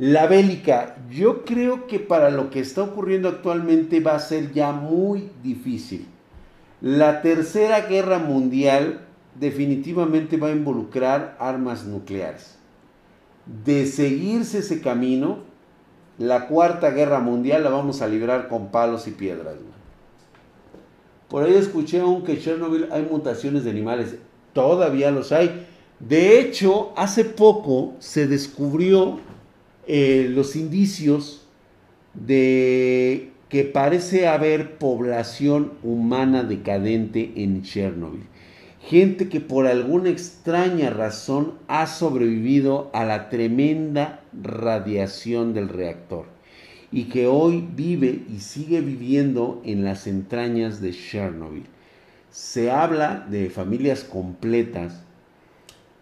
[0.00, 4.72] La bélica, yo creo que para lo que está ocurriendo actualmente va a ser ya
[4.72, 6.06] muy difícil.
[6.80, 9.02] La tercera guerra mundial
[9.38, 12.56] definitivamente va a involucrar armas nucleares.
[13.44, 15.40] De seguirse ese camino,
[16.16, 19.56] la cuarta guerra mundial la vamos a librar con palos y piedras.
[21.28, 24.16] Por ahí escuché aún que en Chernobyl hay mutaciones de animales.
[24.54, 25.66] Todavía los hay.
[25.98, 29.20] De hecho, hace poco se descubrió
[29.86, 31.46] eh, los indicios
[32.14, 38.22] de que parece haber población humana decadente en Chernobyl.
[38.80, 46.26] Gente que por alguna extraña razón ha sobrevivido a la tremenda radiación del reactor
[46.92, 51.64] y que hoy vive y sigue viviendo en las entrañas de Chernobyl.
[52.30, 55.02] Se habla de familias completas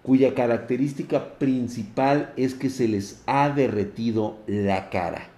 [0.08, 5.28] cuya característica principal es que se les ha derretido la cara.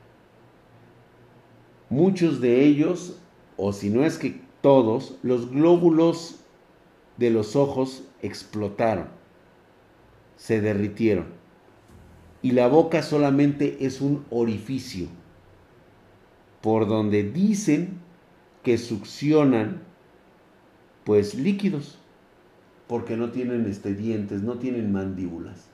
[1.88, 3.18] Muchos de ellos,
[3.56, 6.36] o si no es que todos, los glóbulos
[7.16, 9.08] de los ojos explotaron,
[10.36, 11.26] se derritieron.
[12.40, 15.08] Y la boca solamente es un orificio
[16.60, 17.98] por donde dicen
[18.62, 19.82] que succionan
[21.02, 21.99] pues líquidos
[22.90, 25.68] porque no tienen este, dientes, no tienen mandíbulas.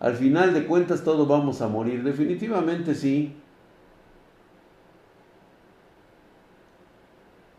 [0.00, 3.36] Al final de cuentas todos vamos a morir, definitivamente sí.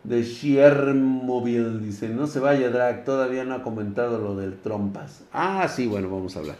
[0.04, 1.82] de Chernobyl.
[1.82, 5.24] Dice, no se vaya, Drag, todavía no ha comentado lo del trompas.
[5.32, 6.58] Ah, sí, bueno, vamos a hablar.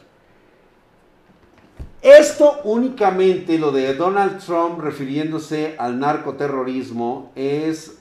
[2.00, 7.95] Esto únicamente, lo de Donald Trump refiriéndose al narcoterrorismo, es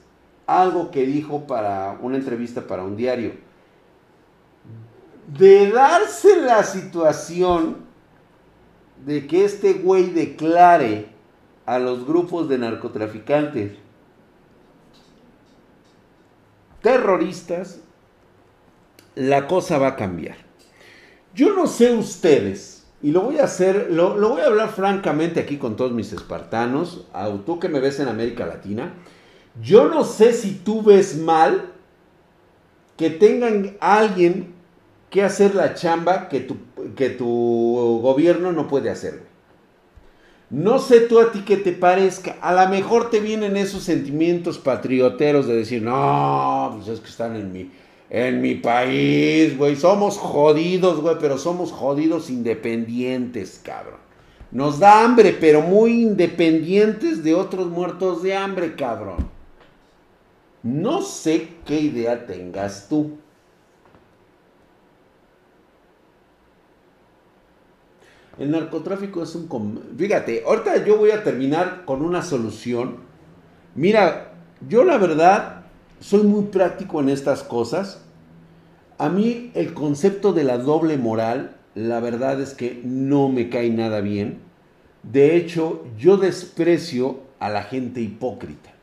[0.48, 3.34] algo que dijo para una entrevista para un diario.
[5.28, 7.78] De darse la situación
[9.06, 11.10] de que este güey declare
[11.66, 13.74] a los grupos de narcotraficantes
[16.82, 17.80] terroristas,
[19.16, 20.38] la cosa va a cambiar.
[21.34, 25.58] Yo no sé ustedes, y lo voy a hacer, lo, voy a hablar francamente aquí
[25.58, 28.94] con todos mis espartanos, a tú que me ves en América Latina,
[29.62, 31.72] yo no sé si tú ves mal
[32.98, 34.54] que tengan alguien
[35.10, 36.58] que hacer la chamba que tu,
[36.96, 39.24] que tu gobierno no puede hacer.
[40.50, 42.36] No sé tú a ti que te parezca.
[42.42, 47.36] A lo mejor te vienen esos sentimientos patrioteros de decir, no, pues es que están
[47.36, 47.72] en mi,
[48.10, 49.76] en mi país, güey.
[49.76, 54.00] Somos jodidos, güey, pero somos jodidos independientes, cabrón.
[54.52, 59.35] Nos da hambre, pero muy independientes de otros muertos de hambre, cabrón.
[60.66, 63.20] No sé qué idea tengas tú.
[68.40, 69.96] El narcotráfico es un...
[69.96, 72.96] Fíjate, ahorita yo voy a terminar con una solución.
[73.76, 74.34] Mira,
[74.68, 75.66] yo la verdad
[76.00, 78.04] soy muy práctico en estas cosas.
[78.98, 83.70] A mí el concepto de la doble moral, la verdad es que no me cae
[83.70, 84.40] nada bien.
[85.04, 88.75] De hecho, yo desprecio a la gente hipócrita.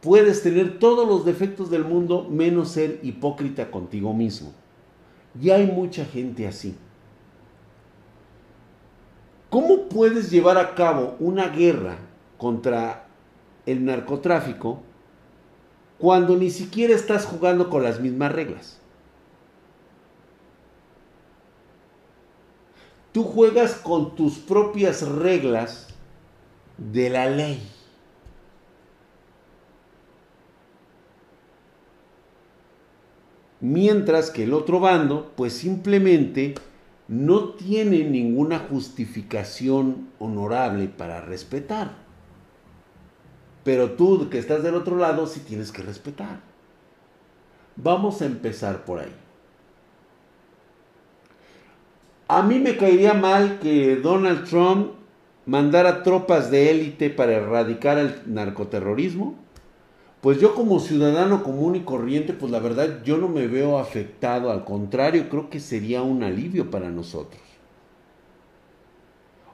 [0.00, 4.52] Puedes tener todos los defectos del mundo menos ser hipócrita contigo mismo.
[5.40, 6.76] Y hay mucha gente así.
[9.50, 11.98] ¿Cómo puedes llevar a cabo una guerra
[12.36, 13.06] contra
[13.66, 14.82] el narcotráfico
[15.98, 18.78] cuando ni siquiera estás jugando con las mismas reglas?
[23.12, 25.88] Tú juegas con tus propias reglas
[26.76, 27.77] de la ley.
[33.60, 36.54] Mientras que el otro bando, pues simplemente
[37.08, 41.92] no tiene ninguna justificación honorable para respetar.
[43.64, 46.40] Pero tú que estás del otro lado sí tienes que respetar.
[47.76, 49.12] Vamos a empezar por ahí.
[52.28, 54.92] A mí me caería mal que Donald Trump
[55.46, 59.34] mandara tropas de élite para erradicar el narcoterrorismo
[60.20, 64.50] pues yo como ciudadano común y corriente, pues la verdad yo no me veo afectado,
[64.50, 67.40] al contrario, creo que sería un alivio para nosotros.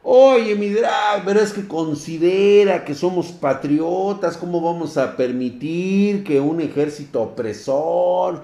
[0.03, 6.41] Oye, mi drag, pero es que considera que somos patriotas, ¿cómo vamos a permitir que
[6.41, 8.43] un ejército opresor...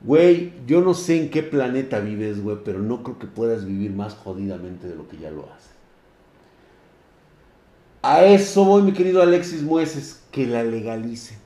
[0.00, 3.90] Güey, yo no sé en qué planeta vives, güey, pero no creo que puedas vivir
[3.90, 5.73] más jodidamente de lo que ya lo haces.
[8.06, 11.38] A eso voy, mi querido Alexis Mueces, que la legalice.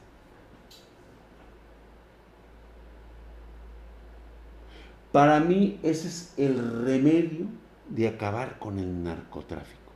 [5.13, 7.47] Para mí ese es el remedio
[7.89, 9.93] de acabar con el narcotráfico.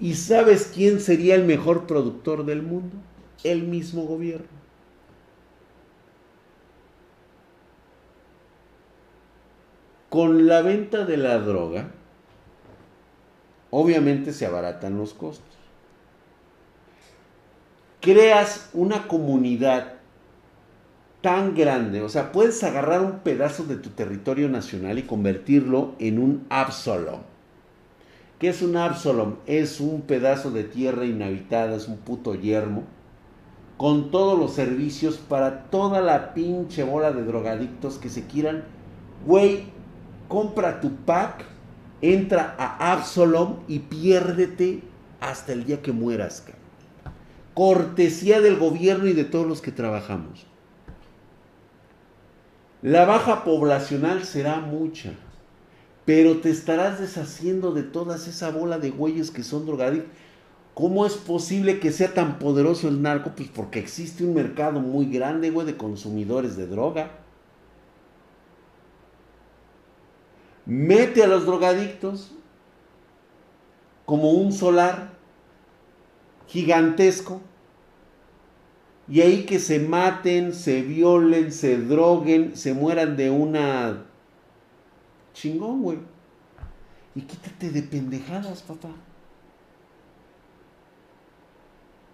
[0.00, 2.96] ¿Y sabes quién sería el mejor productor del mundo?
[3.42, 4.48] El mismo gobierno.
[10.08, 11.90] Con la venta de la droga,
[13.68, 15.53] obviamente se abaratan los costos
[18.04, 19.94] creas una comunidad
[21.22, 26.18] tan grande, o sea, puedes agarrar un pedazo de tu territorio nacional y convertirlo en
[26.18, 27.20] un Absalom.
[28.38, 29.36] ¿Qué es un Absalom?
[29.46, 32.82] Es un pedazo de tierra inhabitada, es un puto yermo,
[33.78, 38.64] con todos los servicios para toda la pinche bola de drogadictos que se quieran.
[39.24, 39.64] Güey,
[40.28, 41.46] compra tu pack,
[42.02, 44.82] entra a Absalom y piérdete
[45.22, 46.63] hasta el día que mueras, cabrón
[47.54, 50.46] cortesía del gobierno y de todos los que trabajamos.
[52.82, 55.14] La baja poblacional será mucha,
[56.04, 60.10] pero te estarás deshaciendo de toda esa bola de güeyes que son drogadictos.
[60.74, 63.30] ¿Cómo es posible que sea tan poderoso el narco?
[63.36, 67.12] Pues porque existe un mercado muy grande, de consumidores de droga.
[70.66, 72.32] Mete a los drogadictos
[74.04, 75.13] como un solar
[76.46, 77.40] gigantesco.
[79.08, 84.04] Y ahí que se maten, se violen, se droguen, se mueran de una
[85.34, 85.98] chingón, güey.
[87.14, 88.90] Y quítate de pendejadas, papá.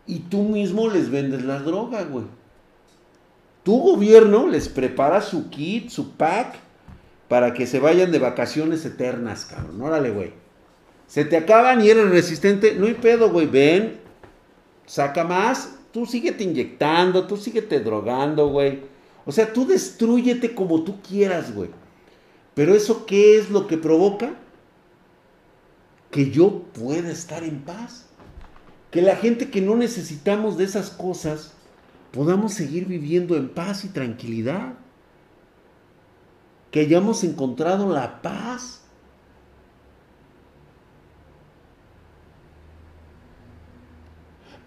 [0.07, 2.25] Y tú mismo les vendes la droga, güey.
[3.63, 6.57] tu gobierno les prepara su kit, su pack,
[7.29, 9.81] para que se vayan de vacaciones eternas, cabrón.
[9.81, 10.33] Órale, güey.
[11.07, 12.75] Se te acaban y eres resistente.
[12.75, 13.47] No hay pedo, güey.
[13.47, 14.01] Ven,
[14.91, 15.77] saca más.
[15.93, 18.81] Tú síguete inyectando, tú síguete drogando, güey.
[19.25, 21.71] O sea, tú destruyete como tú quieras, güey.
[22.55, 24.35] Pero eso, ¿qué es lo que provoca?
[26.11, 28.07] Que yo pueda estar en paz.
[28.91, 31.55] Que la gente que no necesitamos de esas cosas
[32.11, 34.75] podamos seguir viviendo en paz y tranquilidad.
[36.73, 38.80] Que hayamos encontrado la paz.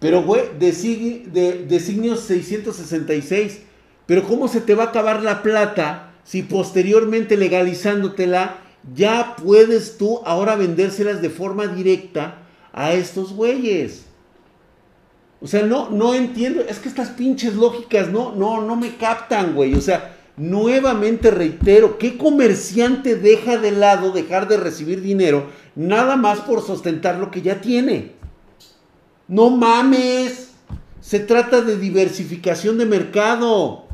[0.00, 3.60] Pero, güey, de, designios 666.
[4.06, 8.58] Pero ¿cómo se te va a acabar la plata si posteriormente legalizándotela
[8.94, 12.42] ya puedes tú ahora vendérselas de forma directa
[12.72, 14.04] a estos güeyes?
[15.40, 16.62] O sea, no, no entiendo.
[16.68, 19.74] Es que estas pinches lógicas no, no, no me captan, güey.
[19.74, 26.40] O sea, nuevamente reitero, ¿qué comerciante deja de lado dejar de recibir dinero nada más
[26.40, 28.12] por sustentar lo que ya tiene?
[29.28, 30.52] No mames.
[31.00, 33.84] Se trata de diversificación de mercado.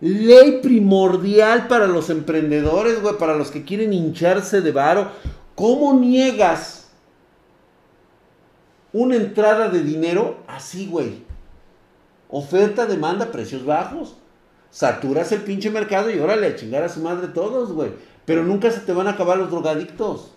[0.00, 5.10] Ley primordial para los emprendedores, güey, para los que quieren hincharse de varo.
[5.54, 6.88] ¿Cómo niegas
[8.92, 11.24] una entrada de dinero así, güey?
[12.28, 14.16] Oferta, demanda, precios bajos.
[14.70, 17.92] Saturas el pinche mercado y órale a chingar a su madre todos, güey.
[18.26, 20.35] Pero nunca se te van a acabar los drogadictos.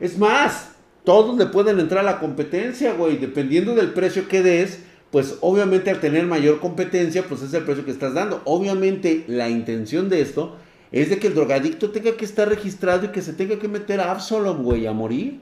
[0.00, 0.70] Es más,
[1.04, 3.18] todos le pueden entrar a la competencia, güey.
[3.18, 4.80] Dependiendo del precio que des,
[5.10, 8.42] pues obviamente al tener mayor competencia, pues es el precio que estás dando.
[8.44, 10.56] Obviamente la intención de esto
[10.90, 14.00] es de que el drogadicto tenga que estar registrado y que se tenga que meter
[14.00, 15.40] a Absalom, güey, a morir.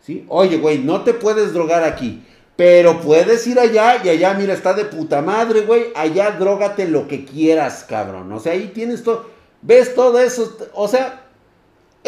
[0.00, 0.24] ¿Sí?
[0.28, 2.22] Oye, güey, no te puedes drogar aquí.
[2.56, 5.92] Pero puedes ir allá y allá, mira, está de puta madre, güey.
[5.94, 8.32] Allá drogate lo que quieras, cabrón.
[8.32, 9.30] O sea, ahí tienes todo.
[9.62, 10.56] ¿Ves todo eso?
[10.74, 11.27] O sea,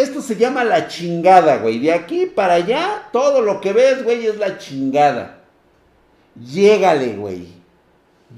[0.02, 1.78] esto se llama la chingada, güey.
[1.78, 5.40] De aquí para allá, todo lo que ves, güey, es la chingada.
[6.35, 7.47] Llégale, güey.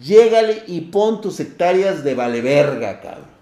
[0.01, 3.33] Llégale y pon tus hectáreas de vale verga, cabrón.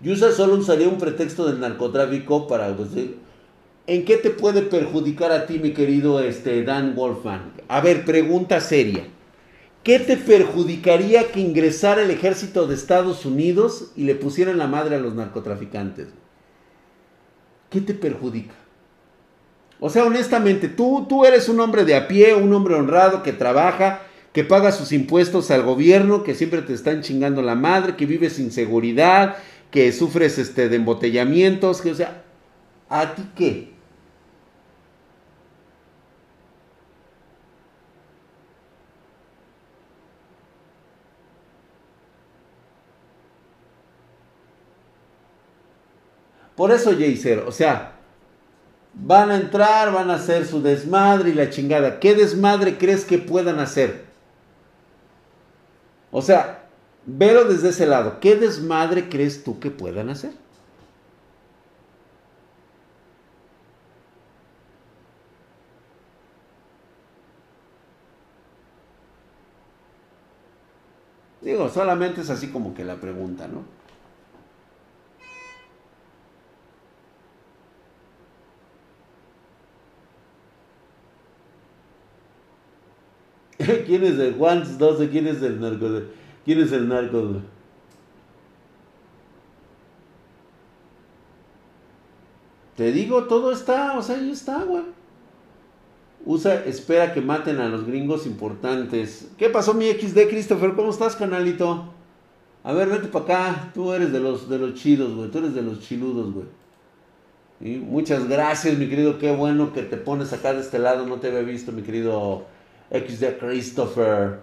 [0.00, 2.74] Yusa solo usaría un pretexto del narcotráfico para...
[2.76, 2.90] Pues,
[3.88, 7.52] ¿En qué te puede perjudicar a ti, mi querido este, Dan Wolfman?
[7.68, 9.04] A ver, pregunta seria.
[9.86, 14.96] ¿Qué te perjudicaría que ingresara el ejército de Estados Unidos y le pusieran la madre
[14.96, 16.08] a los narcotraficantes?
[17.70, 18.54] ¿Qué te perjudica?
[19.78, 23.32] O sea, honestamente, tú, tú eres un hombre de a pie, un hombre honrado que
[23.32, 24.00] trabaja,
[24.32, 28.32] que paga sus impuestos al gobierno, que siempre te están chingando la madre, que vives
[28.32, 29.36] sin seguridad,
[29.70, 32.24] que sufres este, de embotellamientos, que, o sea,
[32.88, 33.75] ¿a ti qué?
[46.56, 47.92] Por eso, Jaser, o sea,
[48.94, 52.00] van a entrar, van a hacer su desmadre y la chingada.
[52.00, 54.06] ¿Qué desmadre crees que puedan hacer?
[56.10, 56.66] O sea,
[57.04, 58.20] velo desde ese lado.
[58.20, 60.32] ¿Qué desmadre crees tú que puedan hacer?
[71.42, 73.75] Digo, solamente es así como que la pregunta, ¿no?
[83.86, 85.08] ¿Quién es el Juan 12?
[85.08, 85.88] ¿Quién es el narco?
[86.44, 87.40] ¿Quién es el narco?
[92.76, 94.82] Te digo, todo está, o sea, ahí está, güey.
[96.26, 99.30] Usa, espera que maten a los gringos importantes.
[99.38, 100.74] ¿Qué pasó, mi XD, Christopher?
[100.74, 101.88] ¿Cómo estás, canalito?
[102.64, 103.70] A ver, vete para acá.
[103.72, 105.30] Tú eres de los, de los chidos, güey.
[105.30, 106.46] Tú eres de los chiludos, güey.
[107.60, 109.18] Y muchas gracias, mi querido.
[109.18, 111.06] Qué bueno que te pones acá de este lado.
[111.06, 112.44] No te había visto, mi querido
[112.90, 114.40] X de Christopher.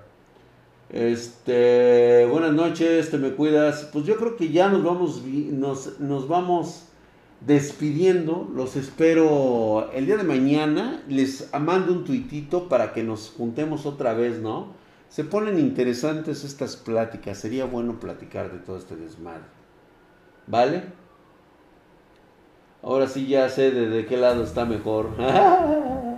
[0.89, 3.89] Este, buenas noches, te me cuidas.
[3.91, 6.85] Pues yo creo que ya nos vamos, nos, nos vamos
[7.41, 8.49] despidiendo.
[8.53, 11.03] Los espero el día de mañana.
[11.07, 14.73] Les mando un tuitito para que nos juntemos otra vez, ¿no?
[15.09, 17.37] Se ponen interesantes estas pláticas.
[17.37, 19.43] Sería bueno platicar de todo este desmadre.
[20.47, 20.83] ¿Vale?
[22.81, 25.11] Ahora sí ya sé de, de qué lado está mejor.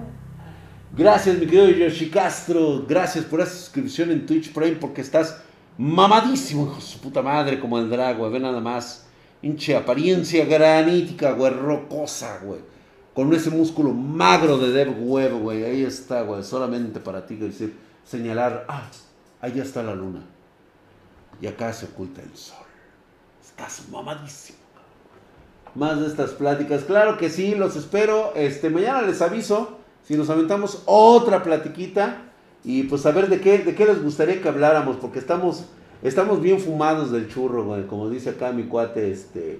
[0.97, 2.85] Gracias, mi querido Yoshi Castro.
[2.87, 5.41] Gracias por esa suscripción en Twitch Prime porque estás
[5.77, 8.31] mamadísimo, hijo su puta madre, como el Drago.
[8.31, 9.05] Ve nada más.
[9.41, 12.61] hinche apariencia granítica, güey, rocosa, güey.
[13.13, 15.65] Con ese músculo magro de Dev Web, güey.
[15.65, 16.43] Ahí está, güey.
[16.43, 18.89] Solamente para ti, decir, señalar, ah,
[19.41, 20.23] allá está la luna.
[21.41, 22.65] Y acá se oculta el sol.
[23.43, 24.59] Estás mamadísimo.
[25.75, 26.85] Más de estas pláticas.
[26.85, 28.31] Claro que sí, los espero.
[28.33, 32.21] Este, mañana les aviso si nos aventamos otra platiquita.
[32.63, 34.95] Y pues a ver de qué, de qué les gustaría que habláramos.
[34.97, 35.65] Porque estamos
[36.05, 39.59] Estamos bien fumados del churro, güey, como dice acá mi cuate, este...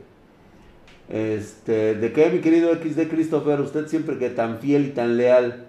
[1.09, 3.61] Este, ¿de qué, mi querido XD Christopher?
[3.61, 5.67] Usted siempre que tan fiel y tan leal.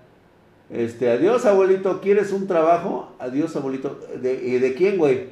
[0.69, 3.12] Este, adiós, abuelito, ¿quieres un trabajo?
[3.19, 3.98] Adiós, abuelito.
[4.20, 5.31] ¿De, ¿de quién, güey?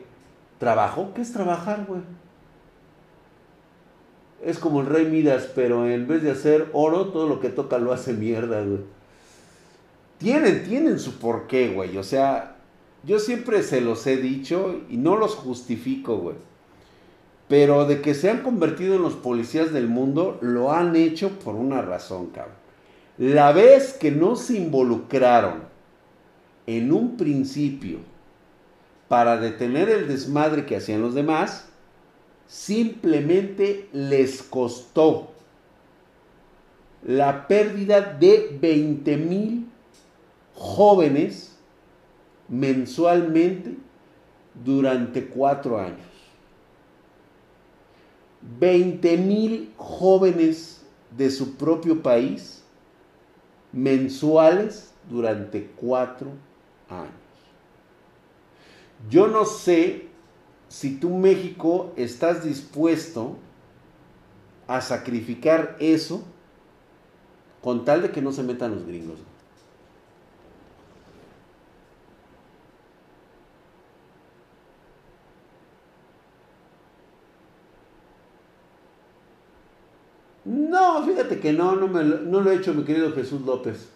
[0.59, 1.13] ¿Trabajo?
[1.15, 2.01] ¿Qué es trabajar, güey?
[4.43, 7.79] Es como el rey Midas, pero en vez de hacer oro, todo lo que toca
[7.79, 8.81] lo hace mierda, güey.
[10.19, 11.97] Tienen, tienen su porqué, güey.
[11.97, 12.57] O sea,
[13.05, 16.37] yo siempre se los he dicho y no los justifico, güey.
[17.49, 21.55] Pero de que se han convertido en los policías del mundo, lo han hecho por
[21.55, 22.55] una razón, cabrón.
[23.19, 25.63] La vez que no se involucraron
[26.67, 27.99] en un principio
[29.09, 31.69] para detener el desmadre que hacían los demás,
[32.47, 35.31] simplemente les costó
[37.07, 39.64] la pérdida de 20 mil
[40.55, 41.57] jóvenes
[42.49, 43.77] mensualmente
[44.65, 46.07] durante cuatro años.
[48.61, 50.83] 20 mil jóvenes
[51.17, 52.63] de su propio país
[53.73, 56.29] mensuales durante cuatro
[56.89, 57.13] años.
[59.11, 60.09] Yo no sé
[60.69, 63.37] si tú México estás dispuesto
[64.67, 66.23] a sacrificar eso
[67.63, 69.19] con tal de que no se metan los gringos.
[80.45, 83.89] No, fíjate que no, no, me, no lo he hecho mi querido Jesús López.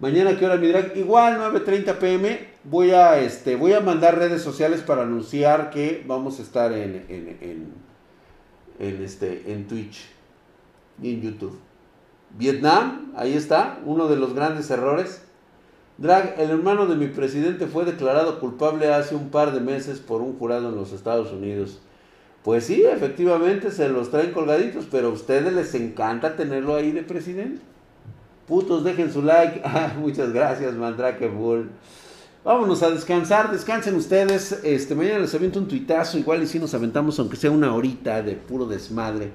[0.00, 0.96] Mañana, ¿qué hora mi drag?
[0.96, 2.48] Igual, 9.30 pm.
[2.64, 7.04] Voy a, este, voy a mandar redes sociales para anunciar que vamos a estar en,
[7.08, 7.72] en,
[8.78, 10.06] en, este, en Twitch
[11.02, 11.58] y en YouTube.
[12.30, 15.22] Vietnam, ahí está, uno de los grandes errores.
[15.98, 20.22] Drag, el hermano de mi presidente fue declarado culpable hace un par de meses por
[20.22, 21.80] un jurado en los Estados Unidos.
[22.48, 27.02] Pues sí, efectivamente se los traen colgaditos, pero a ustedes les encanta tenerlo ahí de
[27.02, 27.60] presidente.
[28.46, 29.60] Putos, dejen su like.
[29.66, 31.68] Ah, muchas gracias, Mandrake Bull.
[32.46, 34.60] Vámonos a descansar, descansen ustedes.
[34.64, 38.22] Este, mañana les aviento un tuitazo, igual y si nos aventamos, aunque sea una horita
[38.22, 39.30] de puro desmadre.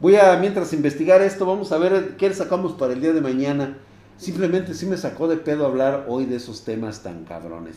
[0.00, 3.78] Voy a, mientras investigar esto, vamos a ver qué sacamos para el día de mañana.
[4.16, 7.76] Simplemente sí me sacó de pedo hablar hoy de esos temas tan cabrones.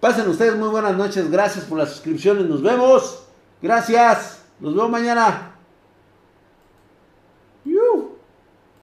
[0.00, 3.28] Pasen ustedes muy buenas noches, gracias por las suscripciones, nos vemos.
[3.62, 4.42] Gracias.
[4.58, 5.51] Nos vemos mañana.